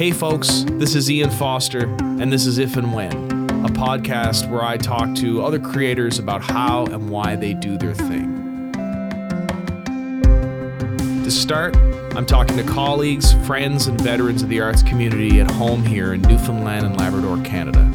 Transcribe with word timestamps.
Hey, 0.00 0.12
folks, 0.12 0.64
this 0.66 0.94
is 0.94 1.10
Ian 1.10 1.28
Foster, 1.28 1.84
and 1.84 2.32
this 2.32 2.46
is 2.46 2.56
If 2.56 2.78
and 2.78 2.94
When, 2.94 3.12
a 3.12 3.68
podcast 3.68 4.48
where 4.48 4.64
I 4.64 4.78
talk 4.78 5.14
to 5.16 5.44
other 5.44 5.58
creators 5.58 6.18
about 6.18 6.40
how 6.40 6.86
and 6.86 7.10
why 7.10 7.36
they 7.36 7.52
do 7.52 7.76
their 7.76 7.92
thing. 7.92 8.72
To 11.22 11.30
start, 11.30 11.76
I'm 12.16 12.24
talking 12.24 12.56
to 12.56 12.62
colleagues, 12.62 13.34
friends, 13.46 13.88
and 13.88 14.00
veterans 14.00 14.42
of 14.42 14.48
the 14.48 14.62
arts 14.62 14.82
community 14.82 15.38
at 15.38 15.50
home 15.50 15.84
here 15.84 16.14
in 16.14 16.22
Newfoundland 16.22 16.86
and 16.86 16.96
Labrador, 16.96 17.36
Canada. 17.44 17.92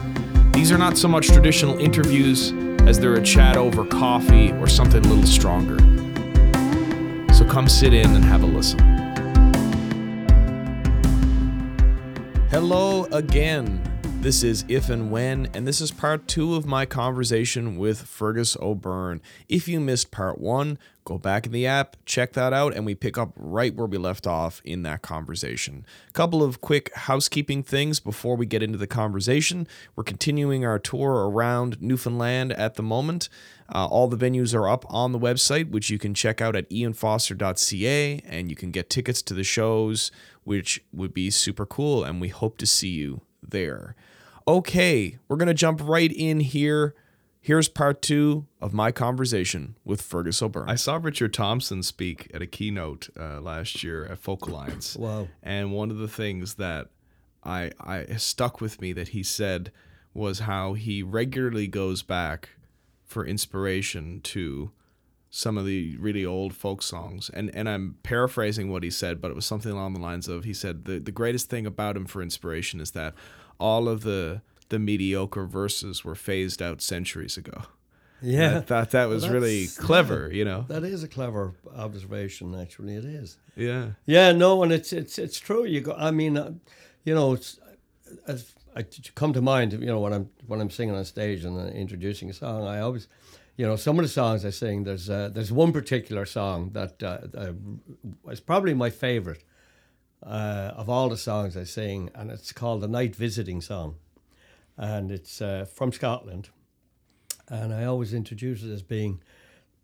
These 0.54 0.72
are 0.72 0.78
not 0.78 1.00
so 1.00 1.08
much 1.08 1.30
traditional 1.30 1.76
interviews 1.80 2.54
as 2.82 3.00
they're 3.00 3.16
a 3.16 3.24
chat 3.24 3.58
over 3.58 3.84
coffee 3.84 4.52
or 4.52 4.68
something 4.68 5.04
a 5.04 5.08
little 5.08 5.26
stronger. 5.26 5.80
So 7.34 7.46
come 7.46 7.68
sit 7.68 7.96
in 7.96 8.12
and 8.12 8.24
have 8.24 8.44
a 8.44 8.46
listen. 8.46 8.95
Hello 12.56 13.04
again. 13.12 13.95
This 14.22 14.44
is 14.44 14.66
If 14.68 14.90
and 14.90 15.12
When, 15.12 15.50
and 15.54 15.68
this 15.68 15.80
is 15.80 15.92
part 15.92 16.28
two 16.28 16.56
of 16.56 16.66
my 16.66 16.88
conversation 16.88 17.78
with 17.78 18.02
Fergus 18.02 18.58
O'Byrne. 18.60 19.22
If 19.48 19.68
you 19.68 19.80
missed 19.80 20.10
part 20.10 20.40
one, 20.40 20.80
go 21.04 21.20
back 21.20 21.46
in 21.46 21.52
the 21.52 21.68
app, 21.68 21.96
check 22.06 22.34
that 22.34 22.52
out, 22.52 22.74
and 22.74 22.88
we 22.88 22.96
pick 22.96 23.20
up 23.20 23.34
right 23.36 23.76
where 23.76 23.86
we 23.86 24.00
left 24.00 24.26
off 24.26 24.64
in 24.66 24.82
that 24.82 25.04
conversation. 25.04 25.86
A 26.10 26.12
couple 26.14 26.42
of 26.42 26.60
quick 26.60 26.92
housekeeping 26.96 27.62
things 27.62 28.00
before 28.00 28.36
we 28.36 28.48
get 28.48 28.64
into 28.64 28.80
the 28.80 28.88
conversation. 28.88 29.68
We're 29.96 30.04
continuing 30.04 30.66
our 30.66 30.80
tour 30.80 31.30
around 31.30 31.80
Newfoundland 31.80 32.52
at 32.54 32.74
the 32.74 32.84
moment. 32.84 33.30
Uh, 33.74 33.86
all 33.86 34.08
the 34.08 34.18
venues 34.18 34.56
are 34.56 34.68
up 34.68 34.86
on 34.90 35.12
the 35.12 35.20
website, 35.20 35.70
which 35.70 35.92
you 35.92 36.00
can 36.00 36.16
check 36.16 36.42
out 36.42 36.56
at 36.56 36.68
ianfoster.ca, 36.72 38.22
and 38.26 38.50
you 38.50 38.56
can 38.56 38.72
get 38.72 38.90
tickets 38.90 39.22
to 39.22 39.36
the 39.36 39.44
shows, 39.44 40.12
which 40.44 40.84
would 40.92 41.14
be 41.14 41.30
super 41.30 41.68
cool. 41.68 42.04
And 42.04 42.20
we 42.20 42.30
hope 42.30 42.58
to 42.58 42.66
see 42.66 42.90
you 42.90 43.22
there. 43.50 43.96
Okay, 44.48 45.18
we're 45.28 45.38
going 45.38 45.48
to 45.48 45.54
jump 45.54 45.82
right 45.84 46.12
in 46.12 46.40
here. 46.40 46.94
Here's 47.42 47.68
part 47.68 48.02
two 48.02 48.48
of 48.60 48.74
my 48.74 48.92
conversation 48.92 49.76
with 49.84 50.02
Fergus 50.02 50.42
O'Byrne. 50.42 50.70
I 50.70 50.76
saw 50.76 51.00
Richard 51.02 51.34
Thompson 51.34 51.84
speak 51.84 52.30
at 52.34 52.42
a 52.42 52.48
keynote 52.48 53.10
uh, 53.20 53.40
last 53.40 53.84
year 53.84 54.06
at 54.06 54.18
Folk 54.18 54.48
Alliance. 54.48 54.96
Wow. 54.96 55.28
And 55.44 55.72
one 55.72 55.92
of 55.92 55.98
the 55.98 56.08
things 56.08 56.56
that 56.56 56.88
I, 57.44 57.72
I 57.80 58.16
stuck 58.18 58.62
with 58.62 58.82
me 58.82 58.94
that 58.94 59.10
he 59.10 59.22
said 59.22 59.72
was 60.14 60.40
how 60.40 60.74
he 60.74 61.04
regularly 61.04 61.68
goes 61.68 62.02
back 62.02 62.50
for 63.04 63.26
inspiration 63.26 64.22
to 64.22 64.72
some 65.36 65.58
of 65.58 65.66
the 65.66 65.98
really 65.98 66.26
old 66.26 66.56
folk 66.56 66.82
songs. 66.82 67.30
And 67.34 67.54
and 67.54 67.68
I'm 67.68 67.98
paraphrasing 68.04 68.72
what 68.72 68.84
he 68.84 68.90
said, 68.90 69.20
but 69.20 69.32
it 69.32 69.36
was 69.36 69.46
something 69.46 69.72
along 69.72 69.94
the 69.94 70.00
lines 70.00 70.28
of 70.30 70.46
he 70.46 70.54
said 70.54 70.86
the, 70.86 71.00
the 71.00 71.12
greatest 71.12 71.50
thing 71.50 71.66
about 71.66 71.98
him 71.98 72.06
for 72.06 72.22
inspiration 72.22 72.80
is 72.80 72.92
that 72.92 73.14
all 73.60 73.90
of 73.90 74.04
the 74.04 74.42
the 74.70 74.80
mediocre 74.80 75.46
verses 75.46 76.06
were 76.06 76.16
phased 76.16 76.62
out 76.62 76.82
centuries 76.82 77.38
ago. 77.38 77.64
Yeah. 78.22 78.58
I 78.58 78.62
thought 78.62 78.92
that 78.92 79.10
was 79.10 79.24
Well, 79.24 79.34
really 79.34 79.68
clever, 79.78 80.32
you 80.32 80.46
know. 80.46 80.66
That 80.70 80.84
is 80.84 81.04
a 81.04 81.08
clever 81.08 81.54
observation. 81.76 82.56
Actually, 82.56 82.96
it 82.96 83.06
is. 83.06 83.38
Yeah. 83.58 83.90
Yeah, 84.06 84.32
no, 84.32 84.64
and 84.64 84.72
it's 84.72 84.94
it's 84.94 85.20
it's 85.20 85.40
true. 85.40 85.66
You 85.66 85.82
go. 85.82 85.94
I 85.98 86.12
mean, 86.12 86.38
uh, 86.38 86.54
you 87.04 87.14
know, 87.14 87.34
it's 87.34 87.60
as 88.26 88.56
I 88.74 88.86
come 89.16 89.34
to 89.34 89.42
mind. 89.42 89.74
You 89.74 89.86
know, 89.86 90.00
when 90.00 90.14
I'm 90.14 90.30
when 90.48 90.62
I'm 90.62 90.70
singing 90.70 90.96
on 90.96 91.04
stage 91.06 91.44
and 91.44 91.60
uh, 91.60 91.66
introducing 91.66 92.30
a 92.30 92.34
song, 92.34 92.66
I 92.66 92.80
always, 92.80 93.08
you 93.58 93.66
know, 93.66 93.76
some 93.76 93.98
of 93.98 94.04
the 94.04 94.10
songs 94.10 94.46
I 94.46 94.50
sing. 94.50 94.84
There's 94.84 95.10
uh, 95.10 95.30
there's 95.32 95.52
one 95.52 95.72
particular 95.72 96.26
song 96.26 96.72
that 96.74 97.02
uh, 97.02 97.20
uh, 97.38 98.32
is 98.32 98.40
probably 98.40 98.74
my 98.74 98.90
favorite 98.90 99.44
uh, 100.24 100.72
of 100.76 100.90
all 100.90 101.10
the 101.10 101.18
songs 101.18 101.56
I 101.56 101.64
sing, 101.64 102.10
and 102.14 102.32
it's 102.32 102.52
called 102.52 102.82
the 102.82 102.88
Night 102.88 103.16
Visiting 103.16 103.62
Song, 103.62 103.96
and 104.78 105.12
it's 105.12 105.42
uh, 105.42 105.66
from 105.66 105.92
Scotland, 105.92 106.50
and 107.48 107.74
I 107.74 107.86
always 107.86 108.14
introduce 108.14 108.64
it 108.64 108.72
as 108.72 108.82
being 108.82 109.22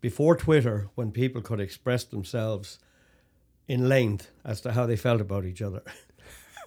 before 0.00 0.36
Twitter 0.36 0.88
when 0.94 1.12
people 1.12 1.40
could 1.40 1.60
express 1.60 2.04
themselves 2.04 2.78
in 3.68 3.88
length 3.88 4.30
as 4.44 4.60
to 4.60 4.72
how 4.72 4.84
they 4.84 4.96
felt 4.96 5.20
about 5.20 5.44
each 5.44 5.62
other. 5.62 5.82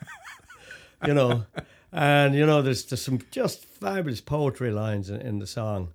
you 1.06 1.14
know, 1.14 1.46
and 1.92 2.34
you 2.34 2.46
know, 2.46 2.62
there's, 2.62 2.86
there's 2.86 3.02
some 3.02 3.20
just 3.30 3.64
fabulous 3.64 4.22
poetry 4.22 4.72
lines 4.72 5.10
in, 5.10 5.22
in 5.22 5.40
the 5.40 5.48
song, 5.48 5.92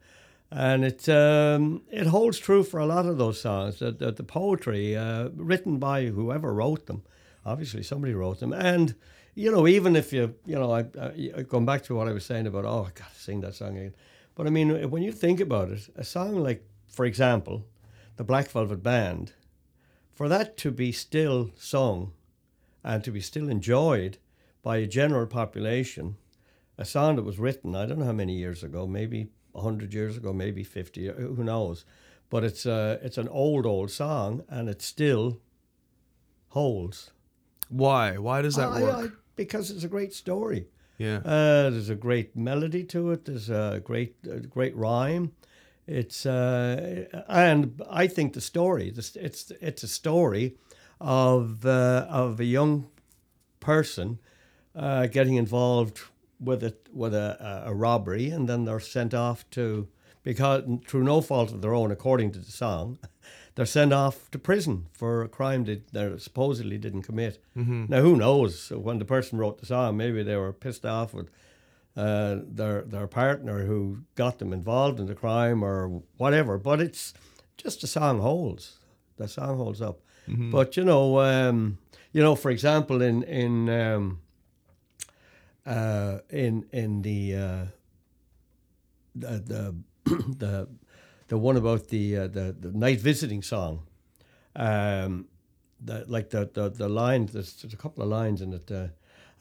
and 0.50 0.84
it 0.84 1.09
um, 1.09 1.83
it 1.91 2.06
holds 2.06 2.38
true 2.38 2.62
for 2.62 2.81
a 2.81 2.87
lot 2.87 3.06
of 3.06 3.19
those 3.19 3.41
songs. 3.41 3.78
That 3.78 3.99
the, 3.99 4.12
the 4.12 4.25
poetry 4.25 4.97
uh, 4.97 5.28
written 5.34 5.78
by 5.78 6.06
whoever 6.06 6.53
wrote 6.53 6.87
them, 6.87 7.03
obviously 7.44 7.83
somebody 7.83 8.15
wrote 8.15 8.41
them, 8.41 8.53
and 8.53 8.94
you 9.34 9.50
know, 9.50 9.66
even 9.69 9.94
if 9.94 10.12
you 10.12 10.34
you 10.44 10.56
know, 10.56 10.72
I, 10.72 10.81
I 11.00 11.43
going 11.43 11.66
back 11.66 11.83
to 11.84 11.94
what 11.94 12.09
I 12.09 12.12
was 12.12 12.25
saying 12.25 12.47
about 12.47 12.65
oh, 12.65 12.87
I 12.88 12.99
gotta 12.99 13.15
sing 13.15 13.41
that 13.43 13.55
song 13.55 13.77
again, 13.77 13.94
but 14.34 14.47
I 14.47 14.50
mean, 14.50 14.91
when 14.91 15.03
you 15.03 15.12
think 15.12 15.41
about 15.41 15.71
it, 15.71 15.88
a 15.97 16.05
song 16.05 16.37
like, 16.37 16.65
for 16.88 17.05
example, 17.05 17.65
the 18.17 18.25
Black 18.25 18.50
Velvet 18.50 18.82
Band 18.82 19.32
for 20.12 20.28
that 20.28 20.56
to 20.59 20.71
be 20.71 20.93
still 20.93 21.50
sung 21.56 22.12
and 22.82 23.03
to 23.05 23.11
be 23.11 23.21
still 23.21 23.49
enjoyed 23.49 24.19
by 24.62 24.78
a 24.78 24.87
general 24.87 25.27
population, 25.27 26.17
a 26.77 26.84
song 26.84 27.17
that 27.17 27.22
was 27.22 27.38
written, 27.38 27.75
I 27.75 27.87
don't 27.87 27.99
know 27.99 28.06
how 28.06 28.12
many 28.12 28.34
years 28.34 28.62
ago, 28.62 28.87
maybe 28.87 29.31
100 29.53 29.93
years 29.94 30.16
ago, 30.16 30.33
maybe 30.33 30.62
50, 30.65 31.09
uh, 31.11 31.12
who 31.15 31.44
knows. 31.44 31.84
But 32.31 32.44
it's, 32.44 32.65
a, 32.66 32.99
it's 33.03 33.19
an 33.19 33.28
old, 33.28 33.66
old 33.66 33.91
song 33.91 34.44
and 34.49 34.69
it 34.69 34.83
still 34.83 35.41
holds. 36.49 37.11
Why? 37.69 38.16
Why 38.19 38.43
does 38.43 38.56
that 38.56 38.69
I- 38.69 38.83
work? 38.83 39.12
I- 39.12 39.16
because 39.37 39.71
it's 39.71 39.84
a 39.84 39.88
great 39.88 40.12
story. 40.12 40.66
yeah. 40.99 41.19
Uh, 41.25 41.71
there's 41.71 41.88
a 41.88 41.94
great 41.94 42.37
melody 42.37 42.84
to 42.84 43.11
it. 43.11 43.25
There's 43.25 43.49
a 43.49 43.81
great, 43.83 44.16
a 44.31 44.41
great 44.41 44.77
rhyme. 44.77 45.33
It's 45.87 46.27
uh, 46.27 47.06
and 47.27 47.81
I 47.91 48.06
think 48.06 48.34
the 48.34 48.41
story. 48.43 48.93
It's 48.94 49.17
it's, 49.17 49.50
it's 49.62 49.82
a 49.82 49.88
story 49.88 50.56
of 51.00 51.65
uh, 51.65 52.06
of 52.11 52.38
a 52.38 52.44
young 52.44 52.88
person 53.61 54.19
uh, 54.77 55.06
getting 55.06 55.34
involved 55.37 56.00
with 56.40 56.64
it 56.64 56.88
with 56.92 57.14
a, 57.14 57.62
a 57.66 57.74
robbery, 57.74 58.30
and 58.30 58.48
then 58.48 58.64
they're 58.64 58.80
sent 58.80 59.14
off 59.14 59.48
to 59.50 59.88
because 60.22 60.62
through 60.86 61.04
no 61.04 61.20
fault 61.20 61.52
of 61.52 61.62
their 61.62 61.74
own, 61.74 61.90
according 61.90 62.30
to 62.32 62.38
the 62.38 62.50
song, 62.50 62.98
they're 63.54 63.66
sent 63.66 63.92
off 63.92 64.30
to 64.30 64.38
prison 64.38 64.86
for 64.92 65.22
a 65.22 65.28
crime 65.28 65.64
that 65.64 65.92
they 65.92 66.18
supposedly 66.18 66.78
didn't 66.78 67.02
commit. 67.02 67.42
Now, 67.88 68.00
who 68.00 68.16
knows? 68.16 68.70
When 68.70 68.98
the 68.98 69.04
person 69.04 69.38
wrote 69.38 69.58
the 69.58 69.66
song, 69.66 69.96
maybe 69.96 70.22
they 70.22 70.36
were 70.36 70.52
pissed 70.52 70.84
off 70.86 71.14
with 71.14 71.30
uh, 71.96 72.36
their 72.46 72.82
their 72.82 73.06
partner 73.06 73.66
who 73.66 74.02
got 74.14 74.38
them 74.38 74.52
involved 74.52 75.00
in 75.00 75.06
the 75.06 75.14
crime 75.14 75.62
or 75.64 76.02
whatever. 76.16 76.58
But 76.58 76.80
it's 76.80 77.14
just 77.56 77.80
the 77.80 77.86
song 77.86 78.20
holds. 78.20 78.78
The 79.16 79.28
song 79.28 79.56
holds 79.56 79.80
up. 79.82 80.00
But 80.50 80.76
you 80.76 80.84
know, 80.84 81.20
um, 81.20 81.78
you 82.12 82.22
know, 82.22 82.34
for 82.36 82.50
example, 82.50 83.02
in 83.02 83.22
in 83.24 83.68
um, 83.68 84.20
uh, 85.66 86.19
in 86.31 86.66
in 86.72 87.03
the 87.03 87.34
uh, 87.34 87.65
the 89.15 89.75
the 90.06 90.69
the 91.28 91.38
one 91.38 91.56
about 91.56 91.88
the 91.88 92.16
uh, 92.16 92.26
the 92.26 92.54
the 92.59 92.72
night 92.72 93.00
visiting 93.00 93.43
song, 93.43 93.87
um, 94.56 95.28
like 96.06 96.31
the 96.31 96.50
the 96.53 96.70
the 96.70 96.88
line. 96.88 97.26
There's, 97.26 97.54
there's 97.56 97.75
a 97.75 97.76
couple 97.76 98.03
of 98.03 98.09
lines 98.09 98.43
in 98.43 98.53
it. 98.53 98.70
Uh, 98.70 98.88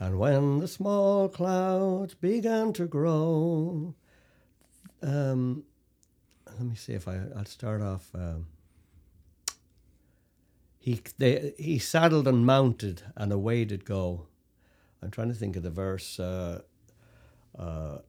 and 0.02 0.18
when 0.18 0.60
the 0.60 0.68
small 0.68 1.28
clouds 1.28 2.14
began 2.14 2.72
to 2.74 2.86
grow, 2.86 3.96
um, 5.02 5.64
let 6.46 6.62
me 6.62 6.76
see 6.76 6.94
if 6.94 7.08
I 7.08 7.20
I'll 7.36 7.46
start 7.46 7.82
off. 7.82 8.10
Um, 8.16 8.48
he 10.80 11.02
they 11.18 11.54
he 11.58 11.80
saddled 11.80 12.28
and 12.28 12.46
mounted, 12.46 13.04
and 13.16 13.32
away 13.32 13.66
did 13.66 13.84
go. 13.84 14.29
I'm 15.02 15.12
trying 15.12 15.30
to 15.30 15.34
think 15.34 15.56
of 15.56 15.64
the 15.64 15.70
verse. 15.70 16.20
Uh, 16.20 16.62
uh, 17.58 18.00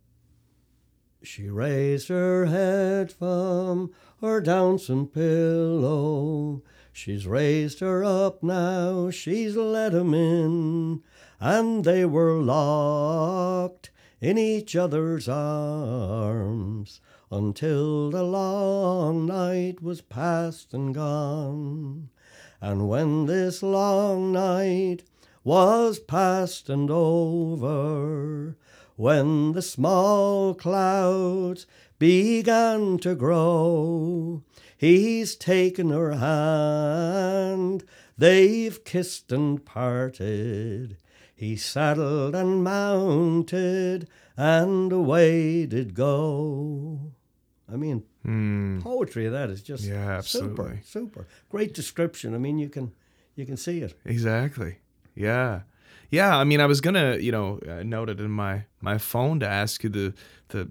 she 1.22 1.48
raised 1.48 2.08
her 2.08 2.46
head 2.46 3.12
from 3.12 3.92
her 4.20 4.40
downsome 4.40 5.06
pillow. 5.06 6.62
She's 6.92 7.26
raised 7.26 7.80
her 7.80 8.04
up 8.04 8.42
now, 8.42 9.10
she's 9.10 9.56
let 9.56 9.94
'em 9.94 10.12
in, 10.12 11.02
and 11.38 11.84
they 11.84 12.04
were 12.04 12.40
locked 12.42 13.90
in 14.20 14.36
each 14.36 14.74
other's 14.74 15.28
arms 15.28 17.00
until 17.30 18.10
the 18.10 18.24
long 18.24 19.24
night 19.26 19.80
was 19.80 20.00
past 20.00 20.74
and 20.74 20.94
gone. 20.94 22.10
And 22.60 22.88
when 22.88 23.26
this 23.26 23.62
long 23.62 24.32
night 24.32 25.04
was 25.42 25.98
past 25.98 26.68
and 26.68 26.90
over, 26.90 28.56
when 28.96 29.52
the 29.52 29.62
small 29.62 30.54
clouds 30.54 31.66
began 31.98 32.98
to 32.98 33.14
grow, 33.14 34.42
he's 34.76 35.36
taken 35.36 35.90
her 35.90 36.12
hand, 36.12 37.84
they've 38.18 38.84
kissed 38.84 39.32
and 39.32 39.64
parted. 39.64 40.96
He 41.34 41.56
saddled 41.56 42.34
and 42.34 42.62
mounted, 42.62 44.08
and 44.36 44.92
away 44.92 45.64
did 45.64 45.94
go. 45.94 47.12
I 47.72 47.76
mean, 47.76 48.02
hmm. 48.22 48.80
poetry 48.80 49.24
of 49.24 49.32
that 49.32 49.48
is 49.48 49.62
just. 49.62 49.84
Yeah, 49.84 50.20
super, 50.20 50.50
absolutely. 50.52 50.80
super. 50.84 51.26
Great 51.48 51.72
description. 51.72 52.34
I 52.34 52.38
mean, 52.38 52.58
you 52.58 52.68
can 52.68 52.92
you 53.36 53.46
can 53.46 53.56
see 53.56 53.80
it. 53.80 53.94
Exactly. 54.04 54.80
Yeah. 55.14 55.60
Yeah. 56.10 56.36
I 56.36 56.44
mean, 56.44 56.60
I 56.60 56.66
was 56.66 56.80
gonna, 56.80 57.16
you 57.16 57.32
know, 57.32 57.60
uh, 57.66 57.72
I 57.72 57.82
noted 57.82 58.20
in 58.20 58.30
my 58.30 58.64
my 58.80 58.98
phone 58.98 59.40
to 59.40 59.48
ask 59.48 59.82
you 59.84 59.90
the 59.90 60.14
the 60.48 60.70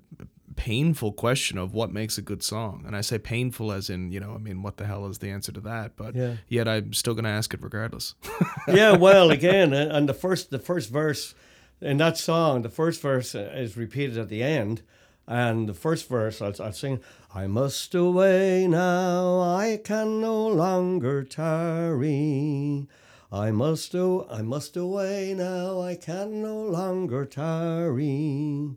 painful 0.55 1.13
question 1.13 1.57
of 1.57 1.73
what 1.73 1.91
makes 1.93 2.17
a 2.17 2.21
good 2.21 2.43
song, 2.43 2.83
and 2.85 2.93
I 2.95 3.01
say 3.01 3.17
painful 3.17 3.71
as 3.71 3.89
in, 3.89 4.11
you 4.11 4.19
know, 4.19 4.33
I 4.33 4.39
mean, 4.39 4.61
what 4.61 4.75
the 4.77 4.85
hell 4.85 5.05
is 5.07 5.19
the 5.19 5.29
answer 5.29 5.51
to 5.53 5.61
that? 5.61 5.95
But 5.95 6.15
Yeah. 6.15 6.35
yet 6.49 6.67
I'm 6.67 6.91
still 6.93 7.13
gonna 7.13 7.29
ask 7.29 7.53
it 7.53 7.61
regardless. 7.63 8.15
yeah, 8.67 8.91
well, 8.97 9.31
again, 9.31 9.73
and 9.73 9.91
and 9.91 10.09
the 10.09 10.13
first 10.13 10.49
the 10.51 10.59
first 10.59 10.89
verse 10.89 11.33
in 11.81 11.97
that 11.97 12.17
song, 12.17 12.61
the 12.63 12.69
first 12.69 13.01
verse 13.01 13.33
uh, 13.35 13.51
is 13.55 13.77
repeated 13.77 14.17
at 14.17 14.27
the 14.27 14.43
end, 14.43 14.81
and 15.27 15.69
the 15.69 15.73
first 15.73 16.09
verse 16.09 16.41
I'll, 16.41 16.53
I'll 16.61 16.73
sing. 16.73 16.99
I 17.33 17.47
must 17.47 17.93
away 17.95 18.67
now, 18.67 19.39
I 19.39 19.79
can 19.81 20.19
no 20.19 20.45
longer 20.47 21.23
tarry. 21.23 22.87
I 23.31 23.51
must 23.51 23.93
o- 23.95 24.27
I 24.29 24.41
must 24.41 24.75
away 24.75 25.33
now, 25.35 25.81
I 25.81 25.95
can 25.95 26.41
no 26.41 26.61
longer 26.63 27.25
tarry. 27.25 28.75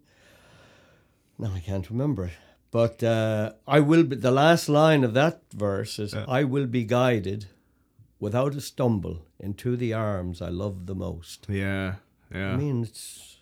Now 1.39 1.53
I 1.55 1.61
can't 1.61 1.89
remember 1.91 2.27
it. 2.27 2.33
But 2.71 3.03
uh, 3.03 3.53
I 3.67 3.81
will 3.81 4.03
be, 4.05 4.17
the 4.17 4.31
last 4.31 4.69
line 4.69 5.05
of 5.05 5.15
that 5.15 5.43
verse 5.55 5.99
is 5.99 6.15
I 6.15 6.45
will 6.45 6.67
be 6.67 6.85
guided 6.85 7.47
without 8.19 8.55
a 8.55 8.61
stumble 8.61 9.27
into 9.39 9.77
the 9.77 9.93
arms 9.93 10.41
I 10.41 10.49
love 10.49 10.87
the 10.87 10.95
most. 10.95 11.47
yeah. 11.49 11.95
Yeah. 12.35 12.53
I 12.55 12.57
mean, 12.57 12.83
it's 12.85 13.41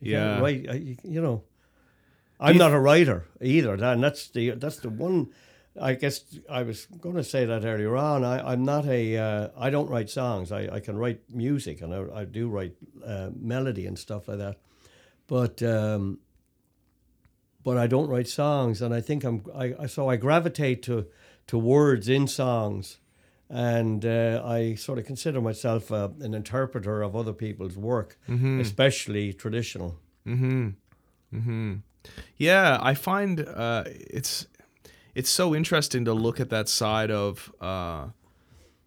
you 0.00 0.12
Yeah. 0.12 0.34
can't 0.34 0.42
write. 0.42 0.80
You, 0.80 0.96
you 1.02 1.20
know, 1.20 1.42
I'm 2.38 2.56
not 2.56 2.72
a 2.72 2.78
writer 2.78 3.26
either, 3.42 3.74
and 3.74 4.00
that's 4.02 4.28
the 4.28 4.50
that's 4.50 4.76
the 4.78 4.90
one. 4.90 5.30
I 5.80 5.94
guess 5.94 6.24
I 6.50 6.62
was 6.62 6.86
going 6.86 7.16
to 7.16 7.24
say 7.24 7.44
that 7.44 7.64
earlier 7.64 7.96
on. 7.96 8.24
I, 8.24 8.52
I'm 8.52 8.64
not 8.64 8.86
a. 8.86 9.16
Uh, 9.16 9.48
I 9.58 9.70
don't 9.70 9.88
write 9.88 10.10
songs. 10.10 10.52
I, 10.52 10.68
I 10.72 10.80
can 10.80 10.96
write 10.96 11.20
music, 11.30 11.80
and 11.82 11.94
I, 11.94 12.20
I 12.20 12.24
do 12.24 12.48
write 12.48 12.74
uh, 13.04 13.30
melody 13.34 13.86
and 13.86 13.98
stuff 13.98 14.28
like 14.28 14.38
that. 14.38 14.56
But 15.26 15.62
um, 15.62 16.18
but 17.62 17.76
I 17.76 17.86
don't 17.86 18.08
write 18.08 18.28
songs, 18.28 18.82
and 18.82 18.94
I 18.94 19.00
think 19.00 19.24
I'm. 19.24 19.44
I, 19.54 19.74
I 19.80 19.86
so 19.86 20.08
I 20.08 20.16
gravitate 20.16 20.82
to 20.84 21.06
to 21.48 21.58
words 21.58 22.08
in 22.08 22.26
songs, 22.26 22.98
and 23.48 24.04
uh, 24.04 24.42
I 24.44 24.74
sort 24.74 24.98
of 24.98 25.06
consider 25.06 25.40
myself 25.40 25.90
uh, 25.90 26.08
an 26.20 26.34
interpreter 26.34 27.02
of 27.02 27.14
other 27.16 27.32
people's 27.32 27.76
work, 27.76 28.18
especially 28.60 29.32
traditional. 29.32 29.96
Hmm. 30.24 30.68
Hmm. 31.30 31.74
Yeah, 32.36 32.78
I 32.80 32.94
find 32.94 33.40
uh, 33.40 33.84
it's 33.86 34.46
it's 35.18 35.30
so 35.30 35.52
interesting 35.52 36.04
to 36.04 36.12
look 36.12 36.38
at 36.38 36.48
that 36.50 36.68
side 36.68 37.10
of 37.10 37.52
uh, 37.60 38.06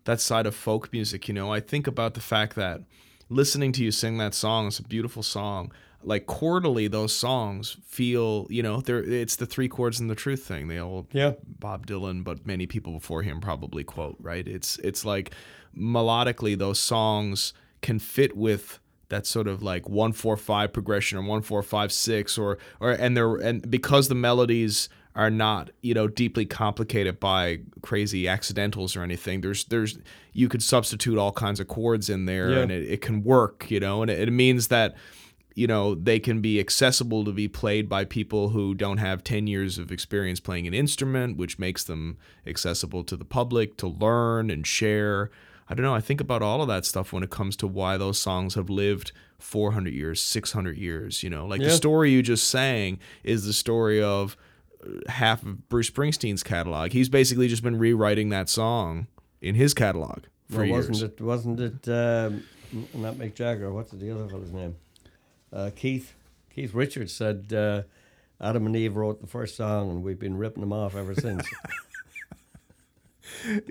that 0.05 0.21
side 0.21 0.45
of 0.45 0.55
folk 0.55 0.91
music. 0.93 1.27
You 1.27 1.33
know, 1.33 1.51
I 1.51 1.59
think 1.59 1.87
about 1.87 2.13
the 2.13 2.21
fact 2.21 2.55
that 2.55 2.81
listening 3.27 3.73
to 3.73 3.83
you 3.83 3.91
sing 3.91 4.17
that 4.19 4.33
song 4.33 4.67
is 4.67 4.79
a 4.79 4.83
beautiful 4.83 5.23
song. 5.23 5.73
Like 6.03 6.27
chordally, 6.27 6.89
those 6.89 7.13
songs 7.13 7.75
feel, 7.85 8.47
you 8.49 8.63
know, 8.63 8.79
they're 8.79 9.03
it's 9.03 9.35
the 9.35 9.45
three 9.45 9.67
chords 9.67 9.99
and 9.99 10.09
the 10.09 10.15
truth 10.15 10.43
thing. 10.43 10.69
They 10.69 10.79
all 10.79 11.05
Yeah. 11.11 11.33
Bob 11.59 11.85
Dylan, 11.85 12.23
but 12.23 12.47
many 12.47 12.65
people 12.65 12.93
before 12.93 13.23
him 13.23 13.41
probably 13.41 13.83
quote, 13.83 14.15
right? 14.21 14.47
It's 14.47 14.77
it's 14.79 15.03
like 15.03 15.31
melodically 15.77 16.57
those 16.57 16.79
songs 16.79 17.53
can 17.81 17.99
fit 17.99 18.37
with 18.37 18.79
that 19.09 19.27
sort 19.27 19.47
of 19.49 19.61
like 19.61 19.89
one 19.89 20.13
four 20.13 20.37
five 20.37 20.71
progression 20.71 21.17
or 21.17 21.23
one 21.23 21.41
four 21.41 21.61
five 21.61 21.91
six 21.91 22.37
or 22.37 22.57
or 22.79 22.91
and 22.91 23.17
they're 23.17 23.35
and 23.35 23.69
because 23.69 24.07
the 24.07 24.15
melodies 24.15 24.87
are 25.15 25.29
not 25.29 25.69
you 25.81 25.93
know 25.93 26.07
deeply 26.07 26.45
complicated 26.45 27.19
by 27.19 27.59
crazy 27.81 28.27
accidentals 28.27 28.95
or 28.95 29.03
anything. 29.03 29.41
There's 29.41 29.65
there's 29.65 29.97
you 30.33 30.47
could 30.47 30.63
substitute 30.63 31.17
all 31.17 31.31
kinds 31.31 31.59
of 31.59 31.67
chords 31.67 32.09
in 32.09 32.25
there 32.25 32.51
Yeah. 32.51 32.59
and 32.59 32.71
it, 32.71 32.89
it 32.89 33.01
can 33.01 33.23
work 33.23 33.69
you 33.69 33.79
know 33.79 34.01
and 34.01 34.09
it, 34.09 34.27
it 34.27 34.31
means 34.31 34.67
that 34.69 34.95
you 35.53 35.67
know 35.67 35.95
they 35.95 36.17
can 36.17 36.39
be 36.39 36.61
accessible 36.61 37.25
to 37.25 37.33
be 37.33 37.49
played 37.49 37.89
by 37.89 38.05
people 38.05 38.49
who 38.49 38.73
don't 38.73 38.99
have 38.99 39.21
10 39.21 39.47
years 39.47 39.77
of 39.77 39.91
experience 39.91 40.39
playing 40.39 40.65
an 40.65 40.73
instrument 40.73 41.35
which 41.35 41.59
makes 41.59 41.83
them 41.83 42.17
accessible 42.47 43.03
to 43.03 43.17
the 43.17 43.25
public 43.25 43.75
to 43.77 43.87
learn 43.87 44.49
and 44.49 44.65
share. 44.65 45.29
I 45.67 45.73
don't 45.73 45.83
know. 45.85 45.95
I 45.95 46.01
think 46.01 46.19
about 46.21 46.41
all 46.41 46.61
of 46.61 46.67
that 46.69 46.85
stuff 46.85 47.11
when 47.13 47.23
it 47.23 47.29
comes 47.29 47.55
to 47.57 47.67
why 47.67 47.97
those 47.97 48.17
songs 48.17 48.55
have 48.55 48.69
lived 48.69 49.11
400 49.39 49.93
years 49.93 50.21
600 50.21 50.77
years 50.77 51.21
you 51.23 51.29
know? 51.29 51.45
Like 51.45 51.59
the 51.61 51.69
story 51.71 52.11
you 52.11 52.21
just 52.21 52.47
sang 52.49 52.99
is 53.23 53.45
the 53.45 53.53
story 53.53 54.01
of 54.01 54.37
half 55.07 55.43
of 55.43 55.69
bruce 55.69 55.89
springsteen's 55.89 56.43
catalog 56.43 56.91
he's 56.91 57.09
basically 57.09 57.47
just 57.47 57.61
been 57.63 57.77
rewriting 57.77 58.29
that 58.29 58.49
song 58.49 59.07
in 59.41 59.55
his 59.55 59.73
catalog 59.73 60.23
for 60.49 60.57
Well, 60.57 60.65
years 60.67 60.89
wasn't 60.89 61.13
it? 61.13 61.21
Wasn't 61.21 61.59
it? 61.59 61.87
Um, 61.87 62.43
not 62.93 63.15
Mick 63.15 63.35
Jagger. 63.35 63.71
What's 63.71 63.91
the 63.91 64.11
other 64.11 64.27
fellow's 64.27 64.51
name? 64.51 64.75
Uh, 65.51 65.71
Keith. 65.75 66.13
Keith 66.53 66.73
Richards 66.73 67.13
said 67.13 67.53
uh, 67.53 67.83
Adam 68.39 68.65
and 68.65 68.75
Eve 68.75 68.97
wrote 68.97 69.21
the 69.21 69.27
first 69.27 69.55
song, 69.55 69.89
and 69.89 70.03
we've 70.03 70.19
been 70.19 70.37
ripping 70.37 70.61
them 70.61 70.73
off 70.73 70.95
ever 70.95 71.15
since. 71.15 71.47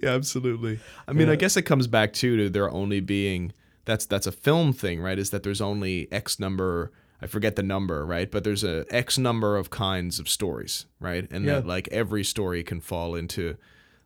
Yeah, 0.02 0.10
absolutely. 0.10 0.80
I 1.06 1.12
mean, 1.12 1.28
I 1.28 1.36
guess 1.36 1.56
it 1.56 1.62
comes 1.62 1.86
back 1.86 2.12
too 2.12 2.36
to 2.36 2.50
there 2.50 2.70
only 2.70 3.00
being 3.00 3.52
that's 3.84 4.06
that's 4.06 4.26
a 4.26 4.32
film 4.32 4.72
thing, 4.72 5.00
right? 5.00 5.18
Is 5.18 5.30
that 5.30 5.42
there's 5.42 5.60
only 5.60 6.10
X 6.10 6.40
number 6.40 6.90
I 7.22 7.26
forget 7.26 7.56
the 7.56 7.62
number, 7.62 8.04
right? 8.06 8.30
But 8.30 8.44
there's 8.44 8.64
a 8.64 8.86
X 8.90 9.18
number 9.18 9.56
of 9.56 9.70
kinds 9.70 10.18
of 10.18 10.28
stories, 10.28 10.86
right? 10.98 11.30
And 11.30 11.46
that 11.48 11.66
like 11.66 11.88
every 11.88 12.24
story 12.24 12.62
can 12.62 12.80
fall 12.80 13.14
into 13.14 13.56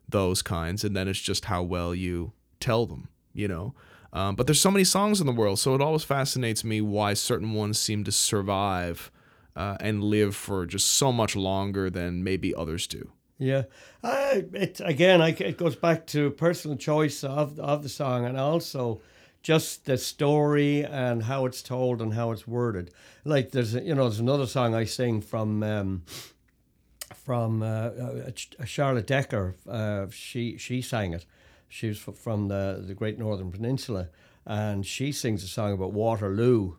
those 0.09 0.41
kinds, 0.41 0.83
and 0.83 0.95
then 0.95 1.07
it's 1.07 1.19
just 1.19 1.45
how 1.45 1.63
well 1.63 1.95
you 1.95 2.33
tell 2.59 2.85
them, 2.85 3.07
you 3.33 3.47
know. 3.47 3.73
Um, 4.13 4.35
but 4.35 4.47
there's 4.47 4.61
so 4.61 4.71
many 4.71 4.85
songs 4.85 5.19
in 5.19 5.27
the 5.27 5.33
world, 5.33 5.59
so 5.59 5.75
it 5.75 5.81
always 5.81 6.03
fascinates 6.03 6.63
me 6.63 6.79
why 6.79 7.13
certain 7.13 7.53
ones 7.53 7.79
seem 7.79 8.03
to 8.05 8.11
survive 8.11 9.11
uh, 9.55 9.77
and 9.79 10.03
live 10.03 10.35
for 10.35 10.65
just 10.65 10.87
so 10.91 11.11
much 11.11 11.35
longer 11.35 11.89
than 11.89 12.23
maybe 12.23 12.53
others 12.55 12.87
do. 12.87 13.11
Yeah, 13.37 13.63
uh, 14.03 14.41
it 14.53 14.79
again. 14.83 15.21
I, 15.21 15.29
it 15.29 15.57
goes 15.57 15.75
back 15.75 16.07
to 16.07 16.31
personal 16.31 16.77
choice 16.77 17.23
of 17.23 17.59
of 17.59 17.83
the 17.83 17.89
song, 17.89 18.25
and 18.25 18.37
also 18.37 19.01
just 19.45 19.85
the 19.85 19.95
story 19.95 20.83
and 20.83 21.21
how 21.21 21.45
it's 21.45 21.61
told 21.61 22.01
and 22.01 22.15
how 22.15 22.31
it's 22.31 22.47
worded. 22.47 22.89
Like 23.23 23.51
there's 23.51 23.75
you 23.75 23.93
know 23.93 24.09
there's 24.09 24.19
another 24.19 24.47
song 24.47 24.73
I 24.73 24.85
sing 24.85 25.21
from 25.21 25.61
um, 25.61 26.03
from 27.13 27.61
uh, 27.61 27.65
uh, 27.65 28.31
Charlotte 28.65 29.05
Decker. 29.05 29.53
Uh, 29.69 30.07
she 30.09 30.57
she 30.57 30.81
sang 30.81 31.13
it. 31.13 31.27
She 31.69 31.89
was 31.89 31.99
from 31.99 32.47
the 32.47 32.83
the 32.87 32.95
Great 32.95 33.19
Northern 33.19 33.51
Peninsula, 33.51 34.09
and 34.47 34.83
she 34.83 35.11
sings 35.11 35.43
a 35.43 35.47
song 35.47 35.73
about 35.73 35.93
Waterloo. 35.93 36.77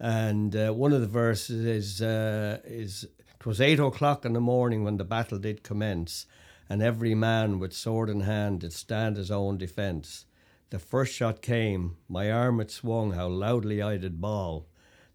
And 0.00 0.56
uh, 0.56 0.72
one 0.72 0.92
of 0.92 1.00
the 1.00 1.06
verses 1.06 1.64
is 1.64 2.02
uh, 2.02 2.58
is 2.64 3.06
"Twas 3.38 3.60
eight 3.60 3.78
o'clock 3.78 4.24
in 4.24 4.32
the 4.32 4.40
morning 4.40 4.82
when 4.82 4.96
the 4.96 5.04
battle 5.04 5.38
did 5.38 5.62
commence, 5.62 6.26
and 6.68 6.82
every 6.82 7.14
man 7.14 7.60
with 7.60 7.72
sword 7.72 8.10
in 8.10 8.22
hand 8.22 8.62
did 8.62 8.72
stand 8.72 9.16
his 9.16 9.30
own 9.30 9.58
defence. 9.58 10.26
The 10.70 10.78
first 10.78 11.14
shot 11.14 11.42
came, 11.42 11.96
my 12.08 12.30
arm 12.30 12.60
it 12.60 12.70
swung, 12.70 13.12
how 13.12 13.28
loudly 13.28 13.80
I 13.82 13.96
did 13.96 14.20
bawl. 14.20 14.66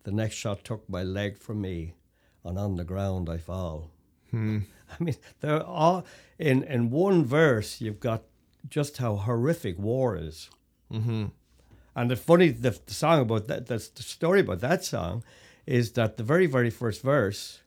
The 0.03 0.11
next 0.11 0.35
shot 0.35 0.63
took 0.63 0.89
my 0.89 1.03
leg 1.03 1.37
from 1.37 1.61
me, 1.61 1.95
and 2.43 2.57
on 2.57 2.75
the 2.75 2.83
ground 2.83 3.29
I 3.29 3.37
fall." 3.37 3.91
I 4.33 5.03
mean, 5.03 5.15
they're 5.41 5.63
all 5.63 6.05
in 6.37 6.63
in 6.63 6.89
one 6.89 7.25
verse. 7.25 7.81
You've 7.81 7.99
got 7.99 8.23
just 8.67 8.97
how 8.97 9.15
horrific 9.15 9.77
war 9.79 10.17
is. 10.17 10.49
Mm-hmm. 10.91 11.25
And 11.95 12.11
the 12.11 12.15
funny, 12.15 12.49
the, 12.49 12.77
the 12.85 12.93
song 12.93 13.21
about 13.21 13.47
that, 13.47 13.67
the, 13.67 13.77
the 13.95 14.03
story 14.03 14.41
about 14.41 14.61
that 14.61 14.85
song, 14.85 15.23
is 15.65 15.93
that 15.93 16.17
the 16.17 16.23
very, 16.23 16.45
very 16.45 16.69
first 16.69 17.01
verse, 17.01 17.61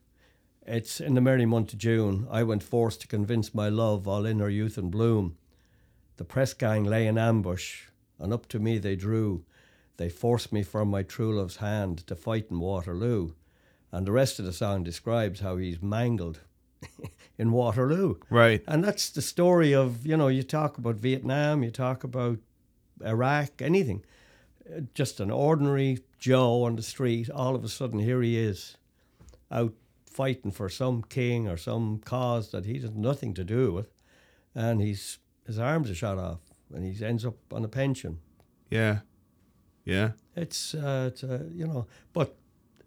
it's 0.65 0.99
in 0.99 1.13
the 1.13 1.21
merry 1.21 1.45
month 1.45 1.73
of 1.73 1.79
June. 1.79 2.27
I 2.31 2.43
went 2.43 2.63
forth 2.63 2.99
to 2.99 3.07
convince 3.07 3.53
my 3.53 3.69
love, 3.69 4.07
all 4.07 4.25
in 4.25 4.39
her 4.39 4.49
youth 4.49 4.77
and 4.77 4.89
bloom. 4.89 5.37
The 6.17 6.23
press 6.23 6.53
gang 6.53 6.83
lay 6.83 7.07
in 7.07 7.17
ambush, 7.17 7.87
and 8.19 8.31
up 8.31 8.47
to 8.49 8.59
me 8.59 8.77
they 8.77 8.95
drew. 8.95 9.45
They 9.97 10.09
forced 10.09 10.51
me 10.51 10.63
from 10.63 10.89
my 10.89 11.03
true 11.03 11.37
love's 11.37 11.57
hand 11.57 12.05
to 12.07 12.15
fight 12.15 12.47
in 12.49 12.59
Waterloo. 12.59 13.31
And 13.91 14.07
the 14.07 14.11
rest 14.11 14.39
of 14.39 14.45
the 14.45 14.53
song 14.53 14.83
describes 14.83 15.39
how 15.39 15.57
he's 15.57 15.81
mangled 15.81 16.39
in 17.37 17.51
Waterloo. 17.51 18.15
Right. 18.29 18.63
And 18.67 18.83
that's 18.83 19.09
the 19.09 19.21
story 19.21 19.73
of, 19.73 20.05
you 20.05 20.17
know, 20.17 20.29
you 20.29 20.43
talk 20.43 20.77
about 20.77 20.95
Vietnam, 20.95 21.63
you 21.63 21.71
talk 21.71 22.03
about 22.03 22.39
Iraq, 23.05 23.61
anything. 23.61 24.03
Just 24.93 25.19
an 25.19 25.29
ordinary 25.29 25.99
Joe 26.17 26.63
on 26.63 26.75
the 26.75 26.83
street, 26.83 27.29
all 27.29 27.55
of 27.55 27.63
a 27.63 27.69
sudden 27.69 27.99
here 27.99 28.21
he 28.21 28.39
is 28.39 28.77
out 29.51 29.73
fighting 30.05 30.51
for 30.51 30.69
some 30.69 31.03
king 31.03 31.47
or 31.47 31.57
some 31.57 31.99
cause 31.99 32.51
that 32.51 32.65
he 32.65 32.79
has 32.79 32.91
nothing 32.91 33.33
to 33.33 33.43
do 33.43 33.73
with. 33.73 33.91
And 34.55 34.81
he's 34.81 35.19
his 35.45 35.59
arms 35.59 35.89
are 35.89 35.95
shot 35.95 36.17
off 36.17 36.39
and 36.73 36.85
he 36.85 37.05
ends 37.05 37.25
up 37.25 37.35
on 37.51 37.63
a 37.63 37.67
pension. 37.67 38.19
Yeah. 38.69 38.99
Yeah. 39.85 40.11
It's, 40.35 40.73
uh, 40.73 41.09
it's 41.11 41.23
uh, 41.23 41.43
you 41.53 41.67
know, 41.67 41.87
but 42.13 42.35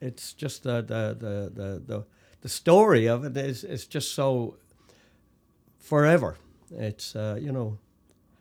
it's 0.01 0.33
just 0.33 0.63
the 0.63 0.83
the 0.83 1.17
the 1.19 1.51
the 1.55 1.83
the, 1.87 2.07
the 2.41 2.49
story 2.49 3.07
of 3.07 3.25
it 3.25 3.37
is 3.37 3.65
is 3.65 3.87
just 3.87 4.15
so 4.15 4.57
forever. 5.79 6.37
It's 6.71 7.15
uh, 7.15 7.39
you 7.41 7.53
know, 7.53 7.79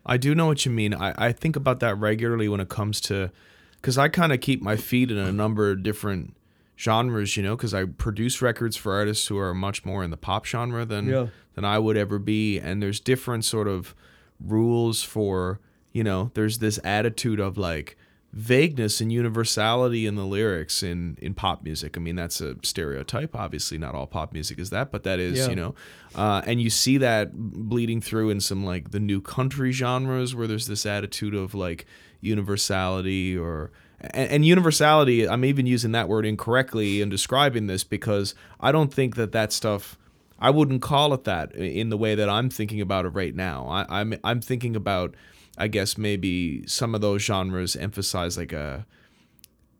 I 0.04 0.16
do 0.16 0.34
know 0.34 0.46
what 0.46 0.64
you 0.64 0.72
mean. 0.72 0.94
I, 0.94 1.14
I 1.16 1.32
think 1.32 1.56
about 1.56 1.80
that 1.80 1.96
regularly 1.98 2.48
when 2.48 2.60
it 2.60 2.68
comes 2.68 3.00
to, 3.02 3.30
because 3.76 3.98
I 3.98 4.08
kind 4.08 4.32
of 4.32 4.40
keep 4.40 4.62
my 4.62 4.76
feet 4.76 5.10
in 5.10 5.18
a 5.18 5.32
number 5.32 5.70
of 5.70 5.82
different 5.82 6.36
genres, 6.78 7.36
you 7.36 7.42
know, 7.42 7.56
because 7.56 7.72
I 7.74 7.84
produce 7.84 8.42
records 8.42 8.76
for 8.76 8.92
artists 8.92 9.26
who 9.28 9.38
are 9.38 9.54
much 9.54 9.84
more 9.84 10.04
in 10.04 10.10
the 10.10 10.16
pop 10.16 10.44
genre 10.46 10.84
than 10.84 11.08
Yeah. 11.08 11.26
than 11.54 11.64
I 11.64 11.78
would 11.78 11.96
ever 11.96 12.18
be, 12.18 12.58
and 12.58 12.82
there's 12.82 13.00
different 13.00 13.44
sort 13.44 13.66
of 13.68 13.94
rules 14.38 15.02
for, 15.02 15.58
you 15.92 16.04
know, 16.04 16.30
there's 16.34 16.58
this 16.58 16.78
attitude 16.84 17.40
of 17.40 17.56
like 17.56 17.96
vagueness 18.34 19.00
and 19.00 19.10
universality 19.10 20.04
in 20.04 20.14
the 20.16 20.26
lyrics 20.26 20.82
in 20.82 21.16
in 21.22 21.32
pop 21.32 21.62
music. 21.64 21.96
I 21.96 22.00
mean, 22.00 22.16
that's 22.16 22.42
a 22.42 22.56
stereotype. 22.62 23.34
Obviously, 23.34 23.78
not 23.78 23.94
all 23.94 24.06
pop 24.06 24.34
music 24.34 24.58
is 24.58 24.68
that, 24.68 24.92
but 24.92 25.04
that 25.04 25.18
is, 25.18 25.38
Yeah. 25.38 25.48
you 25.48 25.56
know, 25.56 25.74
uh, 26.14 26.42
and 26.46 26.60
you 26.60 26.68
see 26.68 26.98
that 26.98 27.30
bleeding 27.34 28.02
through 28.02 28.28
in 28.28 28.40
some 28.40 28.62
like 28.62 28.90
the 28.90 29.00
new 29.00 29.22
country 29.22 29.72
genres 29.72 30.34
where 30.34 30.46
there's 30.46 30.66
this 30.66 30.84
attitude 30.84 31.34
of 31.34 31.54
like 31.54 31.86
universality 32.20 33.36
or 33.36 33.70
and, 34.00 34.30
and 34.30 34.46
universality. 34.46 35.28
I'm 35.28 35.44
even 35.44 35.66
using 35.66 35.92
that 35.92 36.08
word 36.08 36.26
incorrectly 36.26 37.00
in 37.00 37.08
describing 37.08 37.66
this 37.66 37.84
because 37.84 38.34
I 38.60 38.72
don't 38.72 38.92
think 38.92 39.16
that 39.16 39.32
that 39.32 39.52
stuff. 39.52 39.98
I 40.38 40.50
wouldn't 40.50 40.82
call 40.82 41.14
it 41.14 41.24
that 41.24 41.54
in 41.54 41.88
the 41.88 41.96
way 41.96 42.14
that 42.14 42.28
I'm 42.28 42.50
thinking 42.50 42.80
about 42.80 43.06
it 43.06 43.10
right 43.10 43.34
now. 43.34 43.66
I, 43.68 44.00
I'm 44.00 44.14
I'm 44.22 44.40
thinking 44.40 44.76
about, 44.76 45.14
I 45.56 45.68
guess 45.68 45.96
maybe 45.96 46.66
some 46.66 46.94
of 46.94 47.00
those 47.00 47.22
genres 47.22 47.74
emphasize 47.74 48.36
like 48.36 48.52
a 48.52 48.86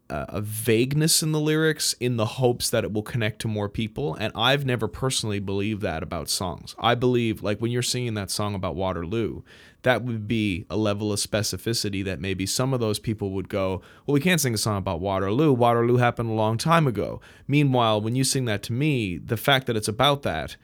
a 0.08 0.40
vagueness 0.40 1.22
in 1.22 1.32
the 1.32 1.40
lyrics 1.40 1.94
in 1.94 2.16
the 2.16 2.26
hopes 2.26 2.70
that 2.70 2.84
it 2.84 2.92
will 2.92 3.02
connect 3.02 3.40
to 3.40 3.48
more 3.48 3.68
people. 3.68 4.14
And 4.14 4.32
I've 4.36 4.64
never 4.64 4.86
personally 4.86 5.40
believed 5.40 5.82
that 5.82 6.02
about 6.02 6.28
songs. 6.28 6.76
I 6.78 6.94
believe, 6.94 7.42
like 7.42 7.58
when 7.58 7.72
you're 7.72 7.82
singing 7.82 8.14
that 8.14 8.30
song 8.30 8.54
about 8.54 8.76
Waterloo, 8.76 9.42
that 9.86 10.02
would 10.02 10.26
be 10.26 10.66
a 10.68 10.76
level 10.76 11.12
of 11.12 11.20
specificity 11.20 12.04
that 12.04 12.18
maybe 12.20 12.44
some 12.44 12.74
of 12.74 12.80
those 12.80 12.98
people 12.98 13.30
would 13.30 13.48
go, 13.48 13.80
Well, 14.04 14.14
we 14.14 14.20
can't 14.20 14.40
sing 14.40 14.52
a 14.52 14.58
song 14.58 14.78
about 14.78 14.98
Waterloo. 15.00 15.52
Waterloo 15.52 15.98
happened 15.98 16.28
a 16.28 16.32
long 16.32 16.58
time 16.58 16.88
ago. 16.88 17.20
Meanwhile, 17.46 18.00
when 18.00 18.16
you 18.16 18.24
sing 18.24 18.46
that 18.46 18.64
to 18.64 18.72
me, 18.72 19.16
the 19.16 19.36
fact 19.36 19.68
that 19.68 19.76
it's 19.76 19.86
about 19.86 20.22
that 20.22 20.56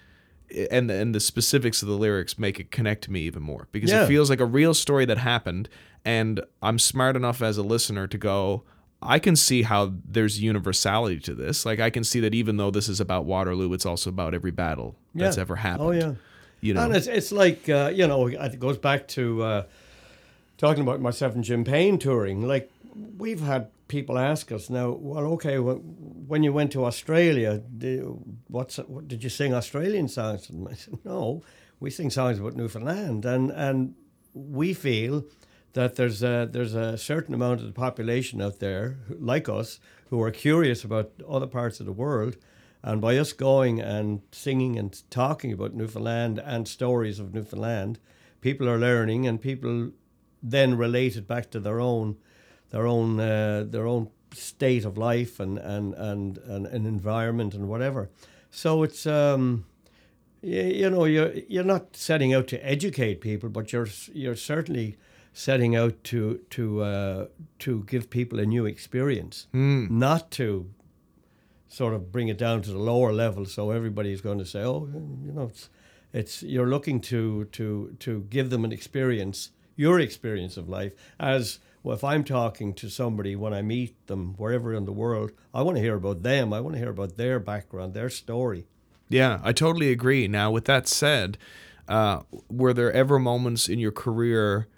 eh, 0.52 0.67
and 0.73 0.91
and 0.91 1.14
the 1.14 1.21
specifics 1.21 1.83
of 1.83 1.88
the 1.88 1.95
lyrics 1.95 2.37
make 2.37 2.59
it 2.59 2.73
connect 2.73 3.05
to 3.05 3.12
me 3.12 3.21
even 3.21 3.45
more 3.45 3.69
because 3.71 3.93
Yeah. 3.93 4.02
it 4.02 4.09
feels 4.09 4.29
like 4.29 4.41
a 4.41 4.45
real 4.45 4.75
story 4.75 5.05
that 5.05 5.19
happened 5.19 5.69
and 6.05 6.41
I'm 6.61 6.81
smart 6.81 7.14
enough 7.14 7.43
as 7.43 7.57
a 7.59 7.62
listener 7.62 8.09
to 8.09 8.19
go 8.19 8.64
I 9.00 9.21
can 9.21 9.37
see 9.37 9.62
how 9.62 9.93
there's 10.05 10.43
universality 10.43 11.21
to 11.21 11.35
this 11.37 11.64
like 11.64 11.79
I 11.79 11.91
can 11.91 12.02
see 12.02 12.19
that 12.19 12.35
even 12.35 12.57
though 12.57 12.73
this 12.73 12.88
is 12.88 12.99
about 12.99 13.25
Waterloo 13.25 13.73
it's 13.73 13.87
also 13.87 14.11
about 14.11 14.35
every 14.35 14.50
battle 14.50 14.97
that's 15.14 15.38
ever 15.38 15.55
oh, 15.55 15.61
happened 15.61 15.88
oh 15.88 15.93
yeah. 15.93 16.14
You 16.62 16.73
know 16.73 16.85
And 16.85 16.97
it's, 16.97 17.07
it's 17.07 17.33
like, 17.33 17.69
uh, 17.69 17.90
you 17.92 18.07
know, 18.07 18.28
it 18.28 18.59
goes 18.59 18.78
back 18.78 19.07
to 19.09 19.42
uh, 19.42 19.62
talking 20.57 20.83
about 20.83 21.00
myself 21.00 21.35
and 21.35 21.45
Jim 21.45 21.64
Payne 21.64 21.99
touring. 21.99 22.49
Like, 22.49 22.71
we've 23.19 23.40
had 23.40 23.69
people 23.88 24.16
ask 24.16 24.50
us 24.52 24.71
now, 24.71 24.90
well, 24.92 25.26
okay, 25.35 25.57
wh- 25.57 25.83
when 26.31 26.42
you 26.42 26.52
went 26.52 26.73
to 26.73 26.85
Australia, 26.87 27.61
did, 27.76 28.02
what's, 28.49 28.78
what, 28.78 29.09
did 29.09 29.23
you 29.23 29.28
sing 29.28 29.52
Australian 29.52 30.09
songs? 30.09 30.49
And 30.49 30.66
I 30.69 30.75
said, 30.75 30.99
no, 31.04 31.42
we 31.81 31.90
sing 31.90 32.11
songs 32.11 32.38
about 32.38 32.57
Newfoundland. 32.57 33.26
And, 33.26 33.50
and 33.50 33.95
we 34.33 34.73
feel 34.73 35.25
that 35.75 35.97
there's 35.97 36.23
a, 36.23 36.49
there's 36.50 36.75
a 36.75 36.97
certain 36.97 37.35
amount 37.35 37.61
of 37.61 37.66
the 37.66 37.73
population 37.73 38.40
out 38.40 38.61
there, 38.61 38.99
like 39.19 39.49
us, 39.49 39.81
who 40.11 40.23
are 40.23 40.31
curious 40.31 40.85
about 40.85 41.11
other 41.28 41.47
parts 41.47 41.81
of 41.81 41.87
the 41.87 41.92
world. 41.92 42.37
And 42.83 43.01
by 43.01 43.17
us 43.17 43.33
going 43.33 43.81
and 43.81 44.23
singing 44.33 44.79
and 44.79 45.03
talking 45.11 45.53
about 45.53 45.75
Newfoundland 45.75 46.41
and 46.45 46.67
stories 46.67 47.21
of 47.21 47.33
Newfoundland, 47.33 47.99
people 48.41 48.69
are 48.69 48.79
learning, 48.79 49.27
and 49.27 49.41
people 49.41 49.93
then 50.43 50.77
relate 50.77 51.17
it 51.17 51.29
back 51.29 51.51
to 51.53 51.61
their 51.61 51.81
own, 51.81 52.17
their 52.71 52.87
own, 52.87 53.21
uh, 53.21 53.65
their 53.69 53.87
own 53.87 54.11
state 54.35 54.85
of 54.85 54.97
life 54.97 55.39
and 55.39 55.59
and 55.59 55.95
and 55.95 56.39
and 56.39 56.67
an 56.67 56.87
environment 56.87 57.55
and 57.55 57.69
whatever. 57.69 58.11
So 58.51 58.83
it's 58.83 59.07
um, 59.07 59.65
you, 60.41 60.62
you 60.62 60.91
know 60.91 61.05
you're 61.05 61.33
you're 61.49 61.65
not 61.65 61.97
setting 61.97 62.35
out 62.35 62.49
to 62.49 62.67
educate 62.67 63.21
people, 63.21 63.49
but 63.49 63.73
you're 63.73 63.89
you're 64.12 64.37
certainly 64.37 64.97
setting 65.33 65.77
out 65.77 66.03
to 66.05 66.41
to 66.51 66.83
uh, 66.83 67.27
to 67.61 67.85
give 67.85 68.11
people 68.11 68.41
a 68.41 68.47
new 68.47 68.67
experience, 68.67 69.47
not 70.01 70.31
to 70.33 70.69
sort 71.73 71.95
of 71.95 72.12
bring 72.12 72.29
it 72.29 72.37
down 72.37 72.61
to 72.62 72.71
the 72.71 72.79
lower 72.79 73.12
level 73.12 73.45
so 73.47 73.71
everybody's 73.71 74.21
going 74.21 74.38
to 74.38 74.45
say 74.45 74.62
oh 74.62 74.88
you 75.26 75.33
know 75.33 75.45
it's 75.45 75.71
it's 76.12 76.43
you're 76.43 76.69
looking 76.69 77.00
to 77.00 77.47
to 77.47 77.97
to 77.99 78.26
give 78.29 78.50
them 78.50 78.64
an 78.64 78.73
experience 78.73 79.50
your 79.75 79.99
experience 79.99 80.59
of 80.59 80.69
life 80.69 80.93
as 81.19 81.59
well 81.83 81.97
if 81.97 82.05
i'm 82.05 82.25
talking 82.25 82.75
to 82.75 82.91
somebody 82.91 83.35
when 83.35 83.55
i 83.55 83.62
meet 83.62 83.95
them 84.07 84.35
wherever 84.37 84.75
in 84.75 84.85
the 84.85 84.93
world 84.93 85.33
i 85.55 85.62
want 85.62 85.76
to 85.76 85.83
hear 85.83 85.97
about 85.97 86.23
them 86.23 86.52
i 86.52 86.61
want 86.61 86.75
to 86.75 86.79
hear 86.79 86.91
about 86.91 87.17
their 87.17 87.41
background 87.41 87.95
their 87.95 88.11
story 88.11 88.67
Yeah, 89.09 89.41
I 89.43 89.52
totally 89.52 89.91
agree. 89.93 90.26
Now, 90.26 90.50
with 90.50 90.64
that 90.64 90.88
said, 90.88 91.37
uh, 91.87 92.23
were 92.49 92.73
there 92.73 92.91
ever 92.93 93.19
moments 93.19 93.69
in 93.69 93.79
your 93.79 93.93
career 93.93 94.69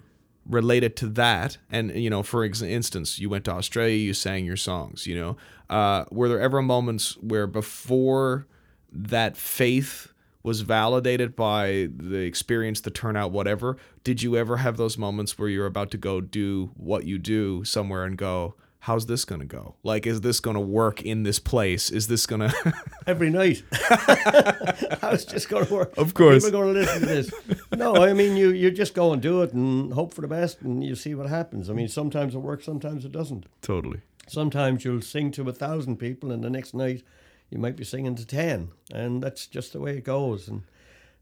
related 0.45 0.97
to 0.97 1.07
that? 1.07 1.57
And 1.71 1.91
you 1.95 2.09
know, 2.09 2.21
for 2.21 2.43
instance, 2.43 3.17
you 3.17 3.29
went 3.29 3.45
to 3.45 3.51
Australia, 3.51 3.95
you 3.95 4.13
sang 4.13 4.43
your 4.45 4.57
songs. 4.57 5.07
You 5.07 5.15
know, 5.21 5.37
uh, 5.69 6.05
were 6.11 6.27
there 6.29 6.41
ever 6.41 6.61
moments 6.61 7.17
where 7.17 7.47
before 7.47 8.47
that 8.91 9.35
faith 9.37 10.11
was 10.43 10.61
validated 10.61 11.35
by 11.35 11.89
the 11.95 12.17
experience, 12.19 12.81
the 12.81 12.91
turnout, 12.91 13.31
whatever? 13.31 13.77
Did 14.03 14.21
you 14.21 14.37
ever 14.37 14.57
have 14.57 14.77
those 14.77 14.97
moments 14.97 15.39
where 15.39 15.49
you're 15.49 15.65
about 15.65 15.89
to 15.91 15.97
go 15.97 16.21
do 16.21 16.71
what 16.75 17.05
you 17.05 17.17
do 17.17 17.63
somewhere 17.63 18.03
and 18.05 18.15
go? 18.17 18.53
How's 18.79 19.07
this 19.07 19.25
gonna 19.25 19.45
go? 19.45 19.73
Like, 19.81 20.05
is 20.05 20.21
this 20.21 20.39
gonna 20.39 20.61
work 20.61 21.01
in 21.01 21.23
this 21.23 21.39
place? 21.39 21.89
Is 21.89 22.05
this 22.07 22.27
gonna? 22.27 22.53
every 23.07 23.31
night 23.31 23.63
i 23.71 25.09
was 25.11 25.25
just 25.25 25.47
going 25.49 25.63
to 25.65 25.73
work 25.73 25.95
Of 25.97 26.13
course. 26.15 26.43
people 26.43 26.59
are 26.59 26.63
going 26.63 26.73
to 26.73 26.79
listen 26.81 26.99
to 27.01 27.05
this 27.05 27.31
no 27.75 27.95
i 27.97 28.13
mean 28.13 28.35
you 28.35 28.49
you 28.49 28.71
just 28.71 28.95
go 28.95 29.13
and 29.13 29.21
do 29.21 29.43
it 29.43 29.53
and 29.53 29.93
hope 29.93 30.11
for 30.13 30.21
the 30.21 30.27
best 30.27 30.61
and 30.61 30.83
you 30.83 30.95
see 30.95 31.13
what 31.13 31.27
happens 31.29 31.69
i 31.69 31.73
mean 31.73 31.87
sometimes 31.87 32.33
it 32.33 32.39
works 32.39 32.65
sometimes 32.65 33.05
it 33.05 33.11
doesn't 33.11 33.45
totally. 33.61 34.01
Sometimes 34.27 34.83
you'll 34.83 35.01
sing 35.01 35.31
to 35.31 35.47
a 35.49 35.53
thousand 35.53 35.97
people 35.97 36.31
and 36.31 36.43
the 36.43 36.49
next 36.49 36.73
night 36.73 37.03
you 37.49 37.57
might 37.57 37.75
be 37.75 37.83
singing 37.83 38.15
to 38.15 38.25
10 38.25 38.69
and 38.93 39.21
that's 39.21 39.47
just 39.47 39.73
the 39.73 39.79
way 39.79 39.97
it 39.97 40.03
goes. 40.03 40.47
And 40.47 40.63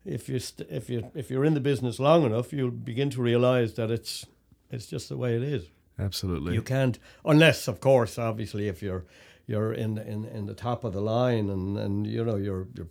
if 0.06 0.30
you 0.30 0.40
st- 0.40 0.70
if 0.70 0.90
you 0.90 1.12
if 1.14 1.30
you're 1.30 1.46
in 1.46 1.54
the 1.54 1.60
business 1.60 2.00
long 2.00 2.24
enough 2.24 2.54
you'll 2.54 2.72
begin 2.72 3.10
to 3.12 3.22
realize 3.22 3.74
that 3.76 3.92
it's 3.92 4.26
it's 4.72 4.88
just 4.88 5.10
the 5.10 5.18
way 5.18 5.36
it 5.36 5.44
is. 5.44 5.66
Absolutely. 6.00 6.56
you 6.56 6.62
can't 6.62 6.98
unless 7.24 7.68
of 7.68 7.80
course 7.80 8.18
obviously 8.18 8.68
if 8.68 8.82
you're 8.82 9.06
you're 9.46 9.74
in 9.74 9.98
in, 9.98 10.26
in 10.26 10.46
the 10.46 10.56
top 10.56 10.84
of 10.84 10.94
the 10.94 11.02
line 11.02 11.50
and 11.50 11.78
and 11.78 12.08
you 12.08 12.24
know 12.24 12.36
you're 12.38 12.68
you're 12.76 12.88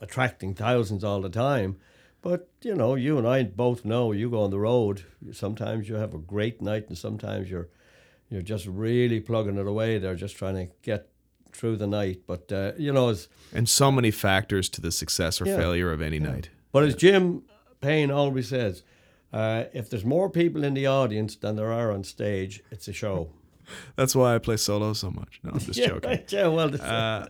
attracting 0.00 0.54
thousands 0.54 1.04
all 1.04 1.20
the 1.20 1.30
time. 1.30 1.76
But 2.20 2.48
you 2.62 2.74
know 2.74 2.94
you 2.94 3.18
and 3.18 3.26
I 3.26 3.44
both 3.44 3.84
know 3.84 4.12
you 4.12 4.30
go 4.30 4.42
on 4.42 4.50
the 4.50 4.58
road 4.58 5.04
sometimes 5.32 5.88
you 5.88 5.96
have 5.96 6.14
a 6.14 6.18
great 6.18 6.60
night 6.60 6.88
and 6.88 6.98
sometimes 6.98 7.50
you're 7.50 7.68
you're 8.32 8.42
just 8.42 8.66
really 8.66 9.20
plugging 9.20 9.58
it 9.58 9.66
away 9.66 9.98
there 9.98 10.14
just 10.14 10.36
trying 10.36 10.54
to 10.54 10.66
get 10.82 11.08
through 11.52 11.76
the 11.76 11.86
night 11.86 12.20
but 12.26 12.50
uh, 12.50 12.72
you 12.78 12.92
know 12.92 13.14
and 13.52 13.68
so 13.68 13.92
many 13.92 14.10
factors 14.10 14.68
to 14.70 14.80
the 14.80 14.90
success 14.90 15.40
or 15.40 15.46
Yeah. 15.46 15.56
failure 15.56 15.92
of 15.92 16.00
any 16.00 16.18
night. 16.18 16.48
but 16.72 16.82
as 16.84 16.94
Jim 16.94 17.42
Payne 17.80 18.10
always 18.10 18.48
says 18.48 18.82
uh, 19.32 19.64
if 19.72 19.88
there's 19.90 20.04
more 20.04 20.28
people 20.30 20.64
in 20.64 20.74
the 20.74 20.86
audience 20.86 21.36
than 21.36 21.56
there 21.56 21.72
are 21.72 21.92
on 21.92 22.04
stage 22.04 22.62
it's 22.70 22.88
a 22.88 22.92
show 22.92 23.28
That's 23.96 24.14
why 24.16 24.34
I 24.34 24.38
play 24.38 24.56
solo 24.56 24.92
so 24.92 25.10
much. 25.10 25.38
No, 25.44 25.52
I'm 25.52 25.60
just 25.60 25.78
yeah, 25.82 25.86
joking. 25.88 26.18
yeah 26.28 26.48
well 26.48 26.70
Uh, 26.80 27.26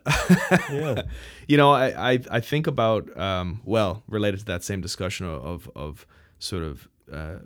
yeah 0.71 1.03
you 1.47 1.57
know, 1.57 1.71
I, 1.73 2.13
I, 2.13 2.19
I 2.31 2.41
think 2.41 2.67
about 2.67 3.05
um, 3.19 3.61
well, 3.65 4.03
related 4.09 4.41
to 4.41 4.47
that 4.47 4.65
same 4.65 4.81
discussion 4.81 5.27
of 5.27 5.43
of, 5.45 5.71
of 5.77 6.07
sort 6.39 6.63
of 6.65 6.89
uh, 7.13 7.39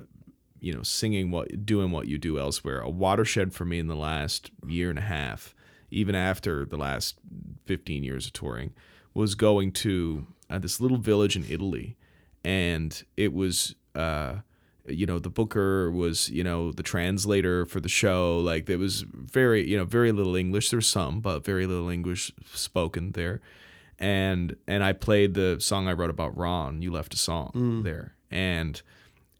you 0.61 0.73
know 0.73 0.83
singing 0.83 1.31
what 1.31 1.65
doing 1.67 1.91
what 1.91 2.09
you 2.09 2.19
do 2.19 2.39
elsewhere. 2.39 2.81
A 2.81 2.91
watershed 2.91 3.53
for 3.53 3.65
me 3.65 3.79
in 3.79 3.87
the 3.87 3.97
last 3.97 4.51
year 4.67 4.91
and 4.91 4.99
a 4.99 5.03
half, 5.03 5.55
even 5.91 6.15
after 6.15 6.65
the 6.65 6.77
last 6.77 7.19
fifteen 7.65 8.03
years 8.03 8.27
of 8.27 8.33
touring, 8.33 8.73
was 9.15 9.35
going 9.35 9.73
to 9.73 10.27
uh, 10.51 10.59
this 10.59 10.81
little 10.81 10.99
village 10.99 11.37
in 11.37 11.45
Italy, 11.49 11.97
and 12.45 13.05
it 13.17 13.33
was. 13.33 13.75
Uh, 13.95 14.37
you 14.89 15.05
know 15.05 15.19
the 15.19 15.31
booker 15.31 15.91
was 15.91 16.29
you 16.29 16.45
know 16.45 16.71
the 16.71 16.83
translator 16.83 17.67
for 17.67 17.81
the 17.81 17.89
show. 17.89 18.39
Like 18.39 18.67
there 18.67 18.79
was 18.79 19.03
very 19.03 19.69
you 19.69 19.77
know 19.77 19.85
very 19.85 20.13
little 20.13 20.37
english. 20.37 20.71
There's 20.71 20.87
some 20.87 21.21
but 21.21 21.45
very 21.45 21.67
little 21.67 21.89
english 21.89 22.33
spoken 22.55 23.13
there. 23.13 23.41
And 23.99 24.57
and 24.69 24.85
i 24.85 24.93
played 24.93 25.35
the 25.35 25.57
song 25.59 25.89
i 25.89 25.93
wrote 25.93 26.11
about 26.11 26.37
ron 26.37 26.83
you 26.83 26.93
left 26.93 27.15
a 27.15 27.17
song 27.17 27.51
there. 27.83 28.15
And 28.31 28.81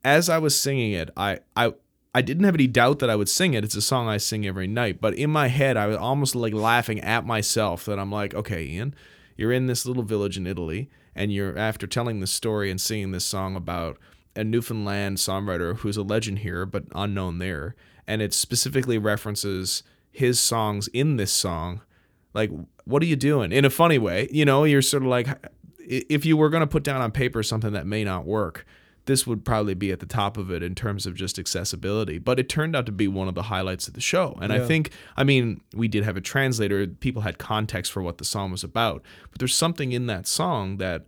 as 0.07 0.31
i 0.31 0.39
was 0.39 0.59
singing 0.59 0.93
it 0.93 1.11
i 1.17 1.39
i 1.57 1.73
I 2.15 2.23
didn't 2.23 2.45
have 2.45 2.55
any 2.55 2.67
doubt 2.67 3.01
that 3.01 3.11
I 3.11 3.15
would 3.15 3.29
sing 3.29 3.53
it. 3.53 3.63
It's 3.63 3.75
a 3.77 3.83
song 3.83 4.09
I 4.09 4.17
sing 4.17 4.47
every 4.47 4.67
night. 4.67 5.03
But 5.03 5.13
in 5.17 5.29
my 5.29 5.49
head, 5.49 5.77
I 5.77 5.87
was 5.87 5.99
almost 5.99 6.35
like 6.35 6.55
laughing 6.55 6.99
at 7.03 7.27
myself 7.27 7.85
that 7.85 7.99
I'm 7.99 8.11
like, 8.11 8.33
okay, 8.35 8.65
Ian, 8.65 8.95
you're 9.37 9.53
in 9.53 9.67
this 9.67 9.85
little 9.85 10.03
village 10.03 10.39
in 10.39 10.47
Italy, 10.47 10.89
and 11.15 11.31
you're 11.31 11.59
after 11.59 11.87
telling 11.87 12.21
this 12.21 12.33
story 12.33 12.71
and 12.71 12.81
singing 12.81 13.13
this 13.13 13.27
song 13.27 13.55
about 13.55 13.99
a 14.35 14.43
Newfoundland 14.45 15.19
songwriter 15.19 15.77
who's 15.77 15.99
a 15.99 16.03
legend 16.03 16.39
here 16.39 16.65
but 16.65 16.85
unknown 16.95 17.37
there, 17.37 17.77
and 18.07 18.23
it 18.23 18.33
specifically 18.33 18.97
references 18.97 19.83
his 20.11 20.41
songs 20.41 20.89
in 20.95 21.19
this 21.19 21.33
song. 21.33 21.83
Like, 22.33 22.51
what 22.85 23.03
are 23.03 23.07
you 23.07 23.17
doing? 23.17 23.53
In 23.53 23.67
a 23.67 23.71
funny 23.71 23.99
way, 23.99 24.27
you 24.33 24.47
know, 24.47 24.65
you're 24.65 24.81
sort 24.81 25.03
of 25.03 25.11
like, 25.11 25.29
if 25.79 26.25
you 26.25 26.39
were 26.39 26.49
going 26.49 26.63
to 26.63 26.67
put 26.67 26.83
down 26.83 27.03
on 27.03 27.11
paper 27.11 27.43
something 27.43 27.75
that 27.75 27.87
may 27.87 28.05
not 28.05 28.25
work, 28.25 28.65
this 29.07 29.27
would 29.27 29.45
probably 29.45 29.75
be 29.75 29.91
at 29.91 30.01
the 30.01 30.07
top 30.07 30.37
of 30.37 30.51
it 30.51 30.63
in 30.63 30.75
terms 30.75 31.07
of 31.07 31.15
just 31.15 31.39
accessibility. 31.39 32.19
But 32.19 32.39
it 32.39 32.49
turned 32.49 32.77
out 32.77 32.87
to 32.87 32.93
be 32.93 33.09
one 33.09 33.29
of 33.29 33.35
the 33.35 33.45
highlights 33.45 33.89
of 33.89 33.95
the 33.95 34.01
show. 34.01 34.39
And 34.43 34.53
I 34.53 34.61
think, 34.61 34.91
I 35.17 35.25
mean, 35.25 35.61
we 35.75 35.89
did 35.89 36.05
have 36.05 36.17
a 36.17 36.21
translator, 36.21 36.87
people 36.87 37.23
had 37.23 37.39
context 37.39 37.93
for 37.93 38.03
what 38.03 38.19
the 38.19 38.25
song 38.25 38.51
was 38.51 38.63
about. 38.63 39.03
But 39.31 39.39
there's 39.39 39.55
something 39.55 39.93
in 39.93 40.07
that 40.07 40.27
song 40.27 40.77
that 40.79 41.07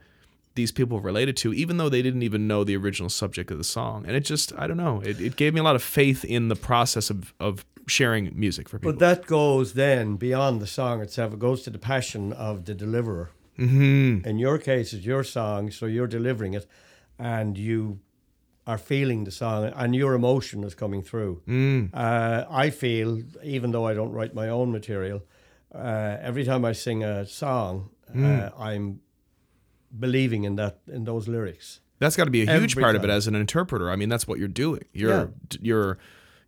these 0.54 0.72
people 0.72 1.00
related 1.00 1.36
to, 1.38 1.52
even 1.54 1.76
though 1.76 1.88
they 1.88 2.02
didn't 2.02 2.22
even 2.22 2.48
know 2.48 2.64
the 2.64 2.76
original 2.76 3.08
subject 3.08 3.50
of 3.50 3.58
the 3.58 3.64
song. 3.64 4.04
And 4.06 4.16
it 4.16 4.24
just, 4.24 4.52
I 4.58 4.66
don't 4.66 4.76
know, 4.76 5.00
it, 5.00 5.20
it 5.20 5.36
gave 5.36 5.54
me 5.54 5.60
a 5.60 5.62
lot 5.62 5.76
of 5.76 5.82
faith 5.82 6.24
in 6.24 6.48
the 6.48 6.56
process 6.56 7.10
of, 7.10 7.32
of 7.38 7.64
sharing 7.86 8.32
music 8.38 8.68
for 8.68 8.78
people. 8.78 8.92
But 8.92 8.98
that 8.98 9.26
goes 9.26 9.74
then 9.74 10.16
beyond 10.16 10.60
the 10.60 10.66
song 10.66 11.00
itself. 11.00 11.32
It 11.32 11.38
goes 11.38 11.62
to 11.62 11.70
the 11.70 11.78
passion 11.78 12.32
of 12.32 12.64
the 12.64 12.74
deliverer. 12.74 13.30
Mm-hmm. 13.58 14.28
In 14.28 14.38
your 14.38 14.58
case, 14.58 14.92
it's 14.92 15.04
your 15.04 15.24
song, 15.24 15.70
so 15.70 15.86
you're 15.86 16.06
delivering 16.06 16.54
it, 16.54 16.66
and 17.18 17.56
you 17.58 18.00
are 18.66 18.78
feeling 18.78 19.24
the 19.24 19.30
song, 19.30 19.64
and 19.74 19.96
your 19.96 20.14
emotion 20.14 20.62
is 20.62 20.74
coming 20.74 21.02
through. 21.02 21.42
Mm. 21.48 21.90
Uh, 21.94 22.44
I 22.50 22.70
feel, 22.70 23.22
even 23.42 23.70
though 23.72 23.86
I 23.86 23.94
don't 23.94 24.12
write 24.12 24.34
my 24.34 24.48
own 24.48 24.70
material, 24.70 25.22
uh, 25.74 26.16
every 26.20 26.44
time 26.44 26.64
I 26.64 26.72
sing 26.72 27.02
a 27.02 27.24
song, 27.26 27.90
uh, 28.14 28.50
I'm 28.58 29.00
believing 29.98 30.44
in 30.44 30.56
that 30.56 30.80
in 30.86 31.04
those 31.04 31.28
lyrics. 31.28 31.80
That's 31.98 32.14
got 32.16 32.24
to 32.24 32.30
be 32.30 32.42
a 32.42 32.46
huge 32.46 32.72
Every 32.72 32.82
part 32.82 32.94
of 32.94 33.04
it 33.04 33.10
as 33.10 33.26
an 33.26 33.34
interpreter. 33.34 33.90
I 33.90 33.96
mean, 33.96 34.08
that's 34.08 34.26
what 34.28 34.38
you're 34.38 34.48
doing. 34.48 34.84
You're 34.92 35.10
Yeah. 35.10 35.26
you're 35.60 35.98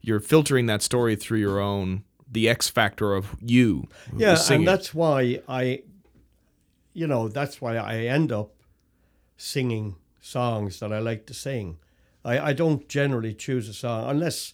you're 0.03 0.21
filtering 0.21 0.67
that 0.67 0.83
story 0.83 1.17
through 1.17 1.39
your 1.39 1.59
own 1.59 2.05
the 2.31 2.49
X 2.49 2.69
factor 2.69 3.15
of 3.15 3.35
you. 3.41 3.89
Yeah, 4.17 4.39
and 4.50 4.67
that's 4.67 4.95
why 4.95 5.43
I, 5.49 5.83
you 6.93 7.07
know, 7.07 7.29
that's 7.29 7.61
why 7.61 7.77
I 7.77 7.97
end 8.05 8.31
up 8.31 8.53
singing 9.37 9.97
songs 10.21 10.81
that 10.81 10.93
I 10.93 10.99
like 10.99 11.27
to 11.27 11.35
sing. 11.35 11.79
I, 12.25 12.39
I 12.39 12.53
don't 12.53 12.89
generally 12.89 13.35
choose 13.35 13.69
a 13.69 13.75
song 13.75 14.09
unless, 14.09 14.53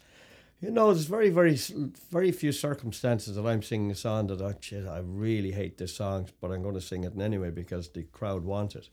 you 0.61 0.71
know, 0.71 0.93
there's 0.93 1.07
very, 1.07 1.31
very, 1.31 1.59
very 2.11 2.33
few 2.33 2.53
circumstances 2.53 3.37
that 3.37 3.47
I'm 3.47 3.63
singing 3.63 3.91
a 3.91 3.95
song 3.95 4.29
that 4.29 4.41
I, 4.41 4.55
I 4.91 5.01
really 5.01 5.53
hate 5.53 5.79
this 5.79 5.95
song, 5.95 6.29
but 6.41 6.51
I'm 6.51 6.63
going 6.63 6.75
to 6.75 6.81
sing 6.81 7.05
it 7.05 7.19
anyway 7.21 7.51
because 7.51 7.89
the 7.89 8.05
crowd 8.05 8.45
wants 8.45 8.77
it. 8.77 8.89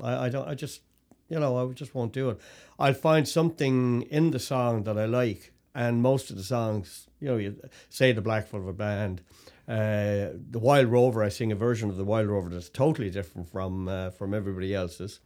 I, 0.00 0.26
I 0.26 0.28
don't, 0.28 0.48
I 0.48 0.54
just, 0.54 0.82
you 1.28 1.38
know, 1.38 1.70
I 1.70 1.72
just 1.72 1.94
won't 1.94 2.12
do 2.12 2.30
it. 2.30 2.40
I'll 2.78 2.94
find 2.94 3.28
something 3.28 4.02
in 4.02 4.30
the 4.30 4.38
song 4.38 4.84
that 4.84 4.98
I 4.98 5.06
like, 5.06 5.52
and 5.74 6.02
most 6.02 6.30
of 6.30 6.36
the 6.36 6.42
songs, 6.44 7.08
you 7.20 7.28
know, 7.28 7.36
you 7.36 7.60
say 7.88 8.12
the 8.12 8.22
Black 8.22 8.48
Velvet 8.48 8.76
Band, 8.76 9.22
uh, 9.66 10.36
the 10.50 10.60
Wild 10.60 10.86
Rover. 10.86 11.24
I 11.24 11.30
sing 11.30 11.50
a 11.50 11.56
version 11.56 11.90
of 11.90 11.96
the 11.96 12.04
Wild 12.04 12.28
Rover 12.28 12.50
that's 12.50 12.68
totally 12.68 13.10
different 13.10 13.48
from 13.48 13.88
uh, 13.88 14.10
from 14.10 14.34
everybody 14.34 14.74
else's. 14.74 15.20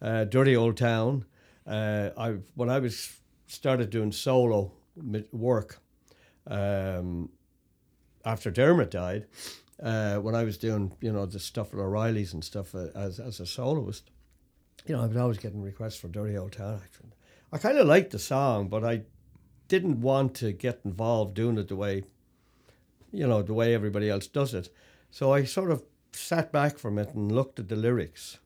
Uh, 0.00 0.24
Dirty 0.24 0.56
Old 0.56 0.76
Town. 0.76 1.24
Uh, 1.66 2.10
I 2.16 2.36
when 2.54 2.70
I 2.70 2.78
was 2.78 3.20
started 3.46 3.90
doing 3.90 4.12
solo 4.12 4.72
work, 5.32 5.80
um, 6.46 7.30
after 8.24 8.50
Dermot 8.50 8.90
died, 8.90 9.26
uh, 9.82 10.16
when 10.16 10.34
I 10.34 10.44
was 10.44 10.56
doing 10.58 10.92
you 11.00 11.12
know 11.12 11.26
the 11.26 11.40
stuff 11.40 11.72
at 11.74 11.80
O'Reilly's 11.80 12.32
and 12.32 12.44
stuff 12.44 12.74
uh, 12.74 12.88
as 12.94 13.20
as 13.20 13.40
a 13.40 13.46
soloist, 13.46 14.10
you 14.86 14.96
know 14.96 15.02
I 15.02 15.06
was 15.06 15.16
always 15.16 15.38
getting 15.38 15.62
requests 15.62 15.96
for 15.96 16.08
Dirty 16.08 16.36
Old 16.36 16.52
Town. 16.52 16.80
I, 17.52 17.56
I 17.56 17.58
kind 17.58 17.78
of 17.78 17.86
liked 17.86 18.10
the 18.10 18.18
song, 18.18 18.68
but 18.68 18.84
I 18.84 19.02
didn't 19.68 20.00
want 20.00 20.34
to 20.36 20.52
get 20.52 20.80
involved 20.84 21.34
doing 21.34 21.58
it 21.58 21.68
the 21.68 21.76
way, 21.76 22.04
you 23.12 23.26
know, 23.26 23.42
the 23.42 23.54
way 23.54 23.74
everybody 23.74 24.08
else 24.08 24.26
does 24.26 24.54
it. 24.54 24.70
So 25.10 25.32
I 25.32 25.44
sort 25.44 25.70
of 25.70 25.82
sat 26.12 26.50
back 26.52 26.78
from 26.78 26.98
it 26.98 27.14
and 27.14 27.30
looked 27.30 27.58
at 27.58 27.68
the 27.68 27.76
lyrics 27.76 28.38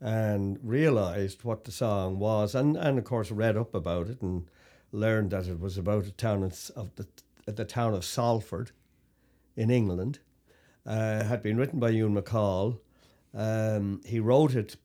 and 0.00 0.58
realized 0.62 1.42
what 1.44 1.64
the 1.64 1.72
song 1.72 2.18
was 2.18 2.54
and, 2.54 2.76
and 2.76 2.98
of 2.98 3.04
course 3.04 3.30
read 3.30 3.56
up 3.56 3.74
about 3.74 4.08
it 4.08 4.20
and 4.20 4.46
learned 4.92 5.30
that 5.30 5.48
it 5.48 5.58
was 5.58 5.78
about 5.78 6.04
a 6.04 6.12
town 6.12 6.42
of, 6.42 6.90
the, 6.96 7.06
the 7.50 7.64
town 7.64 7.94
of 7.94 8.04
Salford 8.04 8.70
in 9.56 9.70
England. 9.70 10.18
Uh, 10.84 11.24
had 11.24 11.42
been 11.42 11.56
written 11.56 11.80
by 11.80 11.90
Ewan 11.90 12.14
MacColl. 12.14 12.78
Um, 13.34 14.00
he 14.04 14.20
wrote 14.20 14.54
it 14.54 14.76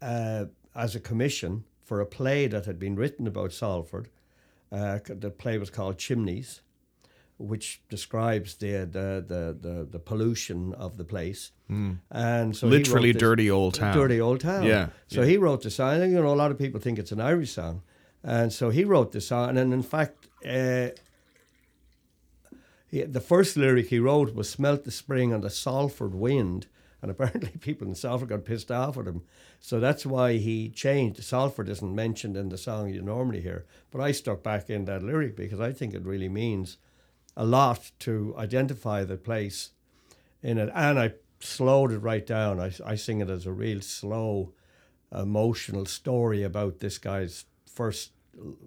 uh, 0.00 0.46
as 0.74 0.94
a 0.94 1.00
commission 1.00 1.64
for 1.82 2.00
a 2.00 2.06
play 2.06 2.46
that 2.46 2.64
had 2.64 2.78
been 2.78 2.96
written 2.96 3.26
about 3.26 3.52
Salford. 3.52 4.08
Uh, 4.72 4.98
the 5.06 5.30
play 5.30 5.58
was 5.58 5.68
called 5.68 5.98
Chimneys, 5.98 6.62
which 7.40 7.80
describes 7.88 8.54
the 8.56 8.72
the, 8.96 9.24
the, 9.26 9.56
the, 9.68 9.88
the 9.90 9.98
pollution 9.98 10.74
of 10.74 10.96
the 10.98 11.04
place. 11.04 11.52
And 12.10 12.56
so 12.56 12.66
Literally 12.66 13.12
this- 13.12 13.20
dirty 13.20 13.48
old 13.50 13.74
town. 13.74 13.96
Dirty 13.96 14.20
old 14.20 14.40
town. 14.40 14.64
Yeah, 14.64 14.88
So 15.06 15.22
he 15.22 15.36
wrote 15.36 15.62
the 15.62 15.70
song. 15.70 16.02
and, 16.02 16.12
You 16.12 16.20
know, 16.20 16.32
a 16.32 16.40
lot 16.42 16.50
of 16.50 16.58
people 16.58 16.80
think 16.80 16.98
it's 16.98 17.12
an 17.12 17.20
Irish 17.20 17.52
song, 17.52 17.82
and 18.24 18.52
so 18.52 18.70
he 18.70 18.84
wrote 18.84 19.12
the 19.12 19.20
song. 19.20 19.56
And 19.56 19.72
in 19.72 19.82
fact, 19.82 20.26
uh, 20.44 20.88
he, 22.88 23.02
the 23.02 23.20
first 23.20 23.56
lyric 23.56 23.88
he 23.88 23.98
wrote 24.00 24.34
was 24.34 24.48
"Smelt 24.54 24.84
the 24.84 24.90
spring 24.90 25.32
on 25.32 25.40
the 25.42 25.50
Salford 25.50 26.14
wind," 26.14 26.66
and 27.00 27.10
apparently 27.10 27.50
people 27.60 27.86
in 27.86 27.94
Salford 27.94 28.28
got 28.30 28.44
pissed 28.44 28.70
off 28.70 28.98
at 28.98 29.06
him. 29.06 29.22
So 29.60 29.78
that's 29.78 30.04
why 30.04 30.38
he 30.38 30.68
changed. 30.70 31.22
Salford 31.22 31.68
isn't 31.68 31.94
mentioned 31.94 32.36
in 32.36 32.48
the 32.48 32.58
song 32.58 32.90
you 32.90 33.00
normally 33.02 33.40
hear, 33.42 33.64
but 33.90 34.00
I 34.00 34.12
stuck 34.12 34.42
back 34.42 34.68
in 34.70 34.86
that 34.86 35.02
lyric 35.02 35.36
because 35.36 35.60
I 35.60 35.72
think 35.72 35.94
it 35.94 36.02
really 36.04 36.28
means 36.28 36.78
a 37.36 37.44
lot 37.44 37.90
to 38.00 38.34
identify 38.36 39.04
the 39.04 39.16
place 39.16 39.70
in 40.42 40.58
it. 40.58 40.70
And 40.74 40.98
I 40.98 41.14
slowed 41.40 41.92
it 41.92 41.98
right 41.98 42.26
down. 42.26 42.60
I, 42.60 42.72
I 42.84 42.94
sing 42.96 43.20
it 43.20 43.30
as 43.30 43.46
a 43.46 43.52
real 43.52 43.80
slow, 43.80 44.52
emotional 45.12 45.86
story 45.86 46.42
about 46.42 46.78
this 46.80 46.98
guy's 46.98 47.44
first, 47.66 48.12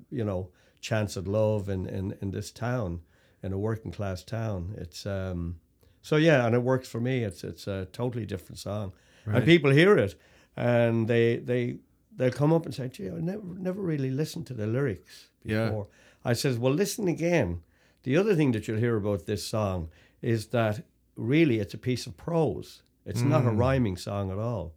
you 0.10 0.24
know, 0.24 0.50
chance 0.82 1.16
at 1.18 1.28
love 1.28 1.70
in, 1.70 1.88
in, 1.88 2.16
in 2.22 2.32
this 2.32 2.52
town, 2.52 3.02
in 3.42 3.54
a 3.54 3.58
working 3.58 3.92
class 3.92 4.24
town. 4.24 4.76
It's 4.78 5.06
um, 5.06 5.60
so 6.02 6.18
yeah, 6.18 6.46
and 6.46 6.54
it 6.56 6.62
works 6.64 6.88
for 6.88 7.00
me. 7.00 7.24
It's 7.24 7.44
it's 7.44 7.68
a 7.68 7.88
totally 7.92 8.26
different 8.26 8.60
song, 8.60 8.92
and 9.26 9.46
people 9.46 9.72
hear 9.72 9.98
it, 9.98 10.16
and 10.58 11.08
they 11.08 11.38
they 11.38 11.78
they'll 12.16 12.32
come 12.32 12.52
up 12.52 12.66
and 12.66 12.76
say, 12.76 12.90
"Gee, 12.90 13.10
I 13.10 13.20
never 13.20 13.42
never 13.58 13.82
really 13.82 14.12
listened 14.12 14.46
to 14.48 14.54
the 14.54 14.68
lyrics 14.68 15.28
Yeah. 15.46 15.66
before." 15.66 15.88
I 16.26 16.34
says, 16.34 16.58
"Well, 16.58 16.74
listen 16.74 17.08
again." 17.08 17.62
The 18.04 18.18
other 18.18 18.36
thing 18.36 18.52
that 18.52 18.68
you'll 18.68 18.80
hear 18.80 18.98
about 18.98 19.26
this 19.26 19.46
song 19.46 19.90
is 20.22 20.48
that 20.48 20.84
really 21.16 21.60
it's 21.60 21.74
a 21.74 21.78
piece 21.78 22.06
of 22.06 22.18
prose. 22.18 22.82
It's 23.06 23.22
not 23.22 23.46
a 23.46 23.50
hmm. 23.50 23.58
rhyming 23.58 23.98
song 23.98 24.32
at 24.32 24.38
all. 24.38 24.74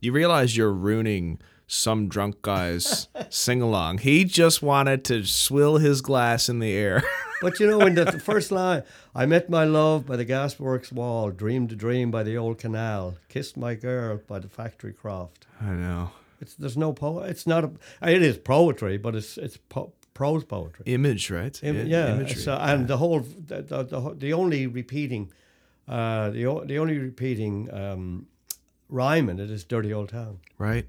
You 0.00 0.12
realize 0.12 0.56
you're 0.56 0.72
ruining 0.72 1.40
some 1.66 2.08
drunk 2.08 2.42
guy's 2.42 3.08
sing 3.30 3.62
along. 3.62 3.98
He 3.98 4.24
just 4.24 4.62
wanted 4.62 5.04
to 5.06 5.24
swill 5.24 5.78
his 5.78 6.00
glass 6.00 6.48
in 6.48 6.58
the 6.58 6.72
air. 6.72 7.02
But 7.42 7.58
you 7.58 7.66
know, 7.66 7.80
in 7.80 7.96
the, 7.96 8.04
the 8.04 8.20
first 8.20 8.52
line, 8.52 8.84
I 9.16 9.26
met 9.26 9.50
my 9.50 9.64
love 9.64 10.06
by 10.06 10.14
the 10.14 10.24
gasworks 10.24 10.92
wall, 10.92 11.32
dreamed 11.32 11.72
a 11.72 11.74
dream 11.74 12.12
by 12.12 12.22
the 12.22 12.36
old 12.36 12.58
canal, 12.58 13.16
kissed 13.28 13.56
my 13.56 13.74
girl 13.74 14.20
by 14.28 14.38
the 14.38 14.48
factory 14.48 14.92
croft. 14.92 15.48
I 15.60 15.72
know. 15.72 16.12
It's 16.40 16.54
there's 16.54 16.76
no 16.76 16.92
po. 16.92 17.18
It's 17.18 17.44
not 17.44 17.64
a. 17.64 17.70
It 18.00 18.22
is 18.22 18.38
poetry, 18.38 18.96
but 18.96 19.16
it's 19.16 19.38
it's 19.38 19.56
po- 19.56 19.92
prose 20.14 20.44
poetry. 20.44 20.84
Image, 20.86 21.30
right? 21.30 21.58
Im- 21.62 21.86
yeah. 21.86 22.14
Imagery. 22.14 22.40
So 22.40 22.54
and 22.54 22.88
the 22.88 22.96
whole 22.96 23.20
the 23.20 23.62
the, 23.62 23.82
the, 23.84 24.14
the 24.16 24.32
only 24.32 24.66
repeating, 24.66 25.32
uh, 25.88 26.30
the 26.30 26.62
the 26.66 26.78
only 26.78 26.98
repeating 26.98 27.72
um, 27.72 28.26
rhyme 28.88 29.28
in 29.28 29.38
it 29.38 29.50
is 29.50 29.64
"dirty 29.64 29.92
old 29.92 30.10
town." 30.10 30.40
right. 30.58 30.86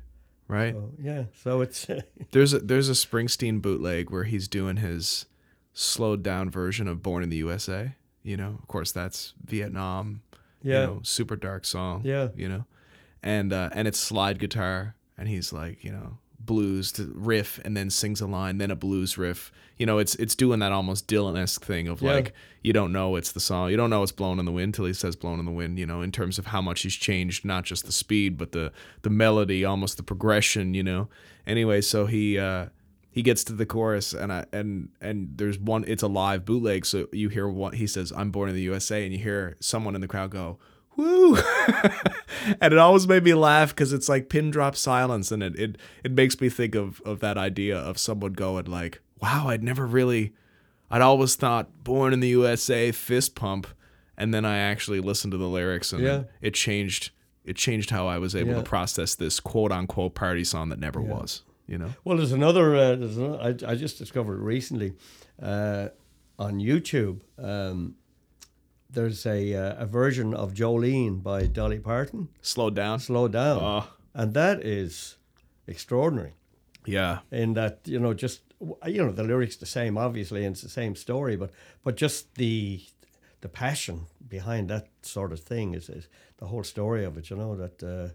Right. 0.50 0.74
So, 0.74 0.92
yeah. 1.02 1.24
So 1.42 1.62
it's 1.62 1.88
There's 2.32 2.54
a 2.54 2.60
there's 2.60 2.90
a 2.90 2.94
Springsteen 2.94 3.62
bootleg 3.62 4.12
where 4.12 4.26
he's 4.26 4.48
doing 4.48 4.78
his 4.78 5.26
slowed 5.72 6.22
down 6.22 6.50
version 6.50 6.88
of 6.88 7.02
Born 7.02 7.24
in 7.24 7.30
the 7.30 7.38
USA. 7.38 7.96
You 8.24 8.38
know, 8.38 8.58
of 8.62 8.68
course 8.68 8.92
that's 8.92 9.34
Vietnam. 9.44 10.22
Yeah. 10.62 10.82
You 10.82 10.88
know, 10.88 11.00
super 11.04 11.36
dark 11.38 11.66
song. 11.66 12.02
Yeah. 12.04 12.28
You 12.36 12.50
know, 12.50 12.66
and 13.24 13.52
uh, 13.54 13.70
and 13.74 13.88
it's 13.88 14.00
slide 14.00 14.38
guitar, 14.38 14.96
and 15.18 15.28
he's 15.28 15.52
like, 15.54 15.84
you 15.84 15.92
know, 15.92 16.18
blues 16.46 16.92
to 16.94 17.12
riff, 17.16 17.60
and 17.64 17.76
then 17.76 17.90
sings 17.90 18.22
a 18.22 18.28
line, 18.28 18.58
then 18.58 18.72
a 18.72 18.76
blues 18.76 19.18
riff. 19.18 19.52
You 19.78 19.86
know, 19.86 19.98
it's 19.98 20.16
it's 20.16 20.36
doing 20.36 20.60
that 20.60 20.72
almost 20.72 21.08
Dylan 21.08 21.38
esque 21.42 21.64
thing 21.66 21.88
of 21.88 22.02
Yeah. 22.02 22.14
like 22.14 22.34
you 22.62 22.74
don't 22.74 22.92
know 22.92 23.16
it's 23.16 23.32
the 23.32 23.40
song, 23.40 23.72
you 23.72 23.78
don't 23.78 23.90
know 23.90 24.04
it's 24.04 24.12
blown 24.12 24.40
in 24.40 24.46
the 24.46 24.52
wind 24.52 24.74
till 24.74 24.86
he 24.86 24.94
says 24.94 25.16
blown 25.16 25.40
in 25.40 25.46
the 25.46 25.52
wind. 25.52 25.80
You 25.80 25.86
know, 25.86 26.02
in 26.02 26.12
terms 26.12 26.38
of 26.38 26.48
how 26.48 26.62
much 26.62 26.82
he's 26.82 26.96
changed, 26.96 27.44
not 27.46 27.64
just 27.64 27.86
the 27.86 27.92
speed, 27.92 28.38
but 28.38 28.52
the 28.52 28.72
the 29.02 29.10
melody, 29.10 29.66
almost 29.66 29.98
the 29.98 30.04
progression. 30.04 30.74
You 30.74 30.84
know. 30.84 31.10
Anyway, 31.48 31.82
so 31.82 32.06
he. 32.06 32.38
uh 32.38 32.68
he 33.16 33.22
gets 33.22 33.44
to 33.44 33.54
the 33.54 33.68
chorus 33.68 34.12
and 34.14 34.34
I 34.34 34.46
and 34.52 34.90
and 35.00 35.34
there's 35.36 35.60
one 35.60 35.84
it's 35.88 36.02
a 36.02 36.08
live 36.08 36.46
bootleg 36.46 36.84
so 36.84 37.08
you 37.12 37.30
hear 37.30 37.48
what 37.48 37.76
he 37.76 37.86
says 37.86 38.12
I'm 38.12 38.32
born 38.32 38.50
in 38.50 38.56
the 38.56 38.64
USA 38.64 39.04
and 39.04 39.14
you 39.14 39.20
hear 39.20 39.56
someone 39.60 39.94
in 39.94 40.02
the 40.02 40.08
crowd 40.08 40.32
go 40.32 40.58
woo 40.98 41.36
and 42.62 42.74
it 42.74 42.78
always 42.78 43.08
made 43.08 43.24
me 43.24 43.34
laugh 43.34 43.70
because 43.70 43.94
it's 43.94 44.10
like 44.10 44.30
pin 44.30 44.52
drop 44.52 44.76
silence 44.76 45.32
and 45.32 45.42
it, 45.44 45.56
it 45.60 45.78
it 46.04 46.12
makes 46.12 46.40
me 46.42 46.50
think 46.50 46.76
of 46.76 47.02
of 47.06 47.20
that 47.20 47.38
idea 47.38 47.78
of 47.78 47.98
someone 47.98 48.34
going 48.34 48.66
like 48.66 49.02
wow 49.22 49.48
I'd 49.48 49.64
never 49.64 49.86
really 49.86 50.34
I'd 50.92 51.02
always 51.02 51.36
thought 51.36 51.84
born 51.84 52.14
in 52.14 52.20
the 52.20 52.30
USA 52.30 52.92
fist 52.92 53.36
pump 53.36 53.68
and 54.18 54.34
then 54.34 54.46
I 54.46 54.58
actually 54.58 55.00
listened 55.00 55.32
to 55.32 55.38
the 55.38 55.48
lyrics 55.48 55.92
and 55.94 56.04
Yeah. 56.04 56.24
it 56.42 56.54
changed 56.54 57.12
it 57.46 57.56
changed 57.58 57.90
how 57.90 58.08
I 58.08 58.18
was 58.20 58.36
able 58.36 58.52
Yeah. 58.52 58.58
to 58.58 58.64
process 58.64 59.16
this 59.16 59.40
quote 59.40 59.72
unquote 59.72 60.16
party 60.16 60.44
song 60.44 60.70
that 60.70 60.80
never 60.80 61.02
was 61.02 61.44
you 61.68 61.78
know 61.78 61.94
Well, 62.04 62.18
there's 62.18 62.34
another. 62.34 62.76
Uh, 62.76 62.96
there's 62.96 63.18
another 63.18 63.40
I, 63.42 63.72
I 63.72 63.76
just 63.76 63.98
discovered 63.98 64.40
recently 64.40 64.94
uh, 65.42 65.88
on 66.38 66.60
YouTube. 66.60 67.22
Um, 67.42 67.96
there's 68.94 69.26
a 69.26 69.54
uh, 69.56 69.84
a 69.84 69.86
version 69.86 70.34
of 70.34 70.54
Jolene 70.54 71.22
by 71.22 71.48
Dolly 71.48 71.80
Parton. 71.80 72.28
slowed 72.42 72.76
down 72.76 73.00
Slow 73.00 73.28
down, 73.28 73.60
Oh. 73.62 73.88
and 74.14 74.34
that 74.34 74.64
is 74.66 75.18
extraordinary. 75.68 76.34
yeah 76.86 77.20
In 77.32 77.54
that 77.54 77.80
you 77.86 78.00
know, 78.00 78.14
just 78.14 78.42
you 78.88 79.04
know, 79.04 79.12
the 79.12 79.24
lyrics 79.24 79.58
the 79.58 79.66
same, 79.66 79.98
obviously, 79.98 80.46
and 80.46 80.54
it's 80.54 80.62
the 80.64 80.70
same 80.82 80.96
story, 80.96 81.36
but 81.38 81.52
but 81.84 81.96
just 82.02 82.36
the 82.36 82.82
the 83.42 83.50
passion 83.50 84.08
behind 84.30 84.70
that 84.70 84.88
sort 85.02 85.32
of 85.34 85.40
thing 85.40 85.74
is, 85.76 85.90
is 85.90 86.08
the 86.38 86.46
whole 86.48 86.64
story 86.64 87.04
of 87.06 87.18
it. 87.18 87.30
You 87.30 87.38
know 87.38 87.56
that. 87.58 87.84
Uh, 87.84 88.10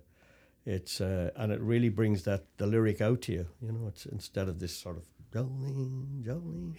it's 0.66 1.00
uh, 1.00 1.30
and 1.36 1.50
it 1.52 1.60
really 1.60 1.88
brings 1.88 2.22
that 2.24 2.42
the 2.58 2.66
lyric 2.66 3.00
out 3.00 3.22
to 3.22 3.32
you. 3.32 3.46
You 3.62 3.72
know, 3.72 3.88
it's 3.88 4.04
instead 4.06 4.48
of 4.48 4.58
this 4.58 4.76
sort 4.76 4.96
of 4.98 5.04
Jolene, 5.32 6.22
Jolene. 6.26 6.74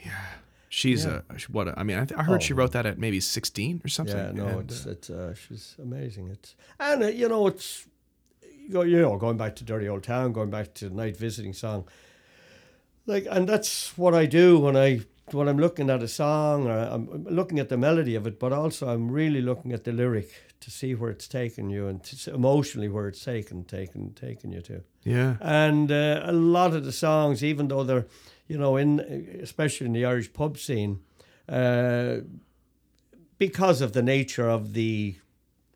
She's 0.70 1.04
Yeah. 1.06 1.22
a 1.30 1.36
what? 1.52 1.78
I 1.78 1.84
mean, 1.84 1.98
I, 1.98 2.06
th- 2.06 2.18
I 2.20 2.24
heard 2.24 2.38
Oh, 2.42 2.46
she 2.46 2.54
wrote 2.54 2.72
that 2.74 2.86
at 2.86 2.98
maybe 3.00 3.20
sixteen 3.20 3.82
or 3.84 3.90
something. 3.90 4.16
Yeah, 4.16 4.32
no, 4.32 4.60
and, 4.60 4.72
it's 4.72 4.86
uh, 4.86 4.92
it's 4.92 5.10
uh, 5.10 5.34
she's 5.34 5.76
amazing. 5.82 6.30
It's 6.30 6.56
and 6.80 7.04
uh, 7.04 7.08
you 7.08 7.28
know 7.28 7.48
it's 7.48 7.88
you 8.70 8.86
know 9.02 9.18
going 9.18 9.38
back 9.38 9.56
to 9.58 9.64
Dirty 9.64 9.88
Old 9.90 10.04
Town, 10.04 10.32
going 10.32 10.52
back 10.52 10.74
to 10.76 10.90
the 10.90 10.96
night 10.96 11.18
visiting 11.18 11.54
song. 11.54 11.88
Like, 13.06 13.26
and 13.30 13.50
that's 13.50 13.98
what 13.98 14.14
I 14.14 14.26
do 14.28 14.60
when 14.60 14.78
I 14.78 15.02
when 15.32 15.48
I'm 15.48 15.58
looking 15.58 15.90
at 15.90 16.04
a 16.04 16.08
song 16.08 16.68
or 16.68 16.72
I'm 16.78 17.24
looking 17.26 17.60
at 17.60 17.70
the 17.70 17.78
melody 17.78 18.16
of 18.16 18.28
it, 18.28 18.40
but 18.40 18.52
also 18.54 18.88
I'm 18.90 19.10
really 19.12 19.42
looking 19.42 19.74
at 19.74 19.84
the 19.84 19.92
lyric 19.92 20.30
to 20.60 20.70
see 20.72 20.94
where 20.96 21.10
it's 21.12 21.28
taken 21.28 21.70
you 21.70 21.88
and 21.88 22.02
emotionally 22.28 22.90
where 22.90 23.08
it's 23.08 23.24
taken 23.24 23.64
taken 23.64 24.14
taken 24.14 24.52
you 24.52 24.62
to. 24.62 24.84
yeah, 25.04 25.38
And 25.42 25.92
uh, 25.92 26.22
a 26.26 26.32
lot 26.34 26.76
of 26.76 26.84
the 26.84 26.92
songs, 26.92 27.44
even 27.44 27.68
though 27.70 27.84
they're, 27.84 28.06
you 28.50 28.58
know, 28.58 28.76
in 28.76 29.00
especially 29.42 29.88
in 29.88 29.94
the 29.94 30.04
Irish 30.04 30.34
pub 30.34 30.58
scene, 30.58 31.00
uh, 31.48 32.18
because 33.38 33.80
of 33.80 33.94
the 33.94 34.02
nature 34.02 34.50
of 34.50 34.74
the 34.74 35.16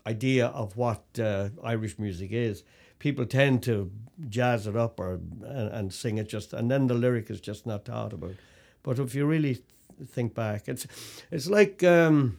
idea 0.05 0.47
of 0.47 0.75
what 0.75 1.03
uh, 1.17 1.49
Irish 1.63 1.97
music 1.97 2.31
is, 2.31 2.63
people 2.99 3.25
tend 3.25 3.63
to 3.63 3.89
jazz 4.27 4.67
it 4.67 4.75
up 4.75 4.99
or 4.99 5.13
and, 5.13 5.69
and 5.71 5.93
sing 5.93 6.17
it 6.17 6.27
just, 6.27 6.51
and 6.51 6.69
then 6.69 6.87
the 6.87 6.93
lyric 6.95 7.29
is 7.29 7.39
just 7.39 7.65
not 7.65 7.85
thought 7.85 8.11
about. 8.11 8.35
But 8.81 8.99
if 8.99 9.15
you 9.15 9.25
really 9.25 9.59
think 10.07 10.33
back, 10.33 10.67
it's 10.67 10.87
it's 11.31 11.47
like 11.47 11.83
um, 11.83 12.37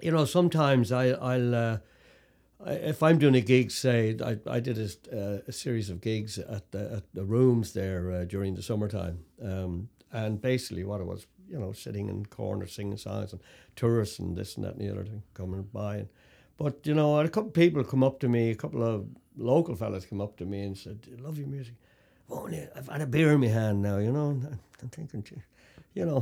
you 0.00 0.10
know 0.10 0.24
sometimes 0.24 0.90
I 0.90 1.10
I'll. 1.10 1.54
Uh, 1.54 1.78
if 2.66 3.02
I'm 3.02 3.18
doing 3.18 3.34
a 3.34 3.40
gig, 3.40 3.70
say 3.70 4.16
I, 4.24 4.38
I 4.46 4.60
did 4.60 4.78
a, 4.78 5.16
uh, 5.16 5.38
a 5.46 5.52
series 5.52 5.90
of 5.90 6.00
gigs 6.00 6.38
at 6.38 6.70
the, 6.72 6.96
at 6.96 7.14
the 7.14 7.24
rooms 7.24 7.72
there 7.72 8.12
uh, 8.12 8.24
during 8.24 8.54
the 8.54 8.62
summertime, 8.62 9.24
um, 9.42 9.88
and 10.12 10.40
basically 10.40 10.84
what 10.84 11.00
it 11.00 11.06
was, 11.06 11.26
you 11.48 11.58
know, 11.58 11.72
sitting 11.72 12.08
in 12.08 12.26
corners 12.26 12.72
singing 12.72 12.96
songs 12.96 13.32
and 13.32 13.42
tourists 13.76 14.18
and 14.18 14.36
this 14.36 14.56
and 14.56 14.64
that 14.64 14.74
and 14.74 14.80
the 14.80 14.92
other 14.92 15.04
thing 15.04 15.22
coming 15.34 15.62
by, 15.72 15.96
and 15.96 16.08
but 16.56 16.86
you 16.86 16.94
know, 16.94 17.18
a 17.18 17.28
couple 17.28 17.48
of 17.48 17.54
people 17.54 17.82
come 17.84 18.04
up 18.04 18.20
to 18.20 18.28
me, 18.28 18.50
a 18.50 18.54
couple 18.54 18.82
of 18.82 19.06
local 19.36 19.74
fellas 19.74 20.06
come 20.06 20.20
up 20.20 20.36
to 20.36 20.44
me 20.44 20.62
and 20.62 20.76
said, 20.76 21.06
"I 21.10 21.20
"Love 21.20 21.38
your 21.38 21.48
music." 21.48 21.74
Only 22.30 22.66
I've 22.76 22.88
had 22.88 23.00
a 23.00 23.06
beer 23.06 23.32
in 23.32 23.40
my 23.40 23.48
hand 23.48 23.82
now, 23.82 23.98
you 23.98 24.12
know. 24.12 24.30
And 24.30 24.58
I'm 24.80 24.88
thinking, 24.88 25.42
you 25.94 26.04
know, 26.04 26.18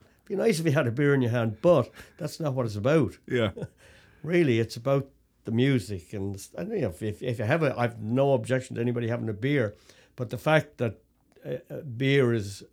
it'd 0.00 0.24
be 0.26 0.36
nice 0.36 0.58
if 0.58 0.66
you 0.66 0.72
had 0.72 0.86
a 0.86 0.90
beer 0.90 1.14
in 1.14 1.22
your 1.22 1.30
hand, 1.30 1.58
but 1.60 1.90
that's 2.16 2.40
not 2.40 2.54
what 2.54 2.66
it's 2.66 2.76
about. 2.76 3.18
Yeah, 3.28 3.50
really 4.22 4.58
it's 4.58 4.76
about 4.76 5.08
the 5.46 5.52
music 5.52 6.12
and, 6.12 6.46
you 6.58 6.82
know, 6.82 6.88
if, 7.00 7.22
if, 7.22 7.38
you 7.38 7.44
have 7.44 7.62
a 7.62 7.74
i've 7.78 8.00
no 8.00 8.34
objection 8.34 8.76
to 8.76 8.82
anybody 8.82 9.08
having 9.08 9.28
a 9.28 9.32
beer 9.32 9.74
but 10.16 10.30
the 10.30 10.38
fact 10.38 10.76
that 10.78 10.98
uh, 11.44 11.54
uh, 11.70 11.80
beer 11.80 12.34
is 12.34 12.64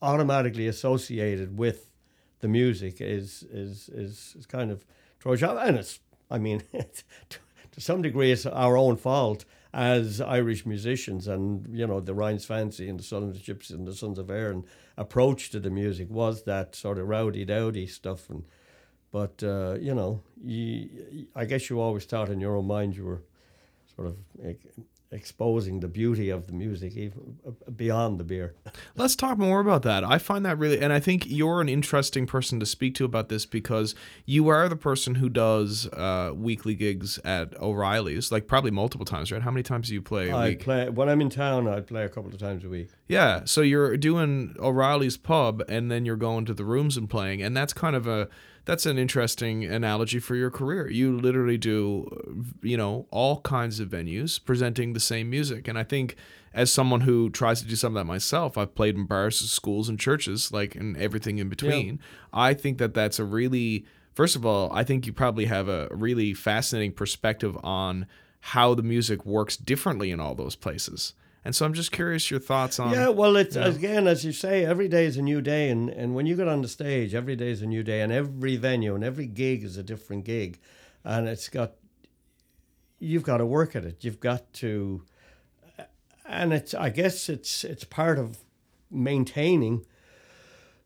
automatically 0.00 0.68
associated 0.68 1.58
with 1.58 1.88
the 2.40 2.48
music 2.48 3.00
is 3.00 3.44
is 3.50 3.88
is, 3.88 4.36
is 4.38 4.46
kind 4.46 4.70
of 4.70 4.84
Trojan, 5.18 5.56
and 5.58 5.76
it's 5.76 5.98
i 6.30 6.38
mean 6.38 6.62
to 7.72 7.80
some 7.80 8.02
degree 8.02 8.30
it's 8.30 8.46
our 8.46 8.76
own 8.76 8.96
fault 8.96 9.44
as 9.72 10.20
Irish 10.20 10.64
musicians 10.64 11.28
and 11.28 11.66
you 11.70 11.86
know 11.86 12.00
the 12.00 12.14
Ryan's 12.14 12.46
Fancy 12.46 12.88
and 12.88 12.98
the 12.98 13.04
Sons 13.04 13.48
of 13.48 13.70
and 13.70 13.86
the 13.86 13.94
Sons 13.94 14.18
of 14.18 14.30
Erin 14.30 14.64
approach 14.96 15.50
to 15.50 15.60
the 15.60 15.70
music 15.70 16.08
was 16.10 16.44
that 16.44 16.74
sort 16.74 16.98
of 16.98 17.06
rowdy 17.06 17.44
dowdy 17.44 17.86
stuff 17.86 18.30
and 18.30 18.44
but 19.10 19.42
uh, 19.42 19.76
you 19.80 19.94
know, 19.94 20.20
you, 20.42 21.26
I 21.34 21.44
guess 21.44 21.70
you 21.70 21.80
always 21.80 22.04
thought 22.04 22.28
in 22.28 22.40
your 22.40 22.56
own 22.56 22.66
mind 22.66 22.96
you 22.96 23.04
were 23.04 23.22
sort 23.94 24.08
of 24.08 24.16
ex- 24.44 24.66
exposing 25.10 25.80
the 25.80 25.88
beauty 25.88 26.28
of 26.28 26.46
the 26.46 26.52
music 26.52 26.94
even 26.94 27.38
uh, 27.46 27.70
beyond 27.70 28.20
the 28.20 28.24
beer. 28.24 28.54
Let's 28.96 29.16
talk 29.16 29.38
more 29.38 29.60
about 29.60 29.82
that. 29.82 30.04
I 30.04 30.18
find 30.18 30.44
that 30.44 30.58
really, 30.58 30.78
and 30.80 30.92
I 30.92 31.00
think 31.00 31.24
you're 31.26 31.62
an 31.62 31.68
interesting 31.70 32.26
person 32.26 32.60
to 32.60 32.66
speak 32.66 32.94
to 32.96 33.06
about 33.06 33.30
this 33.30 33.46
because 33.46 33.94
you 34.26 34.48
are 34.48 34.68
the 34.68 34.76
person 34.76 35.14
who 35.14 35.30
does 35.30 35.86
uh, 35.94 36.32
weekly 36.34 36.74
gigs 36.74 37.18
at 37.24 37.58
O'Reilly's, 37.60 38.30
like 38.30 38.46
probably 38.46 38.70
multiple 38.70 39.06
times, 39.06 39.32
right? 39.32 39.40
How 39.40 39.50
many 39.50 39.62
times 39.62 39.88
do 39.88 39.94
you 39.94 40.02
play 40.02 40.28
a 40.28 40.36
I 40.36 40.48
week? 40.50 40.60
play 40.60 40.90
when 40.90 41.08
I'm 41.08 41.22
in 41.22 41.30
town. 41.30 41.66
I 41.66 41.80
play 41.80 42.04
a 42.04 42.08
couple 42.10 42.30
of 42.30 42.38
times 42.38 42.62
a 42.64 42.68
week. 42.68 42.90
Yeah, 43.08 43.46
so 43.46 43.62
you're 43.62 43.96
doing 43.96 44.54
O'Reilly's 44.58 45.16
pub 45.16 45.62
and 45.70 45.90
then 45.90 46.04
you're 46.04 46.16
going 46.16 46.44
to 46.44 46.52
the 46.52 46.66
rooms 46.66 46.98
and 46.98 47.08
playing 47.08 47.42
and 47.42 47.56
that's 47.56 47.72
kind 47.72 47.96
of 47.96 48.06
a 48.06 48.28
that's 48.68 48.84
an 48.84 48.98
interesting 48.98 49.64
analogy 49.64 50.18
for 50.18 50.36
your 50.36 50.50
career. 50.50 50.90
You 50.90 51.18
literally 51.18 51.56
do 51.56 52.44
you 52.60 52.76
know 52.76 53.06
all 53.10 53.40
kinds 53.40 53.80
of 53.80 53.88
venues 53.88 54.38
presenting 54.44 54.92
the 54.92 55.00
same 55.00 55.30
music 55.30 55.66
and 55.68 55.78
I 55.78 55.84
think 55.84 56.16
as 56.52 56.70
someone 56.70 57.00
who 57.00 57.30
tries 57.30 57.62
to 57.62 57.66
do 57.66 57.76
some 57.76 57.96
of 57.96 58.00
that 58.00 58.04
myself, 58.04 58.58
I've 58.58 58.74
played 58.74 58.96
in 58.96 59.06
bars, 59.06 59.38
schools 59.38 59.88
and 59.88 59.98
churches 59.98 60.52
like 60.52 60.76
and 60.76 60.98
everything 60.98 61.38
in 61.38 61.48
between. 61.48 61.98
I 62.30 62.52
think 62.52 62.76
that 62.76 62.92
that's 62.92 63.18
a 63.18 63.24
really 63.24 63.86
first 64.12 64.36
of 64.36 64.44
all, 64.44 64.70
I 64.70 64.84
think 64.84 65.06
you 65.06 65.14
probably 65.14 65.46
have 65.46 65.70
a 65.70 65.88
really 65.90 66.34
fascinating 66.34 66.92
perspective 66.92 67.56
on 67.64 68.06
how 68.40 68.74
the 68.74 68.82
music 68.82 69.24
works 69.24 69.56
differently 69.56 70.10
in 70.10 70.20
all 70.20 70.34
those 70.34 70.56
places. 70.56 71.14
And 71.48 71.56
so 71.56 71.64
I'm 71.64 71.72
just 71.72 71.92
curious 71.92 72.30
your 72.30 72.40
thoughts 72.40 72.78
on 72.78 72.92
Yeah, 72.92 73.08
well, 73.08 73.34
it's 73.36 73.56
again 73.56 74.06
as 74.06 74.22
you 74.22 74.32
say, 74.32 74.66
every 74.66 74.86
day 74.86 75.06
is 75.06 75.16
a 75.16 75.22
new 75.22 75.40
day, 75.40 75.70
and 75.70 75.88
and 75.88 76.14
when 76.14 76.26
you 76.26 76.36
get 76.36 76.46
on 76.46 76.60
the 76.60 76.68
stage, 76.68 77.14
every 77.14 77.36
day 77.36 77.48
is 77.48 77.62
a 77.62 77.66
new 77.66 77.82
day, 77.82 78.02
and 78.02 78.12
every 78.12 78.56
venue 78.56 78.94
and 78.94 79.02
every 79.02 79.24
gig 79.24 79.64
is 79.64 79.78
a 79.78 79.82
different 79.82 80.26
gig, 80.26 80.58
and 81.04 81.26
it's 81.26 81.48
got 81.48 81.72
you've 82.98 83.22
got 83.22 83.38
to 83.38 83.46
work 83.46 83.74
at 83.74 83.86
it. 83.86 84.04
You've 84.04 84.20
got 84.20 84.52
to, 84.60 85.04
and 86.26 86.52
it's 86.52 86.74
I 86.74 86.90
guess 86.90 87.30
it's 87.30 87.64
it's 87.64 87.84
part 87.84 88.18
of 88.18 88.36
maintaining 88.90 89.86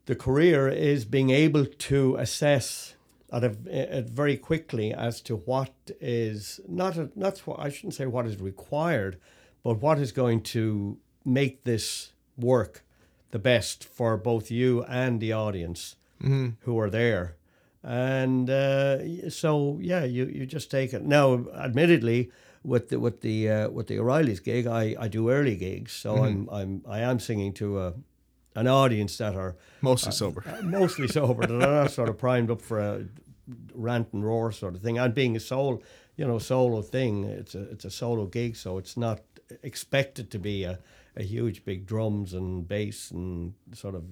the 0.05 0.15
career 0.15 0.69
is 0.69 1.03
being 1.03 1.29
able 1.29 1.65
to 1.65 2.15
assess 2.15 2.95
at 3.33 3.43
a, 3.43 3.53
at 3.69 4.05
very 4.05 4.37
quickly 4.37 4.93
as 4.93 5.19
to 5.23 5.35
what 5.35 5.73
is 5.99 6.61
not 6.69 6.95
a, 6.95 7.09
not 7.17 7.39
what 7.39 7.59
I 7.59 7.67
shouldn't 7.67 7.95
say 7.95 8.05
what 8.05 8.25
is 8.25 8.39
required, 8.39 9.19
but 9.63 9.81
what 9.81 9.99
is 9.99 10.11
going 10.11 10.41
to 10.41 10.97
make 11.25 11.63
this 11.63 12.11
work 12.37 12.83
the 13.31 13.39
best 13.39 13.83
for 13.83 14.15
both 14.15 14.51
you 14.51 14.83
and 14.83 15.19
the 15.19 15.33
audience 15.33 15.95
who 16.61 16.79
are 16.79 16.89
there. 16.89 17.35
And 17.83 18.49
uh, 18.49 19.29
so 19.29 19.77
yeah, 19.81 20.05
you, 20.05 20.25
you 20.25 20.45
just 20.45 20.71
take 20.71 20.93
it. 20.93 21.03
Now, 21.03 21.45
admittedly, 21.53 22.31
with 22.63 22.89
the 22.89 22.99
with 22.99 23.19
the 23.21 23.49
uh, 23.49 23.69
with 23.69 23.87
the 23.87 23.99
O'Reilly's 23.99 24.39
gig, 24.39 24.67
I, 24.67 24.95
I 24.97 25.07
do 25.09 25.29
early 25.29 25.57
gigs, 25.57 25.91
so 25.91 26.23
I'm 26.23 26.47
I'm 26.49 26.81
I 26.87 26.99
am 26.99 27.19
singing 27.19 27.51
to 27.55 27.79
a 27.81 27.93
an 28.55 28.67
audience 28.67 29.17
that 29.17 29.35
are 29.35 29.55
mostly 29.81 30.11
sober. 30.13 30.43
mostly 30.63 31.07
sober. 31.07 31.45
They're 31.45 31.57
not 31.57 31.91
sort 31.91 32.07
of 32.07 32.17
primed 32.17 32.49
up 32.51 32.61
for 32.61 32.79
a 32.79 33.05
rant 33.73 34.09
and 34.13 34.23
roar 34.23 34.51
sort 34.51 34.75
of 34.75 34.81
thing. 34.81 34.97
And 34.97 35.13
being 35.13 35.35
a 35.35 35.39
soul, 35.39 35.83
you 36.15 36.25
know, 36.25 36.39
solo 36.39 36.81
thing, 36.81 37.25
it's 37.25 37.55
a 37.55 37.63
it's 37.63 37.83
a 37.83 37.91
solo 37.91 38.27
gig, 38.27 38.55
so 38.55 38.77
it's 38.77 38.95
not 38.95 39.19
expected 39.61 40.31
to 40.31 40.39
be 40.39 40.63
a, 40.63 40.79
a 41.15 41.23
huge 41.23 41.63
big 41.65 41.85
drums 41.85 42.33
and 42.33 42.67
bass 42.67 43.11
and 43.11 43.53
sort 43.73 43.95
of 43.95 44.03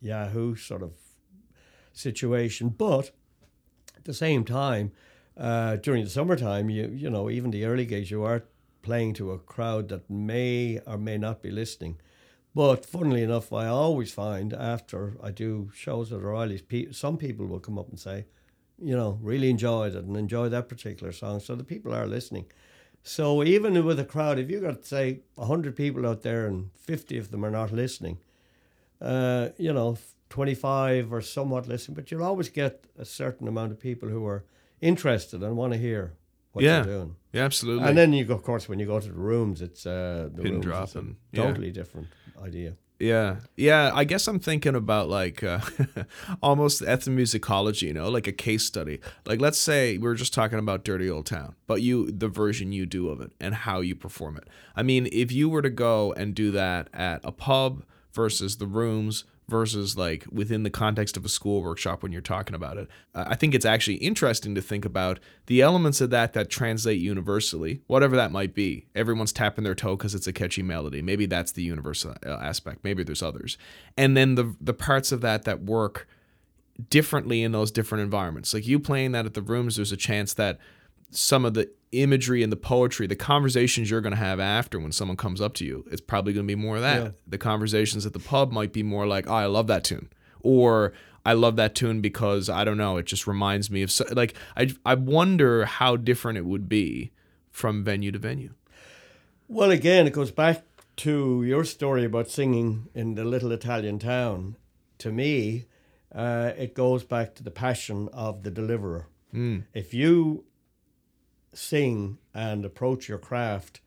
Yahoo 0.00 0.54
sort 0.56 0.82
of 0.82 0.92
situation. 1.92 2.68
But 2.70 3.10
at 3.96 4.04
the 4.04 4.14
same 4.14 4.44
time, 4.44 4.92
uh, 5.36 5.76
during 5.76 6.04
the 6.04 6.10
summertime, 6.10 6.70
you 6.70 6.88
you 6.88 7.10
know, 7.10 7.30
even 7.30 7.50
the 7.50 7.64
early 7.64 7.86
gigs, 7.86 8.10
you 8.10 8.22
are 8.24 8.44
playing 8.82 9.14
to 9.14 9.30
a 9.30 9.38
crowd 9.38 9.88
that 9.88 10.10
may 10.10 10.80
or 10.86 10.98
may 10.98 11.16
not 11.18 11.42
be 11.42 11.50
listening. 11.50 11.98
But 12.54 12.84
funnily 12.84 13.22
enough, 13.22 13.52
I 13.52 13.66
always 13.66 14.12
find 14.12 14.52
after 14.52 15.16
I 15.22 15.30
do 15.30 15.70
shows 15.74 16.12
at 16.12 16.18
O'Reilly's, 16.18 16.62
some 16.90 17.16
people 17.16 17.46
will 17.46 17.60
come 17.60 17.78
up 17.78 17.88
and 17.88 17.98
say, 17.98 18.26
you 18.78 18.94
know, 18.94 19.18
really 19.22 19.48
enjoyed 19.48 19.94
it 19.94 20.04
and 20.04 20.16
enjoy 20.16 20.48
that 20.50 20.68
particular 20.68 21.12
song. 21.12 21.40
So 21.40 21.54
the 21.54 21.64
people 21.64 21.94
are 21.94 22.06
listening. 22.06 22.46
So 23.02 23.42
even 23.42 23.84
with 23.84 23.98
a 23.98 24.04
crowd, 24.04 24.38
if 24.38 24.50
you've 24.50 24.62
got 24.62 24.84
say 24.84 25.20
hundred 25.38 25.74
people 25.76 26.06
out 26.06 26.22
there 26.22 26.46
and 26.46 26.70
fifty 26.74 27.18
of 27.18 27.30
them 27.30 27.44
are 27.44 27.50
not 27.50 27.72
listening, 27.72 28.18
uh, 29.00 29.48
you 29.58 29.72
know, 29.72 29.96
twenty 30.28 30.54
five 30.54 31.12
are 31.12 31.20
somewhat 31.20 31.66
listening, 31.66 31.96
but 31.96 32.10
you'll 32.10 32.22
always 32.22 32.48
get 32.48 32.86
a 32.98 33.04
certain 33.04 33.48
amount 33.48 33.72
of 33.72 33.80
people 33.80 34.08
who 34.08 34.24
are 34.26 34.44
interested 34.80 35.42
and 35.42 35.56
want 35.56 35.72
to 35.72 35.78
hear 35.78 36.12
what 36.52 36.64
Yeah. 36.64 36.84
you're 36.84 36.94
doing. 36.98 37.16
Yeah, 37.32 37.44
absolutely. 37.44 37.88
And 37.88 37.96
then 37.98 38.12
you 38.12 38.24
go, 38.24 38.34
of 38.34 38.42
course, 38.42 38.68
when 38.68 38.78
you 38.78 38.86
go 38.86 39.00
to 39.00 39.06
the 39.08 39.12
rooms, 39.14 39.62
it's 39.62 39.84
uh, 39.86 40.28
the 40.32 40.42
Pin 40.42 40.52
rooms 40.54 40.64
drop 40.64 40.94
and- 40.94 41.16
yeah. 41.32 41.42
totally 41.44 41.70
different 41.72 42.08
idea. 42.40 42.74
Yeah, 43.02 43.38
yeah. 43.56 43.90
I 43.92 44.04
guess 44.04 44.28
I'm 44.28 44.38
thinking 44.38 44.76
about 44.76 45.08
like 45.08 45.42
uh, 45.42 45.58
almost 46.42 46.82
ethnomusicology, 46.82 47.82
you 47.82 47.92
know, 47.92 48.08
like 48.08 48.28
a 48.28 48.32
case 48.32 48.62
study. 48.64 49.00
Like, 49.26 49.40
let's 49.40 49.58
say 49.58 49.98
we 49.98 50.04
were 50.04 50.14
just 50.14 50.32
talking 50.32 50.60
about 50.60 50.84
"Dirty 50.84 51.10
Old 51.10 51.26
Town," 51.26 51.56
but 51.66 51.82
you, 51.82 52.12
the 52.12 52.28
version 52.28 52.70
you 52.70 52.86
do 52.86 53.08
of 53.08 53.20
it, 53.20 53.32
and 53.40 53.56
how 53.56 53.80
you 53.80 53.96
perform 53.96 54.36
it. 54.36 54.46
I 54.76 54.84
mean, 54.84 55.08
if 55.10 55.32
you 55.32 55.48
were 55.48 55.62
to 55.62 55.68
go 55.68 56.12
and 56.12 56.32
do 56.32 56.52
that 56.52 56.90
at 56.94 57.20
a 57.24 57.32
pub 57.32 57.82
versus 58.12 58.58
the 58.58 58.68
rooms 58.68 59.24
versus 59.48 59.96
like 59.96 60.24
within 60.30 60.62
the 60.62 60.70
context 60.70 61.16
of 61.16 61.24
a 61.24 61.28
school 61.28 61.62
workshop 61.62 62.02
when 62.02 62.12
you're 62.12 62.20
talking 62.20 62.54
about 62.54 62.76
it, 62.76 62.88
uh, 63.14 63.24
I 63.26 63.34
think 63.34 63.54
it's 63.54 63.64
actually 63.64 63.96
interesting 63.96 64.54
to 64.54 64.62
think 64.62 64.84
about 64.84 65.20
the 65.46 65.60
elements 65.60 66.00
of 66.00 66.10
that 66.10 66.32
that 66.32 66.50
translate 66.50 67.00
universally, 67.00 67.82
whatever 67.86 68.16
that 68.16 68.32
might 68.32 68.54
be. 68.54 68.86
Everyone's 68.94 69.32
tapping 69.32 69.64
their 69.64 69.74
toe 69.74 69.96
because 69.96 70.14
it's 70.14 70.26
a 70.26 70.32
catchy 70.32 70.62
melody. 70.62 71.02
Maybe 71.02 71.26
that's 71.26 71.52
the 71.52 71.62
universal 71.62 72.14
uh, 72.24 72.30
aspect. 72.30 72.84
Maybe 72.84 73.02
there's 73.04 73.22
others, 73.22 73.58
and 73.96 74.16
then 74.16 74.34
the 74.36 74.54
the 74.60 74.74
parts 74.74 75.12
of 75.12 75.20
that 75.20 75.44
that 75.44 75.62
work 75.62 76.08
differently 76.88 77.42
in 77.42 77.52
those 77.52 77.70
different 77.70 78.02
environments. 78.02 78.54
Like 78.54 78.66
you 78.66 78.78
playing 78.78 79.12
that 79.12 79.26
at 79.26 79.34
the 79.34 79.42
rooms, 79.42 79.76
there's 79.76 79.92
a 79.92 79.96
chance 79.96 80.34
that 80.34 80.58
some 81.12 81.44
of 81.44 81.54
the 81.54 81.70
imagery 81.92 82.42
and 82.42 82.50
the 82.50 82.56
poetry, 82.56 83.06
the 83.06 83.14
conversations 83.16 83.90
you're 83.90 84.00
going 84.00 84.14
to 84.14 84.18
have 84.18 84.40
after 84.40 84.80
when 84.80 84.92
someone 84.92 85.16
comes 85.16 85.40
up 85.40 85.54
to 85.54 85.64
you, 85.64 85.84
it's 85.90 86.00
probably 86.00 86.32
going 86.32 86.46
to 86.46 86.56
be 86.56 86.60
more 86.60 86.76
of 86.76 86.82
that. 86.82 87.02
Yeah. 87.02 87.10
The 87.26 87.38
conversations 87.38 88.06
at 88.06 88.12
the 88.12 88.18
pub 88.18 88.50
might 88.50 88.72
be 88.72 88.82
more 88.82 89.06
like, 89.06 89.28
"Oh, 89.28 89.34
I 89.34 89.46
love 89.46 89.66
that 89.66 89.84
tune," 89.84 90.08
or 90.40 90.92
"I 91.24 91.34
love 91.34 91.56
that 91.56 91.74
tune 91.74 92.00
because 92.00 92.48
I 92.48 92.64
don't 92.64 92.78
know, 92.78 92.96
it 92.96 93.06
just 93.06 93.26
reminds 93.26 93.70
me 93.70 93.82
of 93.82 93.90
so, 93.90 94.04
like 94.12 94.34
I 94.56 94.72
I 94.84 94.94
wonder 94.94 95.66
how 95.66 95.96
different 95.96 96.38
it 96.38 96.46
would 96.46 96.68
be 96.68 97.12
from 97.50 97.84
venue 97.84 98.10
to 98.12 98.18
venue. 98.18 98.54
Well, 99.48 99.70
again, 99.70 100.06
it 100.06 100.14
goes 100.14 100.30
back 100.30 100.64
to 100.96 101.42
your 101.44 101.64
story 101.64 102.04
about 102.04 102.30
singing 102.30 102.88
in 102.94 103.14
the 103.16 103.24
little 103.24 103.52
Italian 103.52 103.98
town. 103.98 104.56
To 104.98 105.12
me, 105.12 105.66
uh, 106.14 106.52
it 106.56 106.74
goes 106.74 107.04
back 107.04 107.34
to 107.34 107.42
the 107.42 107.50
passion 107.50 108.08
of 108.12 108.44
the 108.44 108.50
deliverer. 108.50 109.08
If 109.74 109.94
you 109.94 110.44
sing 111.52 112.18
and 112.34 112.64
approach 112.64 113.08
your 113.08 113.18
craft 113.18 113.80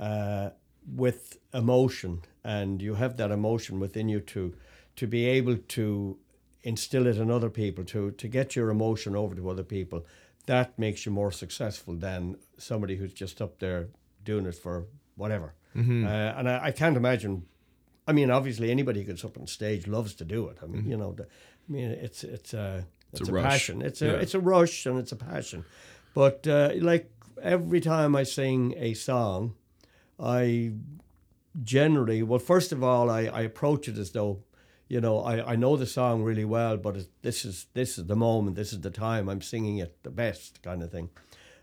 uh, 0.00 0.50
with 0.96 1.38
emotion, 1.52 2.22
and 2.44 2.80
you 2.82 2.94
have 2.94 3.16
that 3.16 3.30
emotion 3.30 3.80
within 3.80 4.08
you 4.08 4.20
to 4.20 4.54
to 4.96 5.06
be 5.06 5.26
able 5.26 5.56
to 5.56 6.18
instill 6.62 7.06
it 7.06 7.16
in 7.16 7.30
other 7.30 7.50
people, 7.50 7.84
to 7.84 8.10
to 8.12 8.28
get 8.28 8.56
your 8.56 8.70
emotion 8.70 9.14
over 9.16 9.34
to 9.34 9.48
other 9.50 9.62
people, 9.64 10.04
that 10.46 10.78
makes 10.78 11.06
you 11.06 11.12
more 11.12 11.32
successful 11.32 11.94
than 11.94 12.36
somebody 12.58 12.96
who's 12.96 13.12
just 13.12 13.40
up 13.40 13.58
there 13.58 13.88
doing 14.24 14.46
it 14.46 14.54
for 14.54 14.86
whatever. 15.16 15.54
Uh, 15.76 15.80
and 16.38 16.48
I, 16.48 16.64
I 16.64 16.70
can't 16.72 16.96
imagine. 16.96 17.44
I 18.08 18.12
mean, 18.12 18.30
obviously, 18.30 18.70
anybody 18.70 19.00
who 19.00 19.06
gets 19.06 19.24
up 19.24 19.38
on 19.38 19.46
stage 19.46 19.86
loves 19.86 20.14
to 20.14 20.24
do 20.24 20.48
it. 20.48 20.58
I 20.62 20.66
mean, 20.66 20.86
you 20.88 20.96
know, 20.96 21.12
the, 21.12 21.24
I 21.24 21.72
mean, 21.72 21.90
it's 21.90 22.24
it's 22.24 22.54
a 22.54 22.84
it's, 23.12 23.28
a 23.28 23.34
a, 23.34 23.42
passion. 23.42 23.82
It's 23.82 24.02
a 24.02 24.06
Yeah. 24.06 24.12
it's 24.14 24.34
a 24.34 24.40
rush 24.40 24.86
and 24.86 24.98
it's 24.98 25.12
a 25.12 25.16
passion. 25.16 25.64
But 26.18 26.48
uh, 26.48 26.72
like 26.80 27.12
every 27.40 27.80
time 27.80 28.16
I 28.16 28.24
sing 28.24 28.74
a 28.76 28.94
song, 28.94 29.54
I 30.18 30.72
generally 31.62 32.24
well, 32.24 32.40
first 32.40 32.72
of 32.72 32.82
all, 32.82 33.08
I, 33.08 33.26
I 33.26 33.42
approach 33.42 33.86
it 33.86 33.96
as 33.96 34.10
though, 34.10 34.42
you 34.88 35.00
know, 35.00 35.20
I, 35.20 35.52
I 35.52 35.54
know 35.54 35.76
the 35.76 35.86
song 35.86 36.24
really 36.24 36.44
well, 36.44 36.76
but 36.76 37.06
this 37.22 37.44
is 37.44 37.66
this 37.72 37.98
is 37.98 38.06
the 38.06 38.16
moment, 38.16 38.56
this 38.56 38.72
is 38.72 38.80
the 38.80 38.90
time 38.90 39.28
I'm 39.28 39.40
singing 39.40 39.78
it 39.78 40.02
the 40.02 40.10
best, 40.10 40.60
kind 40.60 40.82
of 40.82 40.90
thing. 40.90 41.10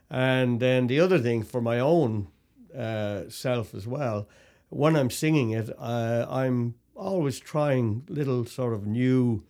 And 0.09 0.61
then 0.61 0.87
the 0.87 1.01
other 1.01 1.19
thing 1.19 1.43
for 1.43 1.59
my 1.59 1.79
own 1.79 2.29
uh, 2.73 3.23
self 3.27 3.75
as 3.75 3.85
well, 3.85 4.29
when 4.69 4.95
I'm 4.95 5.09
singing 5.09 5.51
it, 5.51 5.69
uh, 5.77 6.27
I'm 6.29 6.75
always 6.95 7.41
trying 7.41 8.05
little 8.07 8.45
sort 8.45 8.73
of 8.73 8.87
new 8.87 9.43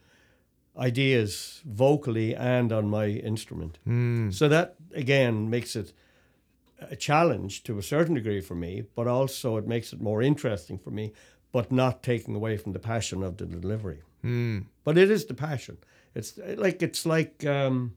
ideas 0.77 1.61
vocally 1.65 2.35
and 2.35 2.71
on 2.71 2.89
my 2.89 3.07
instrument. 3.07 3.79
Hmm. 3.85 4.29
So 4.31 4.47
that 4.47 4.75
again 4.93 5.49
makes 5.49 5.75
it 5.75 5.93
a 6.79 6.95
challenge 6.95 7.63
to 7.63 7.77
a 7.77 7.83
certain 7.83 8.15
degree 8.15 8.41
for 8.41 8.55
me, 8.55 8.83
but 8.95 9.07
also 9.07 9.57
it 9.57 9.67
makes 9.67 9.93
it 9.93 10.01
more 10.01 10.21
interesting 10.21 10.77
for 10.77 10.91
me, 10.91 11.13
but 11.51 11.71
not 11.71 12.03
taking 12.03 12.35
away 12.35 12.57
from 12.57 12.73
the 12.73 12.79
passion 12.79 13.23
of 13.23 13.37
the 13.37 13.45
delivery. 13.45 14.01
Hmm. 14.21 14.59
But 14.83 14.97
it 14.97 15.09
is 15.09 15.25
the 15.25 15.33
passion. 15.33 15.77
It's 16.13 16.37
uh, 16.37 16.55
like 16.57 16.81
it's 16.81 17.05
like 17.05 17.45
um, 17.45 17.95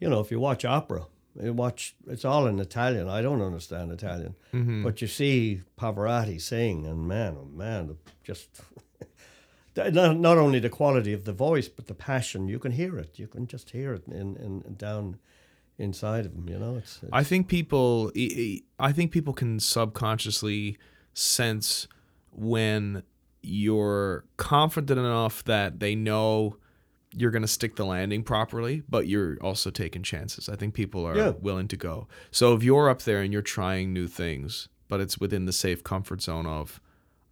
you 0.00 0.08
know, 0.08 0.20
if 0.20 0.30
you 0.30 0.40
watch 0.40 0.64
opera, 0.64 1.06
you 1.40 1.52
watch 1.52 1.94
it's 2.06 2.24
all 2.24 2.46
in 2.46 2.58
Italian. 2.58 3.08
I 3.08 3.22
don't 3.22 3.42
understand 3.42 3.92
Italian, 3.92 4.34
mm-hmm. 4.52 4.82
but 4.82 5.00
you 5.00 5.08
see 5.08 5.62
Pavarotti 5.78 6.40
sing, 6.40 6.86
and 6.86 7.06
man, 7.06 7.36
oh 7.38 7.48
man, 7.52 7.96
just 8.22 8.60
not, 9.76 10.16
not 10.16 10.38
only 10.38 10.58
the 10.60 10.68
quality 10.70 11.12
of 11.12 11.24
the 11.24 11.32
voice, 11.32 11.68
but 11.68 11.86
the 11.86 11.94
passion. 11.94 12.48
You 12.48 12.58
can 12.58 12.72
hear 12.72 12.98
it. 12.98 13.18
You 13.18 13.26
can 13.26 13.46
just 13.46 13.70
hear 13.70 13.94
it 13.94 14.06
in, 14.08 14.36
in 14.36 14.74
down 14.76 15.18
inside 15.78 16.26
of 16.26 16.32
him. 16.34 16.48
You 16.48 16.58
know, 16.58 16.76
it's, 16.76 17.00
it's 17.02 17.10
I 17.12 17.24
think 17.24 17.48
people 17.48 18.12
I 18.78 18.92
think 18.92 19.10
people 19.10 19.32
can 19.34 19.58
subconsciously 19.60 20.78
sense 21.14 21.88
when 22.32 23.02
you're 23.42 24.24
confident 24.36 24.98
enough 24.98 25.44
that 25.44 25.80
they 25.80 25.94
know 25.94 26.56
you're 27.16 27.30
going 27.30 27.42
to 27.42 27.48
stick 27.48 27.76
the 27.76 27.84
landing 27.84 28.24
properly, 28.24 28.82
but 28.88 29.06
you're 29.06 29.36
also 29.40 29.70
taking 29.70 30.02
chances. 30.02 30.48
I 30.48 30.56
think 30.56 30.74
people 30.74 31.04
are 31.06 31.16
Yeah. 31.16 31.32
willing 31.40 31.68
to 31.68 31.76
go. 31.76 32.08
So 32.32 32.54
if 32.54 32.62
you're 32.64 32.88
up 32.90 33.02
there 33.02 33.20
and 33.22 33.32
you're 33.32 33.42
trying 33.42 33.92
new 33.92 34.08
things, 34.08 34.68
but 34.88 35.00
it's 35.00 35.18
within 35.18 35.44
the 35.46 35.52
safe 35.52 35.84
comfort 35.84 36.22
zone 36.22 36.46
of 36.46 36.80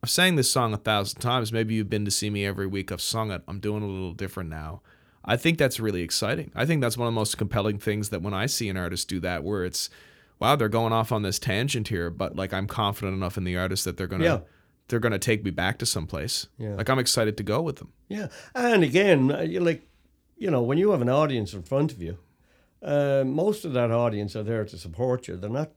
I've 0.04 0.10
sang 0.10 0.34
this 0.34 0.50
song 0.50 0.74
a 0.74 0.78
thousand 0.78 1.20
times. 1.20 1.52
Maybe 1.52 1.74
you've 1.74 1.88
been 1.88 2.04
to 2.04 2.10
see 2.10 2.28
me 2.28 2.44
every 2.44 2.66
week. 2.66 2.90
I've 2.90 3.00
sung 3.00 3.30
it. 3.30 3.42
I'm 3.46 3.60
doing 3.60 3.84
a 3.84 3.86
little 3.86 4.12
different 4.12 4.50
now. 4.50 4.82
I 5.24 5.36
think 5.36 5.58
that's 5.58 5.78
really 5.78 6.02
exciting. 6.02 6.50
I 6.56 6.66
think 6.66 6.80
that's 6.80 6.98
one 6.98 7.06
of 7.06 7.14
the 7.14 7.20
most 7.20 7.38
compelling 7.38 7.78
things 7.78 8.08
that 8.08 8.20
when 8.20 8.34
I 8.34 8.46
see 8.46 8.68
an 8.68 8.76
artist 8.76 9.08
do 9.08 9.20
that, 9.20 9.44
where 9.44 9.64
it's, 9.64 9.90
wow, 10.40 10.56
they're 10.56 10.68
going 10.68 10.92
off 10.92 11.12
on 11.12 11.22
this 11.22 11.38
tangent 11.38 11.86
here, 11.86 12.10
but 12.10 12.34
like 12.34 12.52
I'm 12.52 12.66
confident 12.66 13.14
enough 13.14 13.36
in 13.36 13.44
the 13.44 13.56
artist 13.56 13.84
that 13.84 13.96
they're 13.96 14.08
gonna 14.08 14.24
Yeah. 14.24 14.40
they're 14.88 14.98
gonna 14.98 15.20
take 15.20 15.44
me 15.44 15.52
back 15.52 15.78
to 15.78 15.86
someplace. 15.86 16.48
Yeah. 16.58 16.74
Like 16.74 16.90
I'm 16.90 16.98
excited 16.98 17.36
to 17.36 17.44
go 17.44 17.62
with 17.62 17.76
them. 17.76 17.92
Yeah, 18.08 18.26
and 18.56 18.82
again, 18.82 19.30
uh, 19.30 19.42
you 19.42 19.60
like, 19.60 19.86
you 20.36 20.50
know, 20.50 20.62
when 20.62 20.78
you 20.78 20.90
have 20.90 21.00
an 21.02 21.08
audience 21.10 21.54
in 21.54 21.62
front 21.62 21.92
of 21.92 22.02
you, 22.02 22.18
uh, 22.82 23.22
most 23.24 23.64
of 23.64 23.72
that 23.74 23.92
audience 23.92 24.34
are 24.34 24.42
there 24.42 24.64
to 24.64 24.76
support 24.76 25.28
you. 25.28 25.36
They're 25.36 25.48
not, 25.48 25.70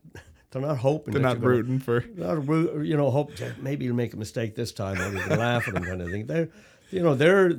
they're 0.56 0.62
not 0.62 0.78
hoping. 0.78 1.13
They're 1.13 1.22
not 1.22 1.34
you're 1.34 1.41
gonna- 1.41 1.56
rooting 1.56 1.80
for. 1.80 2.06
not 2.15 2.48
you 2.86 2.96
know, 2.96 3.12
hope 3.12 3.34
maybe 3.60 3.84
you'll 3.84 3.96
make 3.96 4.13
a 4.13 4.18
mistake 4.18 4.56
this 4.56 4.72
time, 4.72 5.02
or 5.02 5.12
you 5.12 5.20
can 5.20 5.38
laugh 5.38 5.68
at 5.68 5.74
them, 5.74 5.84
kind 5.84 6.02
of 6.02 6.10
thing. 6.10 6.28
They're, 6.28 6.48
you 6.91 7.04
know, 7.04 7.13
they're 7.13 7.52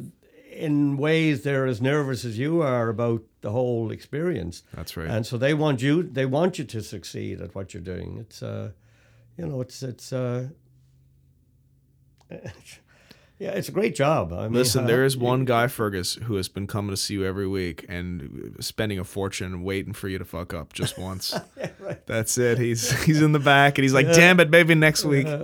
in 0.50 0.96
ways 0.96 1.42
they're 1.42 1.66
as 1.66 1.82
nervous 1.82 2.24
as 2.24 2.38
you 2.38 2.62
are 2.62 2.88
about 2.88 3.22
the 3.42 3.50
whole 3.50 3.90
experience. 3.90 4.62
That's 4.72 4.96
right. 4.96 5.10
And 5.10 5.26
so 5.26 5.36
they 5.36 5.52
want 5.52 5.82
you, 5.82 6.04
they 6.04 6.24
want 6.24 6.58
you 6.58 6.64
to 6.64 6.82
succeed 6.82 7.42
at 7.42 7.54
what 7.54 7.74
you're 7.74 7.82
doing. 7.82 8.16
It's, 8.18 8.42
uh, 8.42 8.70
you 9.36 9.46
know, 9.46 9.60
it's 9.60 9.82
it's. 9.82 10.10
Uh, 10.14 10.48
Yeah, 13.38 13.50
it's 13.50 13.68
a 13.68 13.72
great 13.72 13.94
job. 13.94 14.32
I 14.32 14.44
mean, 14.44 14.54
Listen, 14.54 14.84
uh, 14.84 14.86
there 14.86 15.04
is 15.04 15.14
one 15.14 15.44
guy, 15.44 15.66
Fergus, 15.66 16.14
who 16.14 16.36
has 16.36 16.48
been 16.48 16.66
coming 16.66 16.90
to 16.90 16.96
see 16.96 17.12
you 17.14 17.24
every 17.26 17.46
week 17.46 17.84
and 17.86 18.56
spending 18.60 18.98
a 18.98 19.04
fortune 19.04 19.62
waiting 19.62 19.92
for 19.92 20.08
you 20.08 20.16
to 20.18 20.24
fuck 20.24 20.54
up 20.54 20.72
just 20.72 20.98
once. 20.98 21.34
That's 22.06 22.38
it. 22.38 22.58
He's 22.58 23.04
he's 23.04 23.20
in 23.20 23.32
the 23.32 23.38
back 23.38 23.76
and 23.76 23.82
he's 23.82 23.92
like, 23.92 24.06
"Damn 24.06 24.40
it, 24.40 24.48
maybe 24.48 24.74
next 24.74 25.04
week." 25.04 25.26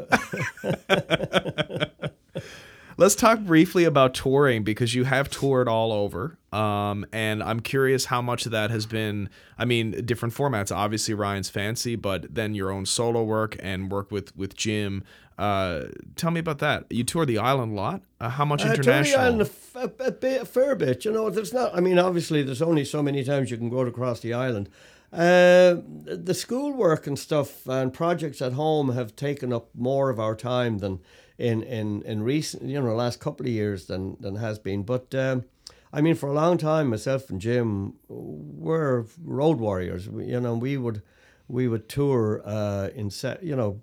Let's 2.98 3.14
talk 3.14 3.40
briefly 3.40 3.84
about 3.84 4.12
touring 4.14 4.64
because 4.64 4.94
you 4.94 5.04
have 5.04 5.30
toured 5.30 5.66
all 5.66 5.92
over, 5.92 6.38
um, 6.52 7.06
and 7.10 7.42
I'm 7.42 7.60
curious 7.60 8.04
how 8.04 8.20
much 8.20 8.44
of 8.44 8.52
that 8.52 8.70
has 8.70 8.84
been. 8.84 9.30
I 9.58 9.64
mean, 9.64 9.92
different 10.04 10.34
formats. 10.34 10.74
Obviously, 10.74 11.14
Ryan's 11.14 11.48
Fancy, 11.48 11.96
but 11.96 12.34
then 12.34 12.54
your 12.54 12.70
own 12.70 12.84
solo 12.84 13.24
work 13.24 13.56
and 13.60 13.90
work 13.90 14.10
with 14.10 14.36
with 14.36 14.54
Jim. 14.54 15.04
Uh, 15.38 15.84
tell 16.16 16.30
me 16.30 16.40
about 16.40 16.58
that. 16.58 16.84
You 16.90 17.04
toured 17.04 17.28
the 17.28 17.38
island 17.38 17.72
a 17.72 17.74
lot. 17.74 18.02
Uh, 18.20 18.28
how 18.28 18.44
much 18.44 18.64
Uh, 18.64 18.68
international? 18.72 19.16
Tony 19.16 19.26
Island, 19.26 19.40
a, 19.42 19.44
f- 19.44 19.76
a- 20.00 20.10
bit, 20.12 20.42
a 20.42 20.44
fair 20.44 20.74
bit. 20.74 21.04
You 21.04 21.12
know, 21.12 21.30
there's 21.30 21.52
not. 21.52 21.74
I 21.74 21.80
mean, 21.80 21.98
obviously, 21.98 22.42
there's 22.42 22.62
only 22.62 22.84
so 22.84 23.02
many 23.02 23.24
times 23.24 23.50
you 23.50 23.56
can 23.56 23.70
go 23.70 23.80
across 23.80 24.20
the 24.20 24.32
island. 24.34 24.68
Uh, 25.12 25.76
the 26.06 26.32
schoolwork 26.34 27.06
and 27.06 27.18
stuff 27.18 27.66
and 27.68 27.92
projects 27.92 28.40
at 28.40 28.54
home 28.54 28.90
have 28.92 29.14
taken 29.14 29.52
up 29.52 29.68
more 29.74 30.08
of 30.08 30.18
our 30.18 30.34
time 30.34 30.78
than 30.78 31.00
in 31.38 31.62
in 31.62 32.00
in 32.02 32.22
recent 32.22 32.62
you 32.62 32.80
know 32.80 32.94
last 32.94 33.20
couple 33.20 33.44
of 33.44 33.52
years 33.52 33.86
than 33.86 34.16
than 34.20 34.36
has 34.36 34.58
been. 34.58 34.82
But 34.84 35.14
um, 35.14 35.44
I 35.92 36.00
mean, 36.00 36.14
for 36.14 36.30
a 36.30 36.32
long 36.32 36.56
time, 36.56 36.88
myself 36.88 37.28
and 37.28 37.40
Jim 37.42 37.94
were 38.08 39.04
road 39.22 39.58
warriors. 39.58 40.08
We, 40.08 40.26
you 40.26 40.40
know, 40.40 40.54
we 40.54 40.78
would 40.78 41.02
we 41.46 41.68
would 41.68 41.88
tour 41.90 42.40
uh, 42.46 42.88
in 42.94 43.10
set 43.10 43.42
you 43.42 43.54
know 43.56 43.82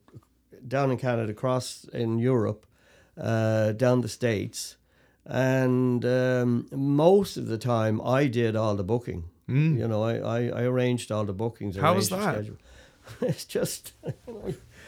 down 0.70 0.92
in 0.92 0.98
Canada, 0.98 1.32
across 1.32 1.84
in 1.92 2.20
Europe, 2.20 2.66
uh, 3.20 3.74
down 3.74 4.02
the 4.02 4.08
states, 4.10 4.78
and 5.26 6.04
um, 6.06 6.68
most 6.72 7.38
of 7.38 7.48
the 7.48 7.58
time 7.58 8.02
I 8.02 8.28
did 8.28 8.56
all 8.56 8.76
the 8.76 8.84
booking. 8.84 9.26
You 9.48 9.88
know, 9.88 10.04
I, 10.04 10.18
I, 10.18 10.40
I 10.50 10.62
arranged 10.66 11.12
all 11.12 11.26
the 11.26 11.34
bookings. 11.34 11.76
How 11.76 11.96
was 11.96 12.10
that? 12.10 12.46
It's 13.22 13.46
just 13.46 13.94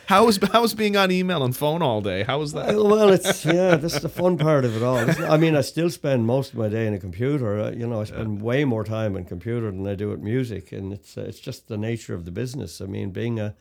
How 0.05 0.25
was 0.25 0.37
how 0.53 0.61
was 0.61 0.75
being 0.75 0.95
on 0.95 1.09
email 1.11 1.43
and 1.43 1.55
phone 1.57 1.81
all 1.81 2.01
day? 2.01 2.21
How 2.23 2.37
was 2.37 2.53
that? 2.53 2.75
Well, 2.75 3.09
it's 3.09 3.43
yeah, 3.43 3.75
that's 3.77 4.01
the 4.01 4.09
fun 4.09 4.37
part 4.37 4.63
of 4.63 4.75
it 4.77 4.83
all. 4.83 4.97
It's- 4.97 5.19
I 5.19 5.37
mean, 5.37 5.55
I 5.55 5.61
still 5.61 5.89
spend 5.89 6.27
most 6.27 6.51
of 6.53 6.59
my 6.59 6.69
day 6.69 6.85
in 6.85 6.93
a 6.93 6.99
computer. 6.99 7.59
Uh, 7.59 7.71
you 7.71 7.87
know, 7.87 8.01
I 8.01 8.03
spend 8.03 8.43
way 8.43 8.63
more 8.63 8.83
time 8.83 9.15
in 9.17 9.25
computer 9.25 9.71
than 9.71 9.87
I 9.87 9.95
do 9.95 10.13
at 10.13 10.19
music, 10.19 10.71
and 10.71 10.93
it's 10.93 11.17
uh, 11.17 11.21
it's 11.21 11.39
just 11.39 11.67
the 11.67 11.77
nature 11.77 12.13
of 12.13 12.25
the 12.25 12.31
business. 12.31 12.81
I 12.81 12.85
mean, 12.85 13.09
being 13.09 13.39
a 13.39 13.55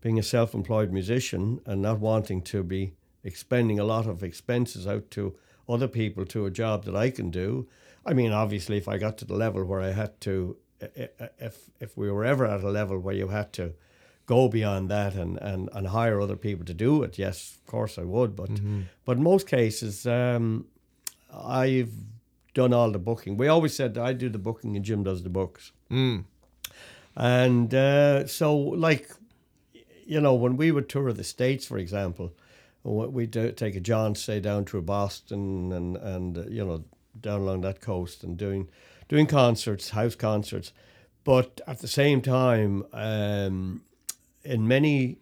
being 0.00 0.18
a 0.18 0.22
self-employed 0.22 0.92
musician 0.92 1.60
and 1.66 1.82
not 1.82 1.98
wanting 2.00 2.42
to 2.42 2.62
be 2.62 2.92
expending 3.24 3.78
a 3.78 3.84
lot 3.84 4.06
of 4.06 4.22
expenses 4.22 4.86
out 4.86 5.10
to 5.10 5.34
other 5.68 5.88
people 5.88 6.24
to 6.26 6.46
a 6.46 6.50
job 6.50 6.84
that 6.84 6.94
I 6.94 7.10
can 7.10 7.30
do. 7.30 7.66
I 8.04 8.12
mean, 8.14 8.32
obviously, 8.32 8.76
if 8.76 8.86
I 8.88 8.98
got 8.98 9.18
to 9.18 9.24
the 9.24 9.34
level 9.34 9.64
where 9.64 9.80
I 9.80 9.90
had 9.92 10.20
to, 10.20 10.56
i- 10.80 11.08
i- 11.20 11.28
if 11.38 11.70
if 11.80 11.96
we 11.96 12.10
were 12.10 12.24
ever 12.24 12.46
at 12.46 12.62
a 12.62 12.70
level 12.70 12.98
where 12.98 13.14
you 13.16 13.28
had 13.28 13.52
to 13.54 13.72
go 14.26 14.48
beyond 14.48 14.88
that 14.90 15.14
and, 15.14 15.38
and, 15.38 15.68
and 15.72 15.86
hire 15.88 16.20
other 16.20 16.36
people 16.36 16.64
to 16.66 16.74
do 16.74 17.02
it, 17.04 17.18
yes, 17.18 17.58
of 17.60 17.66
course 17.70 17.98
I 17.98 18.04
would. 18.04 18.36
But 18.36 18.50
but 19.04 19.16
in 19.16 19.22
most 19.24 19.48
cases, 19.48 20.06
um, 20.06 20.66
I've 21.32 21.92
done 22.54 22.72
all 22.72 22.90
the 22.92 22.98
booking. 22.98 23.36
We 23.36 23.48
always 23.48 23.74
said 23.74 23.94
that 23.94 24.04
I 24.04 24.12
do 24.12 24.28
the 24.28 24.38
booking 24.38 24.76
and 24.76 24.84
Jim 24.84 25.02
does 25.02 25.22
the 25.22 25.28
books. 25.30 25.72
Mm. 25.90 26.24
And 27.16 27.74
uh, 27.74 28.26
so, 28.26 28.56
like, 28.56 29.10
you 30.06 30.20
know, 30.20 30.34
when 30.34 30.56
we 30.56 30.70
would 30.70 30.88
tour 30.88 31.12
the 31.12 31.24
States, 31.24 31.66
for 31.66 31.78
example, 31.78 32.32
we'd 32.84 33.32
take 33.32 33.74
a 33.74 33.80
jaunt, 33.80 34.16
say, 34.16 34.40
down 34.40 34.64
through 34.64 34.82
Boston 34.82 35.72
and, 35.72 35.96
and 35.96 36.38
uh, 36.38 36.42
you 36.48 36.64
know, 36.64 36.84
down 37.20 37.40
along 37.40 37.62
that 37.62 37.80
coast 37.80 38.22
and 38.22 38.36
doing, 38.36 38.68
doing 39.08 39.26
concerts, 39.26 39.90
house 39.90 40.14
concerts. 40.14 40.72
But 41.24 41.60
at 41.66 41.80
the 41.80 41.88
same 41.88 42.20
time, 42.22 42.84
um, 42.92 43.82
in 44.44 44.68
many, 44.68 45.18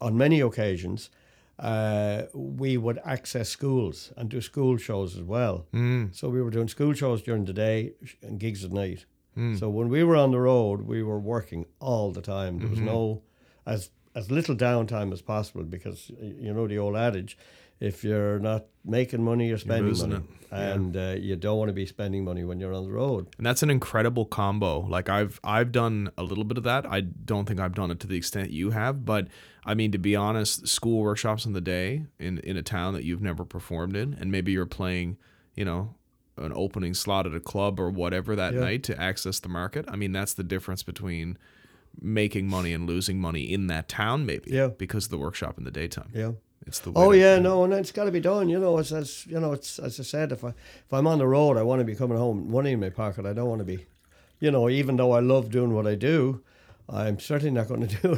on 0.00 0.16
many 0.16 0.40
occasions, 0.40 1.10
uh, 1.58 2.24
we 2.34 2.76
would 2.76 3.00
access 3.04 3.48
schools 3.48 4.12
and 4.16 4.28
do 4.28 4.40
school 4.40 4.76
shows 4.76 5.16
as 5.16 5.22
well. 5.22 5.66
Mm. 5.72 6.14
So 6.14 6.28
we 6.28 6.40
were 6.42 6.50
doing 6.50 6.68
school 6.68 6.92
shows 6.92 7.22
during 7.22 7.46
the 7.46 7.52
day 7.54 7.94
and 8.22 8.38
gigs 8.38 8.64
at 8.64 8.72
night. 8.72 9.06
Mm. 9.36 9.58
So 9.58 9.68
when 9.68 9.88
we 9.88 10.04
were 10.04 10.16
on 10.16 10.30
the 10.30 10.38
road, 10.40 10.82
we 10.82 11.02
were 11.02 11.18
working 11.18 11.66
all 11.80 12.12
the 12.12 12.22
time. 12.22 12.58
There 12.58 12.68
was 12.68 12.78
Mm-hmm. 12.78 12.86
no 12.86 13.22
as 13.66 13.90
as 14.14 14.30
little 14.30 14.56
downtime 14.56 15.12
as 15.12 15.20
possible 15.22 15.62
because 15.64 16.10
you 16.20 16.52
know 16.54 16.66
the 16.66 16.78
old 16.78 16.96
adage: 16.96 17.36
if 17.80 18.02
you're 18.04 18.38
not 18.38 18.64
making 18.84 19.22
money, 19.22 19.48
you're 19.48 19.58
spending 19.58 19.88
losing 19.88 20.10
money. 20.10 20.24
Yeah. 20.52 20.72
and 20.74 20.96
uh, 20.96 21.14
you 21.18 21.34
don't 21.36 21.58
want 21.58 21.68
to 21.68 21.72
be 21.74 21.84
spending 21.86 22.24
money 22.24 22.44
when 22.44 22.60
you're 22.60 22.72
on 22.72 22.84
the 22.84 22.92
road. 22.92 23.26
And 23.36 23.44
that's 23.44 23.62
an 23.64 23.68
incredible 23.70 24.24
combo. 24.24 24.80
Like 24.80 25.08
I've 25.08 25.40
I've 25.44 25.72
done 25.72 26.10
a 26.16 26.22
little 26.22 26.44
bit 26.44 26.56
of 26.56 26.64
that. 26.64 26.86
I 26.86 27.00
don't 27.00 27.46
think 27.46 27.60
I've 27.60 27.74
done 27.74 27.90
it 27.90 28.00
to 28.00 28.06
the 28.06 28.16
extent 28.16 28.50
you 28.52 28.70
have, 28.70 29.04
but 29.04 29.26
I 29.64 29.74
mean 29.74 29.90
to 29.92 29.98
be 29.98 30.14
honest, 30.16 30.68
school 30.68 31.02
workshops 31.02 31.44
in 31.44 31.52
the 31.52 31.60
day 31.60 32.06
in 32.18 32.38
in 32.38 32.56
a 32.56 32.62
town 32.62 32.94
that 32.94 33.04
you've 33.04 33.20
never 33.22 33.44
performed 33.44 33.96
in 33.96 34.14
and 34.14 34.30
maybe 34.30 34.52
you're 34.52 34.66
playing, 34.66 35.18
you 35.56 35.64
know, 35.64 35.94
an 36.38 36.52
opening 36.54 36.94
slot 36.94 37.26
at 37.26 37.34
a 37.34 37.40
club 37.40 37.80
or 37.80 37.90
whatever 37.90 38.36
that 38.36 38.54
Yeah. 38.54 38.60
night 38.60 38.82
to 38.84 38.98
access 39.00 39.40
the 39.40 39.48
market. 39.48 39.84
I 39.88 39.96
mean, 39.96 40.12
that's 40.12 40.32
the 40.34 40.44
difference 40.44 40.82
between 40.84 41.36
making 42.00 42.48
money 42.48 42.72
and 42.72 42.86
losing 42.86 43.20
money 43.20 43.42
in 43.52 43.66
that 43.68 43.88
town 43.88 44.26
maybe 44.26 44.50
Yeah. 44.50 44.68
because 44.68 45.04
of 45.06 45.10
the 45.10 45.18
workshop 45.18 45.58
in 45.58 45.64
the 45.64 45.70
daytime. 45.70 46.10
Yeah. 46.14 46.32
It's 46.66 46.80
the 46.80 46.90
Oh 46.96 47.12
yeah, 47.12 47.38
no, 47.38 47.62
and 47.64 47.72
it's 47.72 47.92
got 47.92 48.04
to 48.06 48.10
be 48.10 48.18
done. 48.20 48.48
You 48.48 48.58
know, 48.58 48.78
as, 48.78 48.92
as 48.92 49.24
you 49.26 49.38
know, 49.38 49.52
it's 49.52 49.78
as 49.78 50.00
I 50.00 50.02
said, 50.02 50.32
if 50.32 50.42
I 50.42 50.48
if 50.48 50.92
I'm 50.92 51.06
on 51.06 51.18
the 51.18 51.26
road, 51.28 51.56
I 51.56 51.62
want 51.62 51.78
to 51.80 51.84
be 51.84 51.94
coming 51.94 52.18
home 52.18 52.50
money 52.50 52.72
in 52.72 52.80
my 52.80 52.90
pocket. 52.90 53.24
I 53.24 53.32
don't 53.34 53.48
want 53.48 53.60
to 53.60 53.64
be, 53.64 53.86
you 54.40 54.50
know, 54.50 54.68
even 54.68 54.96
though 54.96 55.12
I 55.12 55.20
love 55.20 55.50
doing 55.50 55.72
what 55.74 55.86
I 55.86 55.94
do, 55.94 56.42
I'm 56.88 57.20
certainly 57.20 57.52
not 57.52 57.68
going 57.68 57.86
to 57.86 57.96
do 58.02 58.12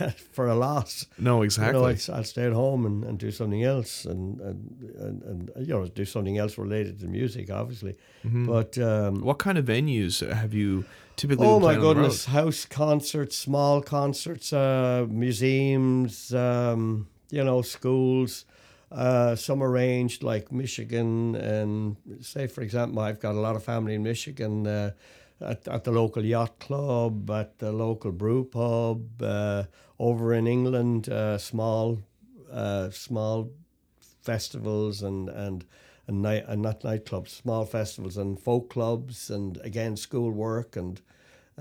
it 0.00 0.14
for 0.32 0.46
a 0.48 0.54
loss. 0.54 1.04
No, 1.18 1.38
You 1.38 1.42
exactly. 1.44 1.80
know, 1.80 1.86
I'd, 1.86 2.00
I'll 2.10 2.24
stay 2.24 2.46
at 2.46 2.52
home 2.54 2.86
and, 2.86 3.04
and 3.04 3.18
do 3.18 3.30
something 3.30 3.62
else, 3.62 4.06
and, 4.06 4.40
and 4.40 4.94
and 4.98 5.22
and 5.22 5.66
you 5.66 5.74
know, 5.74 5.86
do 5.86 6.06
something 6.06 6.38
else 6.38 6.56
related 6.56 6.98
to 7.00 7.06
music, 7.08 7.50
obviously. 7.50 7.96
Mm-hmm. 8.24 8.46
But 8.46 8.78
um, 8.78 9.20
what 9.20 9.38
kind 9.38 9.58
of 9.58 9.66
venues 9.66 10.26
have 10.26 10.54
you 10.54 10.86
typically 11.22 11.46
oh 11.46 11.60
my 11.60 11.74
playing 11.74 11.78
on 11.78 11.82
the 11.82 11.86
road? 11.86 11.94
goodness, 11.94 12.24
house 12.24 12.64
concerts, 12.64 13.36
small 13.36 13.80
concerts, 13.80 14.52
uh, 14.52 15.06
museums, 15.08 16.34
um, 16.34 17.06
you 17.30 17.44
know, 17.44 17.62
schools. 17.62 18.44
Uh, 18.90 19.34
some 19.36 19.62
arranged 19.62 20.22
like 20.22 20.52
Michigan, 20.52 21.34
and 21.36 21.96
say 22.20 22.46
for 22.48 22.60
example, 22.60 22.98
I've 22.98 23.20
got 23.20 23.36
a 23.36 23.40
lot 23.40 23.56
of 23.56 23.62
family 23.62 23.94
in 23.94 24.02
Michigan. 24.02 24.66
Uh, 24.66 24.90
at, 25.40 25.66
at 25.66 25.82
the 25.82 25.90
local 25.90 26.24
yacht 26.24 26.60
club, 26.60 27.28
at 27.30 27.58
the 27.58 27.72
local 27.72 28.12
brew 28.12 28.44
pub, 28.44 29.20
uh, 29.20 29.64
over 29.98 30.32
in 30.34 30.46
England, 30.46 31.08
uh, 31.08 31.36
small, 31.36 31.98
uh, 32.52 32.90
small 32.90 33.50
festivals 34.22 35.02
and 35.02 35.28
and 35.28 35.64
and 36.06 36.22
night 36.22 36.44
and 36.46 36.62
not 36.62 36.80
nightclubs, 36.82 37.28
small 37.28 37.64
festivals 37.64 38.16
and 38.16 38.38
folk 38.38 38.70
clubs, 38.70 39.30
and 39.30 39.58
again 39.64 39.96
school 39.96 40.30
work 40.30 40.76
and 40.76 41.00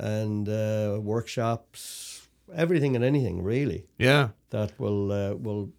and 0.01 0.49
uh, 0.49 0.99
workshops, 1.01 2.27
everything 2.53 2.95
and 2.95 3.05
anything 3.05 3.43
really 3.43 3.85
Yeah. 3.97 4.29
that 4.49 4.71
will 4.79 5.11
uh, 5.11 5.35
will 5.35 5.69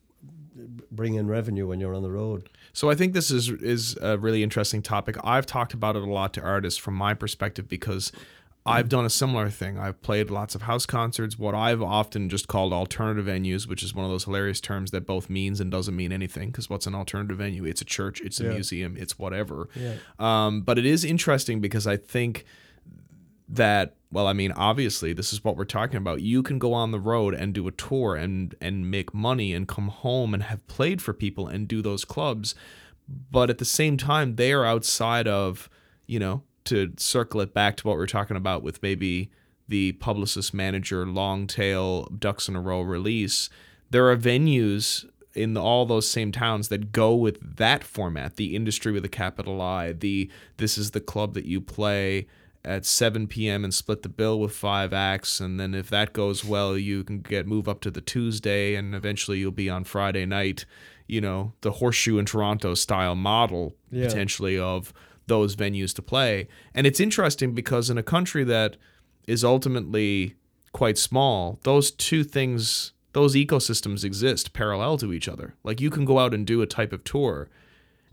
bring 0.90 1.14
in 1.14 1.26
revenue 1.26 1.66
when 1.66 1.80
you're 1.80 1.94
on 1.94 2.02
the 2.02 2.10
road. 2.10 2.48
So 2.72 2.90
I 2.90 2.94
think 2.94 3.12
this 3.14 3.30
is 3.30 3.48
is 3.48 3.96
a 4.00 4.16
really 4.18 4.42
interesting 4.42 4.82
topic. 4.82 5.16
I've 5.24 5.46
talked 5.46 5.74
about 5.74 5.96
it 5.96 6.02
a 6.02 6.12
lot 6.12 6.32
to 6.34 6.40
artists 6.40 6.78
from 6.78 6.94
my 6.94 7.14
perspective 7.14 7.68
because 7.68 8.12
I've 8.64 8.88
done 8.88 9.04
a 9.04 9.10
similar 9.10 9.50
thing. 9.50 9.76
I've 9.76 10.00
played 10.02 10.30
lots 10.30 10.54
of 10.54 10.62
house 10.62 10.86
concerts, 10.86 11.36
what 11.36 11.52
I've 11.54 11.82
often 11.82 12.28
just 12.28 12.46
called 12.46 12.72
alternative 12.72 13.26
venues, 13.26 13.66
which 13.66 13.82
is 13.82 13.92
one 13.92 14.04
of 14.04 14.10
those 14.12 14.22
hilarious 14.24 14.60
terms 14.60 14.92
that 14.92 15.04
both 15.04 15.28
means 15.28 15.60
and 15.60 15.68
doesn't 15.68 15.96
mean 15.96 16.12
anything. 16.12 16.50
Because 16.50 16.70
what's 16.70 16.86
an 16.86 16.94
alternative 16.94 17.38
venue? 17.38 17.64
It's 17.64 17.80
a 17.82 17.84
church, 17.84 18.20
it's 18.20 18.38
a 18.40 18.44
Yeah. 18.44 18.50
museum, 18.52 18.96
it's 18.96 19.18
whatever. 19.18 19.68
Yeah. 19.74 19.94
Um, 20.20 20.60
but 20.62 20.78
it 20.78 20.86
is 20.86 21.04
interesting 21.04 21.60
because 21.60 21.88
I 21.88 21.96
think 21.96 22.44
that 23.52 23.94
well 24.10 24.26
i 24.26 24.32
mean 24.32 24.50
obviously 24.52 25.12
this 25.12 25.32
is 25.32 25.44
what 25.44 25.56
we're 25.56 25.64
talking 25.64 25.98
about. 25.98 26.22
You 26.22 26.42
can 26.42 26.58
go 26.58 26.72
on 26.72 26.90
the 26.90 26.98
road 26.98 27.34
and 27.34 27.52
do 27.52 27.68
a 27.68 27.72
tour 27.72 28.16
and 28.16 28.54
and 28.60 28.90
make 28.90 29.14
money 29.14 29.52
and 29.52 29.68
come 29.68 29.88
home 29.88 30.34
and 30.34 30.44
have 30.44 30.66
played 30.66 31.02
for 31.02 31.12
people 31.12 31.46
and 31.46 31.68
do 31.68 31.82
those 31.82 32.04
clubs 32.04 32.54
but 33.30 33.50
at 33.50 33.58
the 33.58 33.64
same 33.64 33.96
time 33.96 34.36
they 34.36 34.52
are 34.52 34.64
outside 34.64 35.28
of 35.28 35.68
you 36.06 36.18
know 36.18 36.42
to 36.64 36.92
circle 36.96 37.40
it 37.40 37.52
back 37.52 37.76
to 37.76 37.86
what 37.86 37.96
we 37.96 38.02
are 38.02 38.06
talking 38.06 38.36
about 38.36 38.62
with 38.62 38.82
maybe 38.82 39.30
the 39.68 39.92
publicist 39.92 40.54
manager 40.54 41.06
long 41.06 41.46
tail 41.46 42.04
ducks 42.06 42.48
in 42.48 42.56
a 42.56 42.60
row 42.60 42.80
release 42.80 43.50
there 43.90 44.08
are 44.08 44.16
venues 44.16 45.04
in 45.34 45.56
all 45.56 45.86
those 45.86 46.08
same 46.08 46.30
towns 46.30 46.68
that 46.68 46.92
go 46.92 47.14
with 47.14 47.56
that 47.56 47.82
format 47.82 48.36
the 48.36 48.54
industry 48.54 48.92
with 48.92 49.04
a 49.04 49.08
capital 49.08 49.60
i 49.60 49.92
the 49.92 50.30
this 50.58 50.78
is 50.78 50.92
the 50.92 51.00
club 51.00 51.34
that 51.34 51.44
you 51.44 51.60
play 51.60 52.26
at 52.64 52.84
7 52.86 53.26
p.m. 53.26 53.64
and 53.64 53.74
split 53.74 54.02
the 54.02 54.08
bill 54.08 54.38
with 54.38 54.54
five 54.54 54.92
acts 54.92 55.40
and 55.40 55.58
then 55.58 55.74
if 55.74 55.90
that 55.90 56.12
goes 56.12 56.44
well 56.44 56.78
you 56.78 57.02
can 57.02 57.20
get 57.20 57.46
move 57.46 57.68
up 57.68 57.80
to 57.80 57.90
the 57.90 58.00
Tuesday 58.00 58.74
and 58.76 58.94
eventually 58.94 59.38
you'll 59.38 59.50
be 59.50 59.68
on 59.68 59.82
Friday 59.84 60.24
night 60.24 60.64
you 61.08 61.20
know 61.20 61.52
the 61.62 61.72
horseshoe 61.72 62.18
in 62.18 62.24
Toronto 62.24 62.74
style 62.74 63.16
model 63.16 63.74
Yeah. 63.90 64.06
potentially 64.06 64.56
of 64.58 64.92
those 65.26 65.56
venues 65.56 65.92
to 65.94 66.02
play 66.02 66.46
and 66.74 66.86
it's 66.86 67.00
interesting 67.00 67.52
because 67.52 67.90
in 67.90 67.98
a 67.98 68.02
country 68.02 68.44
that 68.44 68.76
is 69.26 69.42
ultimately 69.44 70.34
quite 70.72 70.98
small 70.98 71.58
those 71.64 71.90
two 71.90 72.22
things 72.24 72.92
those 73.12 73.34
ecosystems 73.34 74.04
exist 74.04 74.52
parallel 74.52 74.96
to 74.98 75.12
each 75.12 75.28
other 75.28 75.54
like 75.64 75.80
you 75.80 75.90
can 75.90 76.04
go 76.04 76.18
out 76.20 76.32
and 76.32 76.46
do 76.46 76.62
a 76.62 76.66
type 76.66 76.92
of 76.92 77.02
tour 77.04 77.48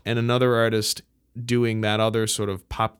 and 0.04 0.18
another 0.18 0.54
artist 0.56 1.02
doing 1.44 1.80
that 1.82 2.00
other 2.00 2.26
sort 2.26 2.48
of 2.48 2.68
pop 2.68 2.99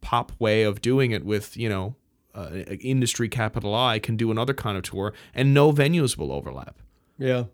pop 0.00 0.32
way 0.38 0.62
of 0.62 0.80
doing 0.80 1.10
it 1.10 1.24
with 1.24 1.56
you 1.56 1.68
know 1.68 1.96
uh, 2.34 2.50
industry 2.80 3.28
capital 3.28 3.74
I 3.74 3.98
can 3.98 4.16
do 4.16 4.30
another 4.30 4.54
kind 4.54 4.76
of 4.76 4.84
tour 4.84 5.12
and 5.34 5.52
no 5.52 5.72
venues 5.72 6.16
will 6.16 6.32
overlap. 6.32 6.78
Yeah. 7.18 7.44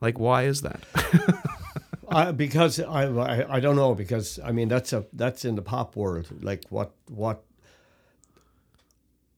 Like 0.00 0.18
why 0.18 0.44
is 0.44 0.62
that? 0.62 0.82
I, 2.08 2.32
because 2.32 2.78
I, 2.80 3.04
I 3.04 3.56
I 3.56 3.60
don't 3.60 3.76
know 3.76 3.94
because 3.94 4.38
I 4.44 4.52
mean 4.52 4.68
that's 4.68 4.92
a 4.92 5.06
that's 5.12 5.44
in 5.44 5.56
the 5.56 5.62
pop 5.62 5.96
world 5.96 6.28
like 6.42 6.64
what 6.68 6.92
what 7.08 7.42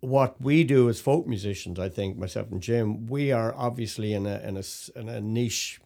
what 0.00 0.40
we 0.40 0.64
do 0.64 0.88
as 0.88 1.00
folk 1.00 1.26
musicians 1.26 1.78
I 1.78 1.88
think 1.88 2.18
myself 2.18 2.50
and 2.50 2.60
Jim 2.60 3.06
we 3.06 3.32
are 3.32 3.54
obviously 3.56 4.12
in 4.12 4.26
a 4.26 4.38
in 4.40 4.56
a 4.56 4.64
in 4.98 5.08
a 5.08 5.20
niche 5.20 5.80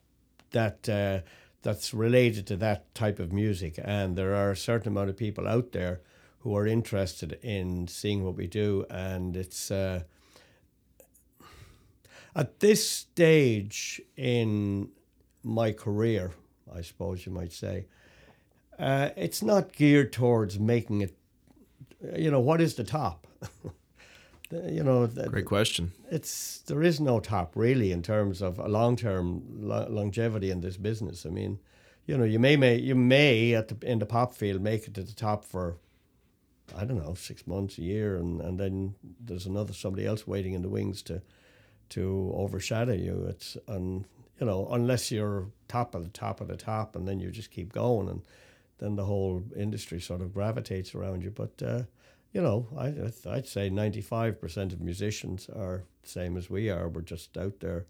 that 0.52 0.88
uh, 0.88 1.20
that's 1.62 1.94
related 1.94 2.46
to 2.48 2.56
that 2.56 2.94
type 2.94 3.18
of 3.18 3.32
music, 3.32 3.78
and 3.82 4.16
there 4.16 4.34
are 4.34 4.50
a 4.50 4.56
certain 4.56 4.88
amount 4.88 5.10
of 5.10 5.16
people 5.16 5.48
out 5.48 5.72
there 5.72 6.00
who 6.42 6.56
are 6.56 6.66
interested 6.66 7.38
in 7.42 7.86
seeing 7.88 8.24
what 8.24 8.36
we 8.36 8.46
do, 8.46 8.84
and 8.90 9.36
it's. 9.36 9.70
Uh, 9.70 10.02
at 12.34 12.60
this 12.60 12.88
stage 12.88 14.00
in 14.16 14.88
my 15.42 15.72
career, 15.72 16.32
I 16.74 16.80
suppose 16.80 17.26
you 17.26 17.32
might 17.32 17.52
say, 17.52 17.86
uh, 18.78 19.10
it's 19.16 19.42
not 19.42 19.72
geared 19.72 20.12
towards 20.12 20.58
making 20.58 21.02
it. 21.02 21.16
You 22.16 22.30
know 22.30 22.40
what 22.40 22.60
is 22.60 22.74
the 22.74 22.84
top? 22.84 23.26
you 24.50 24.82
know, 24.82 25.06
great 25.06 25.44
question. 25.44 25.92
It's 26.10 26.60
there 26.60 26.82
is 26.82 27.00
no 27.00 27.20
top 27.20 27.54
really 27.54 27.92
in 27.92 28.02
terms 28.02 28.42
of 28.42 28.58
a 28.58 28.66
long 28.66 28.96
term 28.96 29.42
lo- 29.60 29.86
longevity 29.88 30.50
in 30.50 30.62
this 30.62 30.76
business. 30.76 31.26
I 31.26 31.28
mean, 31.28 31.58
you 32.06 32.16
know, 32.16 32.24
you 32.24 32.38
may, 32.38 32.56
may 32.56 32.76
you 32.76 32.94
may 32.94 33.54
at 33.54 33.68
the 33.68 33.76
in 33.86 33.98
the 33.98 34.06
pop 34.06 34.34
field 34.34 34.62
make 34.62 34.86
it 34.86 34.94
to 34.94 35.02
the 35.02 35.12
top 35.12 35.44
for 35.44 35.76
I 36.76 36.84
don't 36.84 36.98
know 36.98 37.14
six 37.14 37.46
months, 37.46 37.78
a 37.78 37.82
year, 37.82 38.16
and, 38.16 38.40
and 38.40 38.58
then 38.58 38.94
there's 39.20 39.46
another 39.46 39.72
somebody 39.72 40.06
else 40.06 40.26
waiting 40.26 40.54
in 40.54 40.62
the 40.62 40.68
wings 40.68 41.02
to 41.02 41.22
to 41.90 42.32
overshadow 42.34 42.94
you. 42.94 43.26
It's 43.28 43.56
and 43.66 44.04
you 44.40 44.46
know 44.46 44.68
unless 44.70 45.10
you're 45.10 45.48
top 45.68 45.94
of 45.94 46.04
the 46.04 46.10
top 46.10 46.40
of 46.40 46.48
the 46.48 46.56
top, 46.56 46.96
and 46.96 47.06
then 47.06 47.20
you 47.20 47.30
just 47.30 47.50
keep 47.50 47.72
going, 47.72 48.08
and 48.08 48.22
then 48.78 48.96
the 48.96 49.04
whole 49.04 49.42
industry 49.56 50.00
sort 50.00 50.22
of 50.22 50.32
gravitates 50.32 50.94
around 50.94 51.22
you. 51.22 51.30
But 51.30 51.62
uh, 51.62 51.82
you 52.32 52.40
know, 52.40 52.68
I 52.78 53.30
I'd 53.30 53.46
say 53.46 53.68
ninety 53.68 54.00
five 54.00 54.40
percent 54.40 54.72
of 54.72 54.80
musicians 54.80 55.48
are 55.48 55.84
the 56.02 56.08
same 56.08 56.36
as 56.36 56.48
we 56.48 56.70
are. 56.70 56.88
We're 56.88 57.02
just 57.02 57.36
out 57.36 57.60
there 57.60 57.86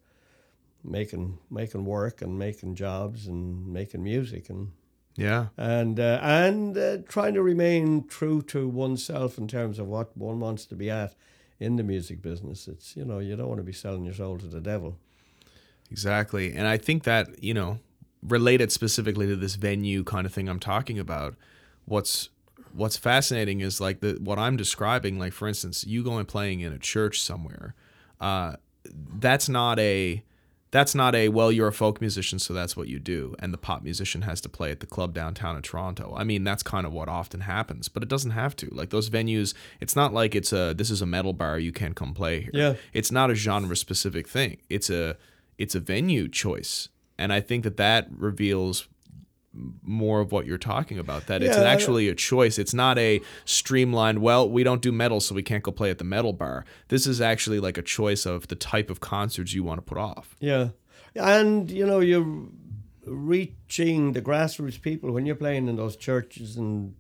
making 0.85 1.39
making 1.51 1.85
work 1.85 2.23
and 2.23 2.39
making 2.39 2.75
jobs 2.75 3.29
and 3.29 3.73
making 3.73 4.03
music 4.03 4.51
and 4.51 4.73
yeah 5.17 5.47
and 5.57 6.01
uh, 6.01 6.19
and 6.23 6.77
uh, 6.77 6.97
trying 7.09 7.35
to 7.35 7.43
remain 7.43 8.07
true 8.07 8.41
to 8.43 8.69
oneself 8.69 9.39
in 9.39 9.47
terms 9.47 9.79
of 9.79 9.87
what 9.87 10.17
one 10.17 10.41
wants 10.41 10.65
to 10.67 10.75
be 10.75 10.89
at 10.91 11.15
in 11.63 11.77
the 11.77 11.83
music 11.83 12.21
business. 12.21 12.67
It's 12.67 12.97
you 12.97 13.05
know 13.05 13.21
you 13.21 13.37
don't 13.37 13.49
want 13.49 13.61
to 13.61 13.65
be 13.65 13.73
selling 13.73 14.05
your 14.05 14.15
soul 14.15 14.39
to 14.39 14.47
the 14.47 14.61
devil. 14.61 14.97
Exactly, 15.91 16.53
and 16.53 16.67
I 16.67 16.77
think 16.77 17.05
that 17.05 17.43
you 17.43 17.55
know 17.55 17.79
related 18.23 18.73
specifically 18.73 19.27
to 19.27 19.37
this 19.37 19.55
venue 19.55 20.05
kind 20.05 20.27
of 20.27 20.33
thing 20.33 20.49
I'm 20.49 20.61
talking 20.61 20.99
about. 20.99 21.35
What's 21.85 22.31
what's 22.73 22.97
fascinating 22.97 23.61
is 23.61 23.81
like 23.81 24.01
the 24.01 24.19
what 24.21 24.39
I'm 24.39 24.57
describing. 24.57 25.19
Like 25.19 25.33
for 25.33 25.47
instance, 25.47 25.85
you 25.87 26.03
going 26.03 26.27
playing 26.27 26.61
in 26.61 26.73
a 26.73 26.79
church 26.79 27.21
somewhere. 27.21 27.75
Uh, 28.21 28.57
that's 29.19 29.49
not 29.49 29.79
a 29.79 30.25
that's 30.73 30.95
not 30.95 31.15
a 31.15 31.29
well 31.29 31.53
you're 31.53 31.69
a 31.69 31.73
folk 31.73 32.01
musician 32.01 32.41
so 32.41 32.53
that's 32.53 32.77
what 32.77 32.89
you 32.89 32.99
do 32.99 33.37
and 33.39 33.53
the 33.55 33.59
pop 33.59 33.85
musician 33.85 34.23
has 34.23 34.41
to 34.41 34.49
play 34.49 34.73
at 34.73 34.81
the 34.81 34.87
club 34.87 35.15
downtown 35.15 35.55
in 35.55 35.63
toronto. 35.63 36.13
I 36.17 36.25
mean 36.25 36.43
that's 36.43 36.65
kind 36.65 36.85
of 36.85 36.93
what 36.93 37.09
often 37.09 37.41
happens 37.43 37.89
but 37.89 38.03
it 38.03 38.09
doesn't 38.09 38.33
have 38.33 38.57
to. 38.57 38.69
Like 38.73 38.91
those 38.91 39.09
venues 39.09 39.55
it's 39.81 39.95
not 39.95 40.13
like 40.13 40.35
it's 40.35 40.53
a 40.53 40.75
this 40.75 40.91
is 40.91 41.01
a 41.01 41.07
metal 41.07 41.33
bar 41.33 41.61
you 41.61 41.73
can't 41.73 41.95
come 41.95 42.13
play 42.13 42.41
here. 42.41 42.51
Yeah. 42.53 42.75
it's 42.93 43.13
not 43.13 43.31
a 43.31 43.37
genre 43.37 43.77
specific 43.77 44.27
thing. 44.27 44.59
It's 44.69 44.91
a 44.91 45.17
it's 45.59 45.75
a 45.77 45.81
venue 45.81 46.29
choice 46.29 46.89
and 47.19 47.33
i 47.33 47.41
think 47.41 47.63
that 47.63 47.77
that 47.77 48.09
reveals 48.11 48.89
more 49.83 50.21
of 50.21 50.33
what 50.33 50.47
you're 50.47 50.57
talking 50.59 50.99
about 50.99 51.27
that 51.27 51.43
it's 51.43 51.57
Yeah, 51.57 51.63
I- 51.65 51.73
actually 51.73 52.09
a 52.09 52.15
choice 52.15 52.59
it's 52.59 52.73
not 52.73 52.99
a 52.99 53.21
streamlined 53.45 54.21
well 54.21 54.49
we 54.49 54.65
don't 54.65 54.81
do 54.81 54.91
metal 54.93 55.21
so 55.21 55.35
we 55.35 55.43
can't 55.43 55.63
go 55.63 55.71
play 55.73 55.91
at 55.91 55.99
the 55.99 56.05
metal 56.05 56.33
bar 56.33 56.65
this 56.89 57.07
is 57.07 57.21
actually 57.21 57.61
like 57.61 57.77
a 57.77 57.83
choice 57.83 58.25
of 58.25 58.49
the 58.49 58.55
type 58.57 58.89
of 58.89 59.01
concerts 59.01 59.53
you 59.53 59.63
want 59.63 59.79
to 59.79 59.83
put 59.83 59.99
off 59.99 60.37
Yeah, 60.41 60.69
and 61.15 61.71
you 61.71 61.87
know 61.87 62.01
you're 62.01 62.47
reaching 63.05 64.13
the 64.13 64.23
grassroots 64.23 64.81
people 64.81 65.13
when 65.13 65.27
you're 65.27 65.35
playing 65.37 65.69
in 65.69 65.77
those 65.77 65.97
churches 65.97 66.57
and 66.57 66.95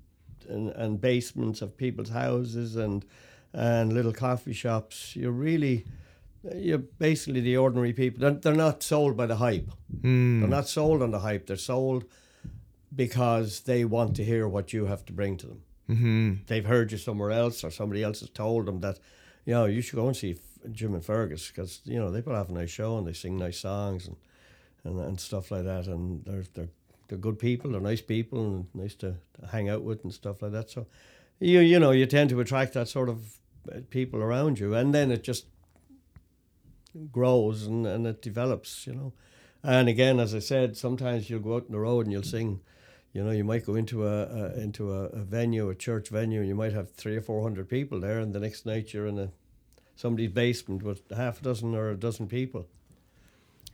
and, 0.49 0.71
and 0.71 1.01
basements 1.01 1.63
of 1.63 1.77
people's 1.77 2.11
houses 2.11 2.77
and 2.77 3.05
and 3.55 3.93
little 3.93 4.13
coffee 4.13 4.53
shops. 4.53 5.15
You're 5.15 5.31
really 5.31 5.85
you're 6.55 6.79
basically 6.79 7.41
the 7.41 7.57
ordinary 7.57 7.93
people. 7.93 8.21
They're, 8.21 8.33
they're 8.33 8.55
not 8.55 8.83
sold 8.83 9.17
by 9.17 9.27
the 9.27 9.37
hype. 9.37 9.71
Hmm. 10.01 10.41
They're 10.41 10.49
not 10.49 10.67
sold 10.69 11.03
on 11.03 11.11
the 11.13 11.21
hype. 11.21 11.47
They're 11.47 11.57
sold 11.57 12.05
because 12.95 13.61
they 13.61 13.85
want 13.85 14.17
to 14.17 14.25
hear 14.25 14.47
what 14.49 14.73
you 14.73 14.87
have 14.87 15.05
to 15.07 15.13
bring 15.13 15.37
to 15.39 15.47
them. 15.47 15.63
Mm-hmm. 15.89 16.33
They've 16.47 16.65
heard 16.65 16.93
you 16.93 16.99
somewhere 16.99 17.31
else, 17.31 17.65
or 17.65 17.71
somebody 17.71 18.03
else 18.03 18.21
has 18.21 18.31
told 18.31 18.67
them 18.67 18.81
that, 18.81 18.99
you 19.45 19.55
know, 19.55 19.65
you 19.65 19.81
should 19.83 19.97
go 19.97 20.07
and 20.07 20.17
see 20.17 20.39
Jim 20.71 20.95
and 20.95 21.05
Fergus 21.05 21.49
because 21.49 21.81
you 21.85 21.99
know 21.99 22.11
they 22.11 22.23
put 22.23 22.35
off 22.35 22.49
a 22.49 22.53
nice 22.53 22.71
show 22.71 22.99
and 22.99 23.07
they 23.07 23.13
sing 23.13 23.37
nice 23.37 23.59
songs 23.59 24.07
and 24.07 24.17
and, 24.85 24.99
and 25.01 25.21
stuff 25.21 25.51
like 25.51 25.65
that. 25.65 25.87
And 25.87 26.25
they're 26.25 26.45
they're 26.55 26.69
they're 27.09 27.19
good 27.19 27.39
people. 27.39 27.73
They're 27.73 27.81
nice 27.81 28.01
people 28.01 28.45
and 28.45 28.67
nice 28.75 28.95
to, 28.97 29.17
to 29.41 29.47
hang 29.49 29.69
out 29.69 29.83
with 29.83 30.05
and 30.05 30.13
stuff 30.13 30.43
like 30.43 30.53
that. 30.53 30.71
So, 30.71 30.87
you 31.41 31.61
you 31.61 31.79
know, 31.79 31.91
you 31.91 32.07
tend 32.07 32.31
to 32.31 32.41
attract 32.41 32.75
that 32.75 32.89
sort 32.89 33.09
of 33.09 33.37
uh, 33.71 33.81
people 33.91 34.23
around 34.23 34.59
you, 34.59 34.75
and 34.75 34.95
then 34.95 35.11
it 35.11 35.25
just 35.25 35.47
grows 37.11 37.67
and, 37.67 37.87
and 37.87 38.07
it 38.07 38.23
develops, 38.23 38.87
you 38.87 38.95
know. 38.95 39.13
And 39.65 39.89
again, 39.89 40.19
as 40.19 40.35
I 40.35 40.41
said, 40.41 40.77
sometimes 40.77 41.31
you'll 41.31 41.41
go 41.41 41.57
out 41.57 41.67
on 41.67 41.73
the 41.73 41.79
road 41.79 42.07
and 42.07 42.13
you'll 42.13 42.23
sing. 42.23 42.61
You 43.13 43.23
know, 43.23 43.31
you 43.31 43.45
might 43.45 43.67
go 43.67 43.75
into 43.75 44.07
a, 44.07 44.25
a 44.25 44.61
into 44.61 44.93
a, 44.93 45.05
a 45.07 45.23
venue, 45.23 45.69
a 45.69 45.75
church 45.75 46.09
venue, 46.09 46.41
and 46.41 46.49
you 46.49 46.55
might 46.55 46.73
have 46.73 46.93
three 46.93 47.17
or 47.17 47.21
four 47.21 47.43
hundred 47.43 47.69
people 47.69 48.01
there, 48.01 48.21
and 48.21 48.33
the 48.33 48.41
next 48.41 48.65
night 48.65 48.93
you're 48.93 49.07
in 49.07 49.19
a 49.19 49.31
somebody's 49.97 50.31
basement 50.31 50.83
with 50.83 51.03
half 51.11 51.41
a 51.41 51.45
dozen 51.45 51.75
or 51.75 51.91
a 51.91 51.97
dozen 51.97 52.27
people. 52.27 52.67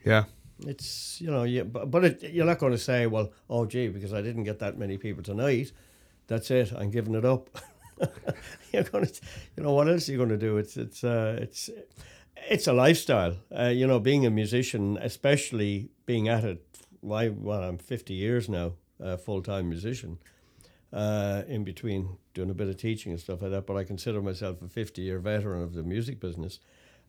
yeah 0.04 0.24
It's 0.66 1.20
you 1.20 1.30
know, 1.30 1.44
you, 1.44 1.64
but, 1.64 1.90
but 1.90 2.04
it, 2.04 2.22
you're 2.32 2.46
not 2.46 2.58
going 2.58 2.72
to 2.72 2.78
say, 2.78 3.06
well, 3.06 3.32
oh 3.48 3.64
gee, 3.64 3.88
because 3.88 4.12
I 4.12 4.22
didn't 4.22 4.44
get 4.44 4.58
that 4.58 4.76
many 4.76 4.98
people 4.98 5.22
tonight, 5.22 5.72
that's 6.26 6.50
it. 6.50 6.72
I'm 6.72 6.90
giving 6.90 7.14
it 7.14 7.24
up. 7.24 7.48
you're 8.72 8.84
going 8.84 9.06
to, 9.06 9.20
you 9.56 9.62
know, 9.62 9.72
what 9.72 9.88
else 9.88 10.08
are 10.08 10.12
you 10.12 10.18
going 10.18 10.28
to 10.30 10.36
do? 10.36 10.58
It's 10.58 10.76
it's 10.76 11.04
uh, 11.04 11.38
it's 11.40 11.70
it's 12.48 12.66
a 12.66 12.72
lifestyle. 12.72 13.36
Uh, 13.56 13.66
you 13.66 13.86
know, 13.86 14.00
being 14.00 14.26
a 14.26 14.30
musician, 14.30 14.98
especially 15.00 15.90
being 16.06 16.28
at 16.28 16.44
it. 16.44 16.64
Why? 17.00 17.28
Well, 17.28 17.62
I'm 17.62 17.78
50 17.78 18.14
years 18.14 18.48
now, 18.48 18.72
uh, 19.02 19.16
full 19.16 19.42
time 19.42 19.68
musician. 19.68 20.18
Uh, 20.90 21.42
in 21.46 21.64
between 21.64 22.16
doing 22.32 22.48
a 22.48 22.54
bit 22.54 22.66
of 22.66 22.78
teaching 22.78 23.12
and 23.12 23.20
stuff 23.20 23.42
like 23.42 23.50
that, 23.50 23.66
but 23.66 23.76
I 23.76 23.84
consider 23.84 24.22
myself 24.22 24.62
a 24.62 24.68
50 24.68 25.02
year 25.02 25.18
veteran 25.18 25.62
of 25.62 25.74
the 25.74 25.82
music 25.82 26.18
business. 26.18 26.60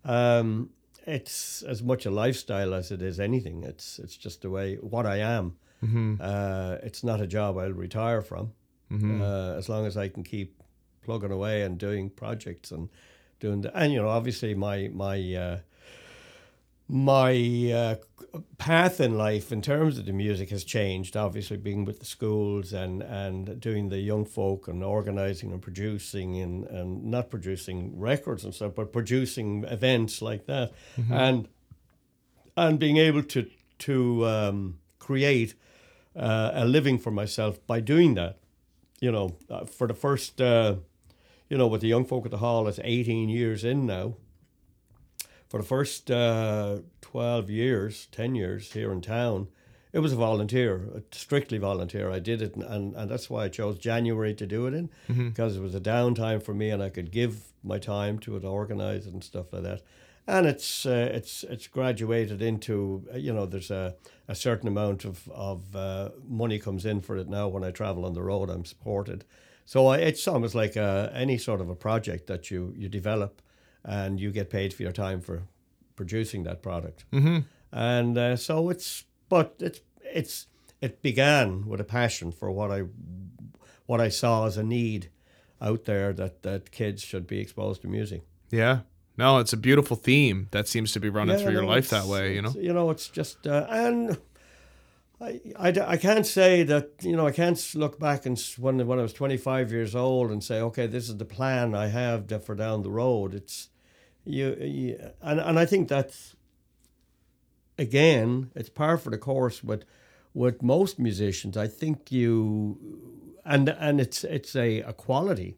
Um, 0.04 0.72
it's 1.08 1.62
as 1.62 1.82
much 1.82 2.06
a 2.06 2.12
lifestyle 2.12 2.74
as 2.74 2.92
it 2.92 3.02
is 3.02 3.22
anything. 3.22 3.64
It's 3.64 3.98
it's 4.00 4.18
just 4.18 4.42
the 4.42 4.50
way 4.50 4.76
what 4.76 5.06
I 5.06 5.18
am. 5.20 5.56
Uh, 6.22 6.78
it's 6.84 7.06
not 7.06 7.22
a 7.22 7.28
job 7.28 7.58
I'll 7.58 7.72
retire 7.72 8.22
from. 8.22 8.52
Uh, 9.22 9.54
as 9.58 9.70
long 9.70 9.86
as 9.86 9.96
I 9.96 10.10
can 10.10 10.24
keep 10.24 10.62
plugging 11.02 11.32
away 11.32 11.62
and 11.62 11.78
doing 11.78 12.10
projects 12.10 12.72
and 12.72 12.90
doing 13.40 13.62
the, 13.62 13.76
and 13.78 13.94
you 13.94 14.02
know 14.02 14.10
obviously 14.10 14.54
my 14.56 14.90
my 14.94 15.18
uh, 15.36 15.60
my 16.92 17.72
uh, 17.72 17.96
path 18.58 19.00
in 19.00 19.16
life 19.16 19.52
in 19.52 19.62
terms 19.62 20.00
of 20.00 20.06
the 20.08 20.12
music 20.12 20.50
has 20.50 20.64
changed. 20.64 21.16
Obviously, 21.16 21.56
being 21.56 21.86
with 21.86 22.00
the 22.00 22.06
schools 22.06 22.74
and, 22.74 23.04
and 23.04 23.60
doing 23.62 23.90
the 23.90 24.00
young 24.00 24.26
folk 24.26 24.68
and 24.68 24.84
organizing 24.84 25.52
and 25.52 25.62
producing 25.62 26.42
and, 26.42 26.66
and 26.66 27.06
not 27.06 27.30
producing 27.30 27.98
records 28.00 28.44
and 28.44 28.56
stuff, 28.56 28.74
but 28.76 28.92
producing 28.92 29.64
events 29.66 30.20
like 30.22 30.48
that, 30.48 30.72
and 31.14 31.48
and 32.58 32.80
being 32.80 32.98
able 32.98 33.22
to 33.24 33.48
to 33.78 34.26
um, 34.26 34.80
create 34.98 35.54
uh, 36.16 36.52
a 36.54 36.66
living 36.66 36.98
for 36.98 37.12
myself 37.12 37.66
by 37.68 37.80
doing 37.80 38.16
that. 38.16 38.40
You 39.00 39.12
know, 39.12 39.38
uh, 39.50 39.66
for 39.66 39.88
the 39.88 39.94
first, 39.94 40.42
uh, 40.42 40.76
you 41.50 41.58
know, 41.58 41.68
with 41.68 41.82
the 41.82 41.88
young 41.88 42.06
folk 42.06 42.26
at 42.26 42.32
the 42.32 42.38
hall, 42.38 42.68
it's 42.68 42.80
eighteen 42.84 43.30
years 43.30 43.64
in 43.64 43.86
now 43.86 44.16
for 45.50 45.58
the 45.58 45.68
first 45.68 46.10
uh, 46.12 46.78
12 47.02 47.50
years, 47.50 48.08
10 48.12 48.36
years 48.36 48.72
here 48.74 48.92
in 48.92 49.02
town, 49.02 49.48
it 49.92 50.00
was 50.00 50.14
a 50.14 50.16
volunteer, 50.16 50.88
a 50.96 51.02
strictly 51.12 51.58
volunteer. 51.58 52.12
I 52.12 52.20
did 52.20 52.44
it, 52.44 52.56
and, 52.56 52.94
and 52.96 53.10
that's 53.10 53.28
why 53.30 53.46
I 53.46 53.50
chose 53.50 53.80
January 53.80 54.36
to 54.36 54.46
do 54.46 54.68
it 54.68 54.76
in, 54.76 54.90
because 55.08 55.58
it 55.58 55.62
was 55.62 55.74
a 55.74 55.80
downtime 55.82 56.44
for 56.44 56.54
me 56.54 56.70
and 56.70 56.84
I 56.84 56.90
could 56.90 57.10
give 57.12 57.46
my 57.64 57.80
time 57.80 58.20
to 58.20 58.38
it, 58.38 58.44
organize 58.44 59.08
it, 59.08 59.14
and 59.14 59.24
stuff 59.24 59.52
like 59.52 59.64
that. 59.64 59.82
And 60.28 60.46
it's 60.46 60.86
uh, 60.86 61.10
it's 61.12 61.44
it's 61.46 61.66
graduated 61.66 62.40
into 62.40 63.04
uh, 63.12 63.18
you 63.18 63.34
know 63.34 63.48
there's 63.48 63.72
a, 63.72 63.96
a 64.28 64.36
certain 64.36 64.68
amount 64.68 65.04
of 65.04 65.28
of 65.30 65.76
uh, 65.76 66.10
money 66.28 66.60
comes 66.60 66.86
in 66.86 67.02
for 67.02 67.18
it 67.18 67.28
now 67.28 67.48
when 67.48 67.64
I 67.64 67.72
travel 67.72 68.06
on 68.06 68.14
the 68.14 68.22
road 68.22 68.52
I'm 68.52 68.64
supported, 68.64 69.26
so 69.66 69.88
I, 69.88 69.98
it's 69.98 70.28
almost 70.28 70.54
like 70.54 70.78
uh 70.78 71.10
any 71.14 71.40
sort 71.40 71.62
of 71.62 71.70
a 71.70 71.76
project 71.76 72.28
that 72.28 72.52
you 72.52 72.76
you 72.78 72.90
develop 72.90 73.42
and 73.84 74.20
you 74.20 74.32
get 74.32 74.50
paid 74.50 74.74
for 74.74 74.84
your 74.84 74.92
time 74.92 75.22
for 75.22 75.44
producing 75.96 76.44
that 76.44 76.62
product. 76.62 77.06
Mm-hmm. 77.12 77.40
And 77.72 78.18
uh, 78.18 78.36
so 78.36 78.70
it's, 78.70 79.06
but 79.28 79.56
it's 79.60 79.82
it's 80.02 80.48
it 80.82 81.02
began 81.02 81.68
with 81.68 81.80
a 81.80 81.84
passion 81.84 82.32
for 82.32 82.50
what 82.52 82.72
I 82.72 82.84
what 83.86 84.00
I 84.00 84.10
saw 84.10 84.46
as 84.46 84.58
a 84.58 84.64
need 84.64 85.10
out 85.62 85.86
there 85.86 86.14
that 86.14 86.44
that 86.44 86.72
kids 86.72 87.02
should 87.04 87.28
be 87.28 87.40
exposed 87.40 87.82
to 87.82 87.88
music. 87.88 88.24
Yeah. 88.50 88.80
No, 89.18 89.40
it's 89.40 89.52
a 89.52 89.58
beautiful 89.58 89.98
theme 89.98 90.48
that 90.52 90.68
seems 90.70 90.94
to 90.94 91.00
be 91.02 91.10
running 91.10 91.38
Yeah, 91.38 91.44
through 91.44 91.54
your 91.54 91.66
life 91.66 91.90
that 91.90 92.06
way, 92.06 92.36
you 92.36 92.42
know? 92.42 92.54
You 92.56 92.72
know, 92.72 92.90
it's 92.90 93.10
just 93.10 93.46
uh, 93.46 93.68
and 93.70 94.18
I, 95.22 95.42
I, 95.58 95.74
I 95.86 95.98
can't 95.98 96.26
say 96.26 96.64
that 96.64 96.92
you 97.02 97.16
know 97.16 97.28
I 97.28 97.32
can't 97.32 97.76
look 97.76 98.00
back 98.00 98.26
and 98.26 98.40
when 98.58 98.86
when 98.88 99.00
I 99.00 99.02
was 99.02 99.14
25 99.14 99.72
years 99.72 99.96
old 99.96 100.32
and 100.32 100.44
say 100.44 100.62
okay 100.62 100.88
this 100.88 101.10
is 101.10 101.18
the 101.18 101.26
plan 101.26 101.76
I 101.76 101.88
have 101.88 102.28
for 102.44 102.56
down 102.56 102.84
the 102.84 102.92
road. 102.92 103.34
It's 103.34 103.70
you, 104.26 104.56
you 104.56 105.12
and 105.22 105.40
and 105.40 105.60
I 105.60 105.66
think 105.66 105.90
that's 105.90 106.36
again 107.78 108.52
it's 108.56 108.70
par 108.70 108.98
for 108.98 109.10
the 109.10 109.18
course 109.18 109.64
with 109.64 109.84
with 110.34 110.62
most 110.64 111.00
musicians. 111.00 111.58
I 111.58 111.68
think 111.68 112.12
you 112.12 112.78
and 113.46 113.70
and 113.70 114.00
it's 114.00 114.24
it's 114.24 114.56
a, 114.56 114.82
a 114.82 114.94
quality 114.94 115.58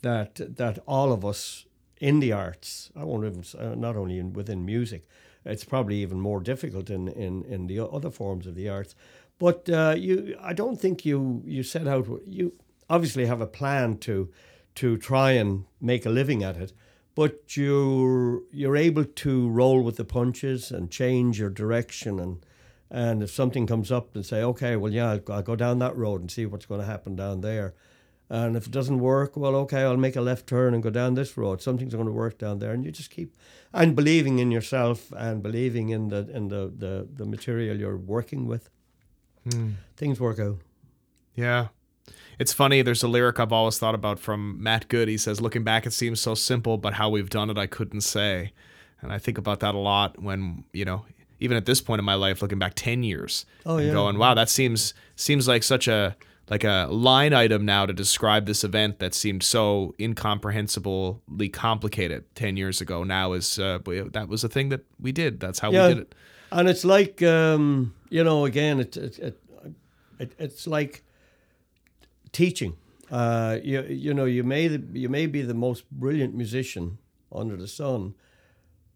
that 0.00 0.56
that 0.56 0.78
all 0.86 1.12
of 1.12 1.24
us 1.24 1.66
in 2.00 2.20
the 2.20 2.32
arts 2.32 2.90
I 2.96 3.04
won't 3.04 3.26
even 3.26 3.44
uh, 3.58 3.74
not 3.74 3.96
only 3.96 4.18
in, 4.18 4.32
within 4.32 4.64
music 4.64 5.06
it's 5.44 5.64
probably 5.64 5.96
even 5.96 6.20
more 6.20 6.40
difficult 6.40 6.90
in, 6.90 7.08
in, 7.08 7.44
in 7.44 7.66
the 7.66 7.80
other 7.84 8.10
forms 8.10 8.46
of 8.46 8.54
the 8.54 8.68
arts. 8.68 8.94
But 9.38 9.68
uh, 9.68 9.94
you, 9.98 10.36
I 10.40 10.52
don't 10.52 10.80
think 10.80 11.04
you 11.04 11.42
you 11.44 11.62
set 11.62 11.88
out. 11.88 12.06
You 12.26 12.52
obviously 12.88 13.26
have 13.26 13.40
a 13.40 13.46
plan 13.46 13.98
to 13.98 14.30
to 14.76 14.96
try 14.96 15.32
and 15.32 15.64
make 15.80 16.06
a 16.06 16.10
living 16.10 16.42
at 16.44 16.56
it, 16.56 16.72
but 17.14 17.56
you're 17.56 18.42
you're 18.52 18.76
able 18.76 19.04
to 19.04 19.48
roll 19.48 19.82
with 19.82 19.96
the 19.96 20.04
punches 20.04 20.70
and 20.70 20.90
change 20.90 21.40
your 21.40 21.50
direction 21.50 22.20
and 22.20 22.46
and 22.90 23.22
if 23.22 23.30
something 23.30 23.66
comes 23.66 23.90
up 23.90 24.14
and 24.14 24.24
say, 24.24 24.42
okay, 24.42 24.76
well 24.76 24.92
yeah, 24.92 25.12
I'll, 25.12 25.32
I'll 25.32 25.42
go 25.42 25.56
down 25.56 25.78
that 25.78 25.96
road 25.96 26.20
and 26.20 26.30
see 26.30 26.46
what's 26.46 26.66
going 26.66 26.80
to 26.80 26.86
happen 26.86 27.16
down 27.16 27.40
there. 27.40 27.74
And 28.40 28.56
if 28.56 28.64
it 28.66 28.72
doesn't 28.72 28.98
work, 29.00 29.36
well, 29.36 29.54
okay, 29.56 29.82
I'll 29.82 29.98
make 29.98 30.16
a 30.16 30.22
left 30.22 30.46
turn 30.46 30.72
and 30.72 30.82
go 30.82 30.88
down 30.90 31.14
this 31.14 31.36
road. 31.36 31.60
Something's 31.60 31.92
going 31.94 32.06
to 32.06 32.12
work 32.24 32.38
down 32.38 32.60
there, 32.60 32.72
and 32.72 32.82
you 32.82 32.90
just 32.90 33.10
keep 33.10 33.36
and 33.74 33.94
believing 33.94 34.38
in 34.38 34.50
yourself 34.50 35.12
and 35.16 35.42
believing 35.42 35.90
in 35.90 36.08
the 36.08 36.26
in 36.36 36.48
the 36.48 36.72
the, 36.84 37.06
the 37.14 37.26
material 37.26 37.76
you're 37.76 37.98
working 37.98 38.46
with. 38.46 38.70
Hmm. 39.44 39.70
Things 39.96 40.18
work 40.18 40.38
out. 40.38 40.58
Yeah. 41.34 41.68
It's 42.38 42.52
funny. 42.54 42.80
There's 42.82 43.02
a 43.02 43.08
lyric 43.08 43.38
I've 43.38 43.52
always 43.52 43.78
thought 43.78 43.94
about 43.94 44.18
from 44.18 44.62
Matt 44.62 44.88
Good. 44.88 45.08
He 45.08 45.18
says, 45.18 45.40
Looking 45.40 45.64
back, 45.64 45.84
it 45.86 45.92
seems 45.92 46.18
so 46.20 46.34
simple, 46.34 46.78
but 46.78 46.94
how 46.94 47.10
we've 47.10 47.30
done 47.30 47.50
it, 47.50 47.58
I 47.58 47.66
couldn't 47.66 48.00
say. 48.00 48.52
And 49.02 49.12
I 49.12 49.18
think 49.18 49.36
about 49.38 49.60
that 49.60 49.74
a 49.74 49.78
lot 49.78 50.20
when, 50.22 50.64
you 50.72 50.84
know, 50.84 51.04
even 51.38 51.56
at 51.56 51.66
this 51.66 51.80
point 51.82 51.98
in 51.98 52.04
my 52.04 52.14
life, 52.14 52.40
looking 52.40 52.58
back 52.58 52.72
10 52.76 53.02
years 53.02 53.44
Oh, 53.66 53.76
and 53.76 53.88
yeah. 53.88 53.92
going, 53.92 54.16
wow, 54.18 54.34
that 54.34 54.48
seems 54.48 54.94
seems 55.16 55.46
like 55.46 55.62
such 55.62 55.86
a 55.86 56.16
like 56.50 56.64
a 56.64 56.86
line 56.90 57.32
item 57.32 57.64
now 57.64 57.86
to 57.86 57.92
describe 57.92 58.46
this 58.46 58.64
event 58.64 58.98
that 58.98 59.14
seemed 59.14 59.42
so 59.42 59.94
incomprehensibly 59.98 61.48
complicated 61.48 62.24
10 62.34 62.56
years 62.56 62.80
ago 62.80 63.04
now 63.04 63.32
is 63.32 63.58
uh, 63.58 63.78
that 64.12 64.28
was 64.28 64.44
a 64.44 64.48
thing 64.48 64.68
that 64.68 64.84
we 65.00 65.12
did 65.12 65.40
that's 65.40 65.60
how 65.60 65.70
Yeah. 65.72 65.88
we 65.88 65.94
did 65.94 66.02
it 66.02 66.14
And 66.50 66.68
it's 66.68 66.84
like 66.84 67.22
um, 67.22 67.94
you 68.10 68.22
know, 68.24 68.44
again, 68.44 68.80
it, 68.80 68.96
it, 68.96 69.18
it, 69.18 69.40
it 70.18 70.32
it's 70.38 70.66
like 70.66 71.02
teaching. 72.32 72.76
Uh, 73.10 73.58
you 73.62 73.82
you 73.84 74.12
know, 74.14 74.24
you 74.26 74.42
may 74.44 74.68
you 74.92 75.08
may 75.08 75.26
be 75.26 75.42
the 75.42 75.54
most 75.54 75.90
brilliant 75.90 76.34
musician 76.34 76.98
under 77.30 77.56
the 77.56 77.66
sun, 77.68 78.14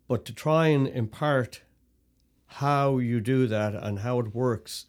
but 0.08 0.24
to 0.26 0.34
try 0.34 0.66
and 0.68 0.86
impart 0.88 1.62
how 2.60 2.98
you 2.98 3.20
do 3.20 3.46
that 3.46 3.74
and 3.74 4.00
how 4.00 4.18
it 4.20 4.34
works 4.34 4.86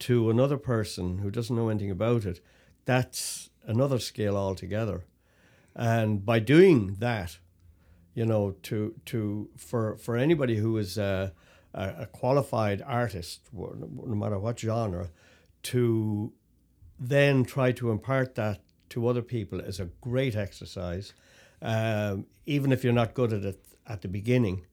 to 0.00 0.30
another 0.30 0.56
person 0.56 1.18
who 1.18 1.30
doesn't 1.30 1.54
know 1.54 1.68
anything 1.68 1.90
about 1.90 2.24
it, 2.24 2.40
that's 2.84 3.50
another 3.64 3.98
scale 3.98 4.36
altogether. 4.36 5.04
And 5.74 6.24
by 6.24 6.40
doing 6.40 6.96
that, 6.98 7.38
you 8.14 8.26
know, 8.26 8.56
to 8.64 8.94
to 9.06 9.48
for 9.56 9.96
for 9.96 10.16
anybody 10.16 10.56
who 10.56 10.76
is 10.78 10.98
a, 10.98 11.32
a, 11.72 12.06
qualified 12.06 12.82
artist, 12.82 13.40
no 13.52 14.14
matter 14.14 14.38
what 14.38 14.58
genre, 14.58 15.10
to 15.64 16.32
then 16.98 17.44
try 17.44 17.72
to 17.72 17.90
impart 17.90 18.34
that 18.34 18.60
to 18.90 19.06
other 19.06 19.22
people 19.22 19.60
is 19.60 19.78
a 19.78 19.90
great 20.00 20.34
exercise. 20.34 21.14
Um, 21.62 22.26
even 22.46 22.72
if 22.72 22.82
you're 22.82 22.92
not 22.92 23.14
good 23.14 23.32
at 23.32 23.44
it 23.44 23.64
at 23.86 24.02
the 24.02 24.08
beginning, 24.08 24.66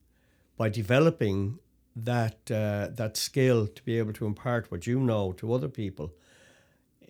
by 0.57 0.69
developing 0.69 1.59
that 2.03 2.51
uh, 2.51 2.87
that 2.95 3.17
skill 3.17 3.67
to 3.67 3.83
be 3.83 3.97
able 3.97 4.13
to 4.13 4.25
impart 4.25 4.71
what 4.71 4.85
you 4.85 4.99
know 4.99 5.31
to 5.33 5.53
other 5.53 5.69
people 5.69 6.13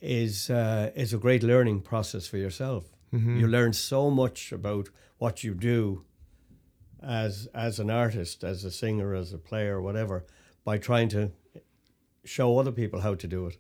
is 0.02 0.50
uh, 0.50 0.92
is 0.96 1.14
a 1.14 1.18
great 1.18 1.44
learning 1.44 1.82
process 1.82 2.28
for 2.28 2.38
yourself. 2.38 2.86
You 3.40 3.48
learn 3.48 3.74
so 3.74 4.10
much 4.12 4.52
about 4.52 4.90
what 5.18 5.44
you 5.44 5.54
do 5.54 6.04
as 7.02 7.48
as 7.54 7.80
an 7.80 7.90
artist, 7.90 8.44
as 8.44 8.64
a 8.64 8.72
singer, 8.72 9.14
as 9.16 9.34
a 9.34 9.38
player, 9.38 9.82
whatever, 9.82 10.26
by 10.64 10.78
trying 10.78 11.10
to 11.10 11.32
show 12.26 12.60
other 12.60 12.72
people 12.74 13.00
how 13.02 13.16
to 13.16 13.28
do 13.28 13.48
it. 13.48 13.58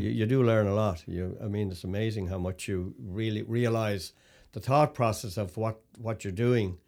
You, 0.00 0.10
you 0.10 0.26
do 0.26 0.42
learn 0.42 0.66
a 0.66 0.74
lot. 0.74 1.02
You, 1.06 1.36
I 1.42 1.48
mean, 1.48 1.70
it's 1.70 1.84
amazing 1.84 2.28
how 2.28 2.38
much 2.38 2.68
you 2.68 2.94
really 2.98 3.42
realize 3.42 4.12
the 4.52 4.60
thought 4.60 4.94
process 4.94 5.36
of 5.36 5.56
what 5.56 5.80
what 5.98 6.22
you're 6.24 6.32
doing. 6.48 6.78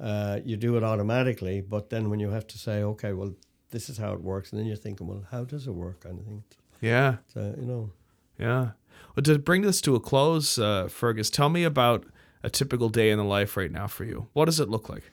Uh, 0.00 0.40
you 0.44 0.56
do 0.56 0.76
it 0.76 0.84
automatically, 0.84 1.60
but 1.60 1.90
then 1.90 2.10
when 2.10 2.20
you 2.20 2.30
have 2.30 2.46
to 2.48 2.58
say, 2.58 2.82
okay, 2.82 3.12
well, 3.12 3.34
this 3.70 3.88
is 3.88 3.98
how 3.98 4.12
it 4.12 4.20
works, 4.20 4.50
and 4.50 4.58
then 4.60 4.66
you're 4.66 4.76
thinking, 4.76 5.06
well, 5.06 5.24
how 5.30 5.44
does 5.44 5.66
it 5.66 5.72
work? 5.72 6.00
Kind 6.00 6.18
of 6.18 6.24
thing. 6.24 6.44
yeah 6.80 7.16
So, 7.26 7.54
you 7.58 7.66
know. 7.66 7.90
Yeah. 8.38 8.70
Well, 9.14 9.22
to 9.24 9.38
bring 9.38 9.62
this 9.62 9.80
to 9.82 9.94
a 9.94 10.00
close, 10.00 10.58
uh, 10.58 10.88
Fergus, 10.88 11.30
tell 11.30 11.48
me 11.48 11.64
about 11.64 12.06
a 12.42 12.50
typical 12.50 12.88
day 12.88 13.10
in 13.10 13.18
the 13.18 13.24
life 13.24 13.56
right 13.56 13.70
now 13.70 13.86
for 13.86 14.04
you. 14.04 14.28
What 14.32 14.46
does 14.46 14.60
it 14.60 14.68
look 14.68 14.88
like? 14.88 15.04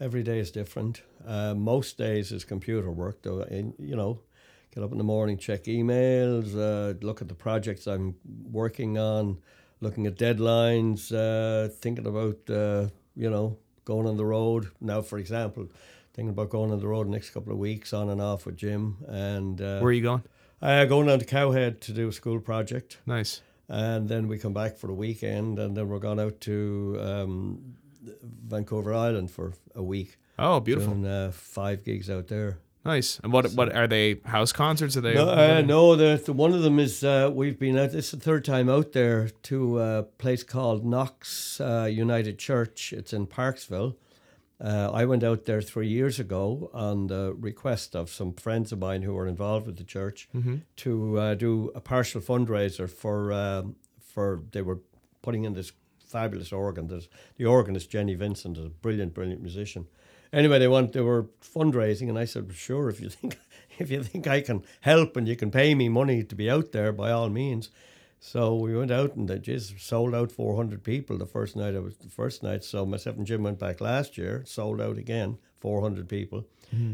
Every 0.00 0.22
day 0.22 0.38
is 0.38 0.50
different. 0.50 1.02
Uh, 1.26 1.54
most 1.54 1.98
days 1.98 2.30
is 2.30 2.44
computer 2.44 2.90
work, 2.90 3.22
though. 3.22 3.40
And, 3.42 3.74
you 3.78 3.96
know, 3.96 4.20
get 4.74 4.84
up 4.84 4.92
in 4.92 4.98
the 4.98 5.04
morning, 5.04 5.38
check 5.38 5.64
emails, 5.64 6.54
uh, 6.56 6.94
look 7.04 7.20
at 7.20 7.28
the 7.28 7.34
projects 7.34 7.86
I'm 7.86 8.14
working 8.50 8.96
on, 8.96 9.38
looking 9.80 10.06
at 10.06 10.16
deadlines, 10.16 11.12
uh, 11.12 11.68
thinking 11.68 12.06
about, 12.06 12.38
uh, 12.48 12.88
you 13.16 13.28
know, 13.28 13.58
going 13.88 14.06
on 14.06 14.16
the 14.18 14.24
road. 14.24 14.70
Now, 14.80 15.00
for 15.02 15.18
example, 15.18 15.66
thinking 16.14 16.28
about 16.30 16.50
going 16.50 16.70
on 16.70 16.78
the 16.78 16.86
road 16.86 17.06
the 17.08 17.10
next 17.10 17.30
couple 17.30 17.52
of 17.52 17.58
weeks 17.58 17.92
on 17.92 18.10
and 18.10 18.20
off 18.20 18.44
with 18.46 18.56
Jim. 18.56 18.98
And 19.08 19.60
uh, 19.60 19.80
Where 19.80 19.88
are 19.88 19.92
you 19.92 20.02
going? 20.02 20.22
uh, 20.60 20.84
going 20.84 21.06
down 21.08 21.18
to 21.20 21.24
Cowhead 21.24 21.80
to 21.80 21.92
do 21.92 22.08
a 22.08 22.12
school 22.12 22.38
project. 22.38 22.98
Nice. 23.06 23.40
and 23.68 24.08
then 24.08 24.28
we 24.28 24.38
come 24.38 24.52
back 24.52 24.76
for 24.76 24.86
the 24.88 24.92
weekend, 24.94 25.58
and 25.58 25.74
then 25.76 25.88
we're 25.88 25.98
gone 25.98 26.20
out 26.20 26.40
to 26.42 26.98
um, 27.00 27.74
Vancouver 28.22 28.92
Island 28.94 29.30
for 29.30 29.52
a 29.74 29.82
week, 29.82 30.18
Oh, 30.38 30.60
beautiful. 30.60 30.92
doing 30.94 31.06
uh, 31.06 31.30
five 31.32 31.82
gigs 31.84 32.08
out 32.10 32.28
there. 32.28 32.58
Nice. 32.88 33.20
And 33.22 33.34
what 33.34 33.52
what 33.52 33.74
are 33.76 33.86
they 33.86 34.16
house 34.24 34.50
concerts? 34.50 34.96
Are 34.96 35.02
they 35.02 35.12
No, 35.12 35.28
uh, 35.28 35.60
no 35.60 35.94
the, 35.94 36.22
the 36.24 36.32
one 36.32 36.54
of 36.54 36.62
them 36.62 36.78
is 36.78 37.04
uh, 37.04 37.30
we've 37.30 37.58
been 37.58 37.78
out. 37.78 37.92
This 37.92 38.06
is 38.06 38.10
the 38.12 38.20
third 38.20 38.46
time 38.46 38.70
out 38.70 38.92
there 38.92 39.28
to 39.42 39.78
a 39.78 40.02
place 40.04 40.42
called 40.42 40.86
Knox 40.86 41.60
uh, 41.60 41.84
United 41.84 42.38
Church. 42.38 42.94
It's 42.94 43.12
in 43.12 43.26
Parksville. 43.26 43.96
Uh, 44.58 44.90
I 44.90 45.04
went 45.04 45.22
out 45.22 45.44
there 45.44 45.60
three 45.60 45.86
years 45.86 46.18
ago 46.18 46.70
on 46.72 47.08
the 47.08 47.36
request 47.38 47.94
of 47.94 48.08
some 48.08 48.32
friends 48.32 48.72
of 48.72 48.78
mine 48.78 49.02
who 49.02 49.12
were 49.12 49.28
involved 49.28 49.66
with 49.66 49.76
the 49.76 49.84
church 49.84 50.28
to 50.76 51.18
uh, 51.18 51.34
do 51.34 51.70
a 51.74 51.80
partial 51.80 52.22
fundraiser 52.22 52.88
for 52.88 53.32
um, 53.34 53.76
for 54.00 54.42
they 54.52 54.62
were 54.62 54.80
putting 55.20 55.44
in 55.44 55.52
this 55.52 55.72
fabulous 56.06 56.52
organ. 56.52 56.86
There's, 56.88 57.10
the 57.36 57.44
organist 57.44 57.90
Jenny 57.90 58.14
Vincent 58.14 58.56
is 58.56 58.64
a 58.64 58.70
brilliant, 58.70 59.12
brilliant 59.12 59.42
musician. 59.42 59.86
Anyway, 60.32 60.58
they 60.58 60.68
want 60.68 60.92
they 60.92 61.00
were 61.00 61.26
fundraising, 61.42 62.08
and 62.08 62.18
I 62.18 62.24
said, 62.24 62.52
"Sure, 62.54 62.88
if 62.88 63.00
you 63.00 63.08
think 63.18 63.38
if 63.78 63.90
you 63.90 64.02
think 64.02 64.26
I 64.26 64.40
can 64.40 64.64
help 64.80 65.16
and 65.16 65.28
you 65.28 65.36
can 65.36 65.50
pay 65.50 65.74
me 65.74 65.88
money 65.88 66.22
to 66.24 66.34
be 66.34 66.50
out 66.50 66.72
there, 66.72 66.92
by 66.92 67.10
all 67.10 67.28
means." 67.28 67.70
So 68.20 68.56
we 68.56 68.76
went 68.76 68.90
out 68.90 69.14
and 69.14 69.28
they 69.28 69.38
just 69.38 69.78
sold 69.80 70.12
out 70.12 70.32
400 70.32 70.82
people 70.82 71.16
the 71.18 71.24
first 71.26 71.54
night. 71.54 71.76
I 71.76 71.78
was 71.78 71.96
the 71.98 72.08
first 72.08 72.42
night. 72.42 72.64
So 72.64 72.84
myself 72.84 73.16
and 73.16 73.24
Jim 73.24 73.44
went 73.44 73.60
back 73.60 73.80
last 73.80 74.18
year, 74.18 74.42
sold 74.44 74.80
out 74.80 74.98
again, 74.98 75.38
400 75.60 76.08
people. 76.08 76.44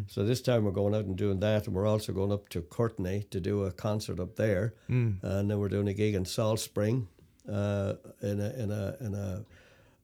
So 0.06 0.22
this 0.22 0.42
time 0.42 0.64
we're 0.64 0.70
going 0.70 0.94
out 0.94 1.06
and 1.06 1.16
doing 1.16 1.40
that, 1.40 1.66
and 1.66 1.74
we're 1.74 1.86
also 1.86 2.12
going 2.12 2.30
up 2.30 2.48
to 2.50 2.60
Courtenay 2.60 3.22
to 3.30 3.40
do 3.40 3.64
a 3.64 3.72
concert 3.72 4.20
up 4.20 4.36
there, 4.36 4.74
and 5.22 5.50
then 5.50 5.58
we're 5.58 5.70
doing 5.70 5.88
a 5.88 5.94
gig 5.94 6.14
in 6.14 6.26
Salt 6.26 6.60
Spring, 6.60 7.08
uh, 7.50 7.94
in 8.22 8.38
a 8.40 8.50
in 8.62 8.70
a 8.70 8.96
in 9.00 9.14
a 9.14 9.44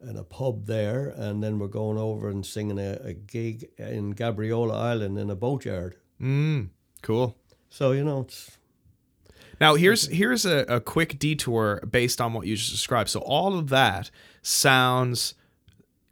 in 0.02 0.16
a 0.16 0.24
pub 0.24 0.66
there, 0.66 1.08
and 1.08 1.42
then 1.42 1.58
we're 1.58 1.68
going 1.68 1.98
over 1.98 2.28
and 2.28 2.44
singing 2.44 2.78
a, 2.78 2.98
a 3.02 3.12
gig 3.12 3.68
in 3.78 4.14
Gabriola 4.14 4.74
Island 4.74 5.18
in 5.18 5.30
a 5.30 5.34
boatyard. 5.34 5.96
Mm, 6.20 6.70
cool. 7.02 7.36
So 7.68 7.92
you 7.92 8.04
know, 8.04 8.22
it's 8.22 8.58
Now 9.60 9.74
here's 9.74 10.06
here's 10.08 10.44
a, 10.44 10.58
a 10.68 10.80
quick 10.80 11.18
detour 11.18 11.80
based 11.90 12.20
on 12.20 12.32
what 12.32 12.46
you 12.46 12.56
just 12.56 12.70
described. 12.70 13.10
So 13.10 13.20
all 13.20 13.58
of 13.58 13.68
that 13.68 14.10
sounds 14.42 15.34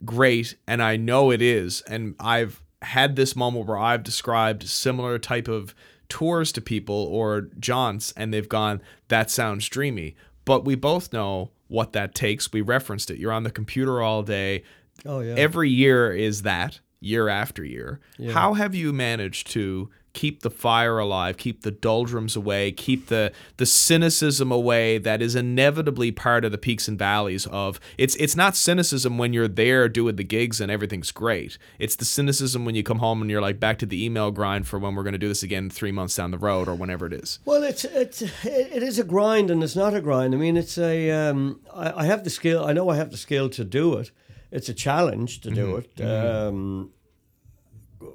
great, 0.05 0.55
and 0.67 0.81
I 0.81 0.95
know 0.95 1.31
it 1.31 1.41
is. 1.41 1.81
And 1.81 2.15
I've 2.19 2.61
had 2.81 3.15
this 3.15 3.35
moment 3.35 3.67
where 3.67 3.77
I've 3.77 4.03
described 4.03 4.67
similar 4.67 5.19
type 5.19 5.47
of 5.47 5.75
tours 6.07 6.51
to 6.53 6.61
people 6.61 6.95
or 6.95 7.49
jaunts, 7.59 8.13
and 8.15 8.33
they've 8.33 8.47
gone, 8.49 8.81
"That 9.09 9.29
sounds 9.29 9.67
dreamy." 9.67 10.15
But 10.45 10.65
we 10.65 10.75
both 10.75 11.11
know 11.13 11.51
what 11.69 11.93
that 11.93 12.13
takes. 12.13 12.51
We 12.51 12.59
referenced 12.61 13.09
it. 13.09 13.17
You're 13.17 13.31
on 13.31 13.43
the 13.43 13.51
computer 13.51 14.01
all 14.01 14.21
day. 14.23 14.63
oh 15.05 15.21
yeah. 15.21 15.35
Every 15.35 15.69
year 15.69 16.11
is 16.13 16.41
that 16.41 16.81
year 16.99 17.29
after 17.29 17.63
year. 17.63 18.01
How 18.33 18.53
have 18.55 18.75
you 18.75 18.91
managed 18.91 19.49
to 19.51 19.89
keep 20.19 20.41
the 20.41 20.49
fire 20.49 20.99
alive, 20.99 21.37
keep 21.37 21.61
the 21.61 21.71
doldrums 21.71 22.35
away, 22.35 22.73
keep 22.73 23.07
the 23.07 23.31
the 23.55 23.65
cynicism 23.65 24.51
away 24.51 24.97
that 24.97 25.21
is 25.21 25.33
inevitably 25.33 26.11
part 26.11 26.43
of 26.43 26.51
the 26.51 26.57
peaks 26.57 26.89
and 26.89 26.99
valleys 26.99 27.47
of 27.47 27.79
it's 27.97 28.15
it's 28.17 28.35
not 28.35 28.53
cynicism 28.53 29.17
when 29.17 29.31
you're 29.31 29.47
there 29.47 29.87
doing 29.87 30.17
the 30.17 30.23
gigs 30.25 30.59
and 30.59 30.69
everything's 30.69 31.11
great. 31.13 31.57
It's 31.79 31.95
the 31.95 32.03
cynicism 32.03 32.65
when 32.65 32.75
you 32.75 32.83
come 32.83 32.99
home 32.99 33.21
and 33.21 33.31
you're 33.31 33.41
like 33.41 33.61
back 33.61 33.79
to 33.79 33.85
the 33.85 34.03
email 34.03 34.29
grind 34.29 34.67
for 34.67 34.77
when 34.77 34.93
we're 34.93 35.03
going 35.03 35.13
to 35.13 35.25
do 35.25 35.29
this 35.29 35.41
again 35.41 35.69
3 35.69 35.93
months 35.93 36.17
down 36.17 36.31
the 36.31 36.37
road 36.37 36.67
or 36.67 36.75
whenever 36.75 37.05
it 37.05 37.13
is. 37.13 37.39
Well, 37.45 37.63
it's 37.63 37.85
it's 37.85 38.21
it 38.21 38.83
is 38.83 38.99
a 38.99 39.05
grind 39.05 39.49
and 39.49 39.63
it's 39.63 39.77
not 39.77 39.93
a 39.93 40.01
grind. 40.01 40.33
I 40.33 40.37
mean, 40.37 40.57
it's 40.57 40.77
a 40.77 41.11
um, 41.11 41.61
I, 41.73 42.03
I 42.03 42.05
have 42.07 42.25
the 42.25 42.29
skill. 42.29 42.65
I 42.65 42.73
know 42.73 42.89
I 42.89 42.97
have 42.97 43.11
the 43.11 43.17
skill 43.17 43.47
to 43.51 43.63
do 43.63 43.93
it. 43.93 44.11
It's 44.51 44.67
a 44.67 44.73
challenge 44.73 45.39
to 45.41 45.49
do 45.49 45.77
it. 45.77 46.01
Um, 46.01 46.91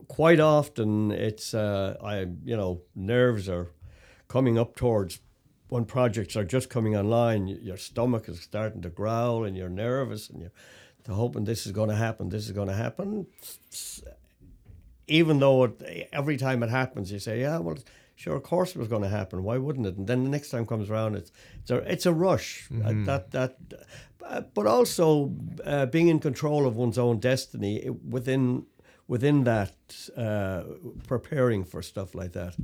quite 0.08 0.40
often, 0.40 1.10
it's 1.10 1.54
uh, 1.54 1.96
I 2.02 2.20
you 2.44 2.56
know 2.56 2.82
nerves 2.94 3.48
are 3.48 3.70
coming 4.28 4.58
up 4.58 4.76
towards 4.76 5.20
when 5.68 5.84
projects 5.84 6.36
are 6.36 6.44
just 6.44 6.70
coming 6.70 6.96
online. 6.96 7.46
Your 7.46 7.76
stomach 7.76 8.28
is 8.28 8.40
starting 8.40 8.82
to 8.82 8.90
growl 8.90 9.44
and 9.44 9.56
you're 9.56 9.68
nervous 9.68 10.28
and 10.30 10.40
you're 10.40 10.52
hoping 11.08 11.44
this 11.44 11.66
is 11.66 11.72
going 11.72 11.90
to 11.90 11.96
happen. 11.96 12.28
This 12.28 12.46
is 12.46 12.52
going 12.52 12.68
to 12.68 12.74
happen. 12.74 13.26
Even 15.06 15.38
though 15.38 15.64
it, 15.64 16.08
every 16.12 16.36
time 16.36 16.62
it 16.62 16.70
happens, 16.70 17.12
you 17.12 17.18
say, 17.18 17.40
"Yeah, 17.40 17.58
well." 17.58 17.78
Sure, 18.16 18.36
of 18.36 18.44
course 18.44 18.70
it 18.70 18.78
was 18.78 18.86
going 18.86 19.02
to 19.02 19.08
happen. 19.08 19.42
Why 19.42 19.58
wouldn't 19.58 19.86
it? 19.86 19.96
And 19.96 20.06
then 20.06 20.22
the 20.22 20.30
next 20.30 20.50
time 20.50 20.66
comes 20.66 20.88
around, 20.88 21.16
it's 21.16 21.32
it's 21.60 21.70
a, 21.72 21.76
it's 21.78 22.06
a 22.06 22.12
rush. 22.12 22.68
Uh, 22.70 22.92
that 23.06 23.32
that, 23.32 23.58
uh, 24.24 24.42
but 24.54 24.68
also 24.68 25.34
uh, 25.64 25.86
being 25.86 26.06
in 26.06 26.20
control 26.20 26.64
of 26.64 26.76
one's 26.76 26.96
own 26.96 27.18
destiny 27.18 27.90
within 28.08 28.66
within 29.06 29.44
that, 29.44 29.74
uh, 30.16 30.62
preparing 31.06 31.64
for 31.64 31.82
stuff 31.82 32.14
like 32.14 32.32
that. 32.32 32.54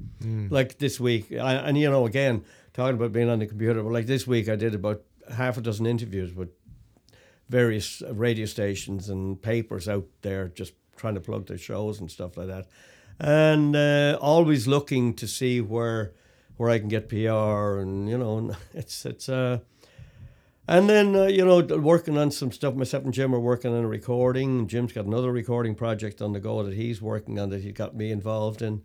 Like 0.48 0.78
this 0.78 0.98
week, 0.98 1.32
I, 1.32 1.54
and 1.54 1.76
you 1.78 1.90
know, 1.90 2.06
again 2.06 2.44
talking 2.72 2.94
about 2.96 3.12
being 3.12 3.28
on 3.28 3.40
the 3.40 3.46
computer. 3.46 3.82
But 3.82 3.92
like 3.92 4.06
this 4.06 4.26
week, 4.26 4.48
I 4.48 4.56
did 4.56 4.74
about 4.74 5.02
half 5.34 5.58
a 5.58 5.60
dozen 5.60 5.86
interviews 5.86 6.34
with 6.34 6.50
various 7.48 8.02
radio 8.10 8.46
stations 8.46 9.08
and 9.08 9.40
papers 9.42 9.88
out 9.88 10.06
there 10.22 10.48
just 10.48 10.72
trying 10.96 11.14
to 11.14 11.20
plug 11.20 11.46
their 11.46 11.58
shows 11.58 12.00
and 12.00 12.10
stuff 12.10 12.36
like 12.36 12.46
that. 12.46 12.66
And 13.18 13.76
uh, 13.76 14.18
always 14.20 14.66
looking 14.66 15.14
to 15.14 15.26
see 15.26 15.60
where 15.60 16.12
where 16.56 16.70
I 16.70 16.78
can 16.78 16.88
get 16.88 17.08
PR 17.08 17.80
and 17.80 18.08
you 18.08 18.18
know 18.18 18.54
it's 18.74 19.04
it's 19.04 19.28
uh 19.28 19.58
and 20.70 20.88
then 20.88 21.14
uh, 21.16 21.24
you 21.26 21.44
know 21.44 21.60
working 21.78 22.16
on 22.16 22.30
some 22.30 22.50
stuff 22.52 22.74
myself 22.74 23.04
and 23.04 23.12
Jim 23.14 23.34
are 23.34 23.40
working 23.40 23.72
on 23.74 23.84
a 23.84 23.88
recording 23.88 24.66
Jim's 24.68 24.92
got 24.92 25.04
another 25.06 25.32
recording 25.32 25.74
project 25.74 26.22
on 26.22 26.32
the 26.32 26.40
go 26.40 26.62
that 26.62 26.74
he's 26.74 27.02
working 27.02 27.38
on 27.38 27.50
that 27.50 27.62
he 27.62 27.72
got 27.72 27.94
me 27.94 28.10
involved 28.10 28.62
in 28.62 28.82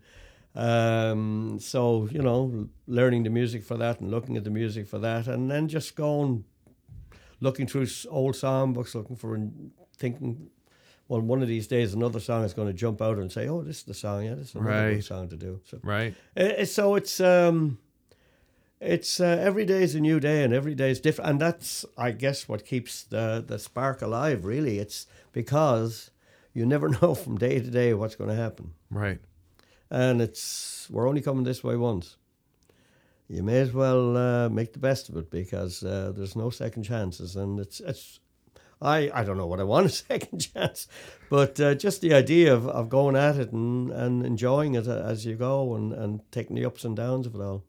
um, 0.54 1.58
so 1.60 2.08
you 2.10 2.22
know 2.22 2.68
learning 2.86 3.22
the 3.24 3.30
music 3.30 3.62
for 3.62 3.76
that 3.76 4.00
and 4.00 4.10
looking 4.10 4.36
at 4.36 4.44
the 4.44 4.50
music 4.50 4.86
for 4.86 4.98
that 4.98 5.26
and 5.26 5.50
then 5.50 5.68
just 5.68 5.96
going 5.96 6.44
looking 7.40 7.66
through 7.66 7.86
old 8.08 8.34
songbooks, 8.34 8.94
looking 8.94 9.16
for 9.16 9.34
and 9.34 9.70
thinking, 9.96 10.48
well, 11.08 11.20
one 11.20 11.42
of 11.42 11.48
these 11.48 11.66
days 11.66 11.94
another 11.94 12.20
song 12.20 12.44
is 12.44 12.54
going 12.54 12.68
to 12.68 12.74
jump 12.74 13.00
out 13.02 13.18
and 13.18 13.30
say, 13.30 13.46
oh, 13.48 13.62
this 13.62 13.78
is 13.78 13.82
the 13.84 13.94
song. 13.94 14.24
Yeah, 14.24 14.34
this 14.34 14.48
is 14.48 14.54
another 14.54 14.70
Right. 14.70 14.94
good 14.94 15.04
song 15.04 15.28
to 15.28 15.36
do. 15.36 15.60
So, 15.64 15.78
Right. 15.82 16.14
uh, 16.36 16.64
so 16.64 16.94
it's 16.94 17.20
um, 17.20 17.78
it's 18.80 19.20
uh, 19.20 19.24
every 19.40 19.64
day 19.64 19.82
is 19.82 19.94
a 19.94 20.00
new 20.00 20.20
day 20.20 20.44
and 20.44 20.52
every 20.52 20.74
day 20.74 20.90
is 20.90 21.00
different, 21.00 21.30
and 21.30 21.40
that's 21.40 21.84
I 21.96 22.10
guess 22.12 22.48
what 22.48 22.64
keeps 22.66 23.02
the 23.04 23.42
the 23.46 23.58
spark 23.58 24.02
alive. 24.02 24.44
Really, 24.44 24.78
it's 24.78 25.06
because 25.32 26.10
you 26.52 26.66
never 26.66 26.88
know 27.02 27.14
from 27.14 27.38
day 27.38 27.58
to 27.60 27.70
day 27.70 27.94
what's 27.94 28.16
going 28.16 28.30
to 28.30 28.36
happen, 28.36 28.72
Right. 28.90 29.20
and 29.90 30.20
it's 30.20 30.88
we're 30.90 31.08
only 31.08 31.20
coming 31.22 31.44
this 31.44 31.64
way 31.64 31.76
once. 31.76 32.16
You 33.28 33.42
may 33.42 33.58
as 33.60 33.72
well 33.72 34.16
uh, 34.16 34.48
make 34.48 34.72
the 34.72 34.78
best 34.78 35.08
of 35.08 35.16
it 35.16 35.30
because 35.30 35.82
uh, 35.82 36.12
there's 36.14 36.36
no 36.36 36.50
second 36.50 36.84
chances, 36.84 37.34
and 37.36 37.58
it's 37.58 37.80
it's. 37.80 38.20
I, 38.82 39.10
I 39.14 39.24
don't 39.24 39.38
know 39.38 39.46
what 39.46 39.58
I 39.58 39.64
want 39.64 39.86
a 39.86 39.88
second 40.10 40.38
chance, 40.38 40.86
but 41.30 41.58
uh, 41.58 41.74
just 41.74 42.02
the 42.02 42.12
idea 42.12 42.52
of, 42.52 42.68
of 42.68 42.90
going 42.90 43.16
at 43.16 43.36
it 43.36 43.50
and, 43.50 43.90
and 43.90 44.24
enjoying 44.24 44.74
it 44.74 44.86
as 44.86 45.24
you 45.24 45.34
go 45.34 45.74
and, 45.74 45.94
and 45.94 46.20
taking 46.30 46.56
the 46.56 46.66
ups 46.66 46.84
and 46.84 46.94
downs 46.94 47.26
of 47.26 47.34
it 47.34 47.40
all. 47.40 47.64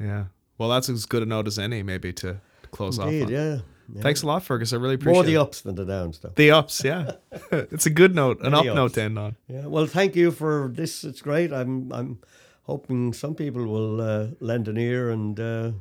Yeah. 0.00 0.24
Well, 0.58 0.68
that's 0.68 0.88
as 0.88 1.06
good 1.06 1.22
a 1.22 1.26
note 1.26 1.46
as 1.46 1.58
any, 1.58 1.82
maybe, 1.82 2.12
to, 2.14 2.40
close 2.70 2.98
Indeed, 2.98 3.22
off 3.22 3.26
on. 3.28 3.32
yeah. 3.32 3.58
yeah. 3.94 4.02
Thanks 4.02 4.22
a 4.22 4.26
lot, 4.26 4.42
Fergus. 4.42 4.72
I 4.72 4.76
really 4.76 4.94
appreciate 4.94 5.14
More 5.14 5.24
the 5.24 5.34
it. 5.34 5.38
ups 5.38 5.60
than 5.62 5.74
the 5.74 5.84
downs, 5.84 6.18
though. 6.20 6.32
The 6.34 6.50
ups, 6.52 6.82
yeah. 6.84 7.12
it's 7.52 7.86
a 7.86 7.90
good 7.90 8.14
note, 8.14 8.40
an 8.42 8.54
up 8.54 8.64
The 8.64 8.74
note 8.74 8.94
to 8.94 9.02
end 9.02 9.18
on. 9.18 9.36
Yeah. 9.48 9.66
Well, 9.66 9.86
thank 9.86 10.16
you 10.16 10.30
for 10.30 10.70
this. 10.72 11.04
It's 11.04 11.20
great. 11.22 11.52
I'm 11.52 11.90
I'm 11.92 12.18
hoping 12.64 13.12
some 13.12 13.34
people 13.34 13.66
will 13.66 14.00
uh, 14.00 14.26
lend 14.38 14.68
an 14.68 14.76
ear 14.76 15.10
and 15.10 15.38
uh, 15.40 15.72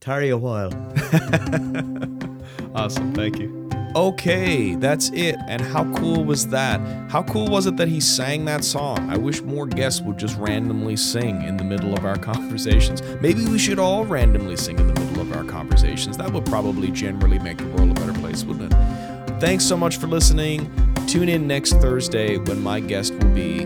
tarry 0.00 0.28
a 0.30 0.38
while. 0.38 0.70
Awesome. 2.72 3.12
Thank 3.14 3.38
you. 3.40 3.59
Okay, 3.96 4.76
that's 4.76 5.10
it. 5.10 5.36
And 5.48 5.60
how 5.60 5.84
cool 5.94 6.24
was 6.24 6.46
that? 6.48 6.80
How 7.10 7.24
cool 7.24 7.48
was 7.48 7.66
it 7.66 7.76
that 7.76 7.88
he 7.88 7.98
sang 7.98 8.44
that 8.44 8.62
song? 8.62 9.10
I 9.10 9.16
wish 9.16 9.42
more 9.42 9.66
guests 9.66 10.00
would 10.00 10.16
just 10.16 10.36
randomly 10.36 10.96
sing 10.96 11.42
in 11.42 11.56
the 11.56 11.64
middle 11.64 11.94
of 11.94 12.04
our 12.04 12.16
conversations. 12.32 13.02
Maybe 13.20 13.44
we 13.46 13.58
should 13.58 13.80
all 13.80 14.04
randomly 14.04 14.56
sing 14.56 14.78
in 14.78 14.86
the 14.86 15.00
middle 15.00 15.20
of 15.20 15.32
our 15.32 15.42
conversations. 15.42 16.16
That 16.16 16.32
would 16.32 16.46
probably 16.46 16.92
generally 16.92 17.40
make 17.40 17.58
the 17.58 17.66
world 17.66 17.90
a 17.90 17.94
better 17.94 18.12
place, 18.12 18.44
wouldn't 18.44 18.72
it? 18.72 19.40
Thanks 19.40 19.64
so 19.64 19.76
much 19.76 19.96
for 19.96 20.06
listening. 20.06 20.70
Tune 21.08 21.28
in 21.28 21.48
next 21.48 21.72
Thursday 21.74 22.36
when 22.38 22.62
my 22.62 22.78
guest 22.78 23.12
will 23.14 23.34
be 23.34 23.60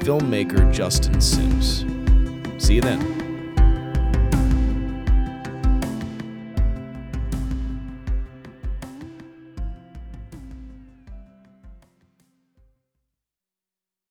filmmaker 0.00 0.72
Justin 0.72 1.20
Sims. 1.20 1.84
See 2.64 2.76
you 2.76 2.80
then. 2.80 3.15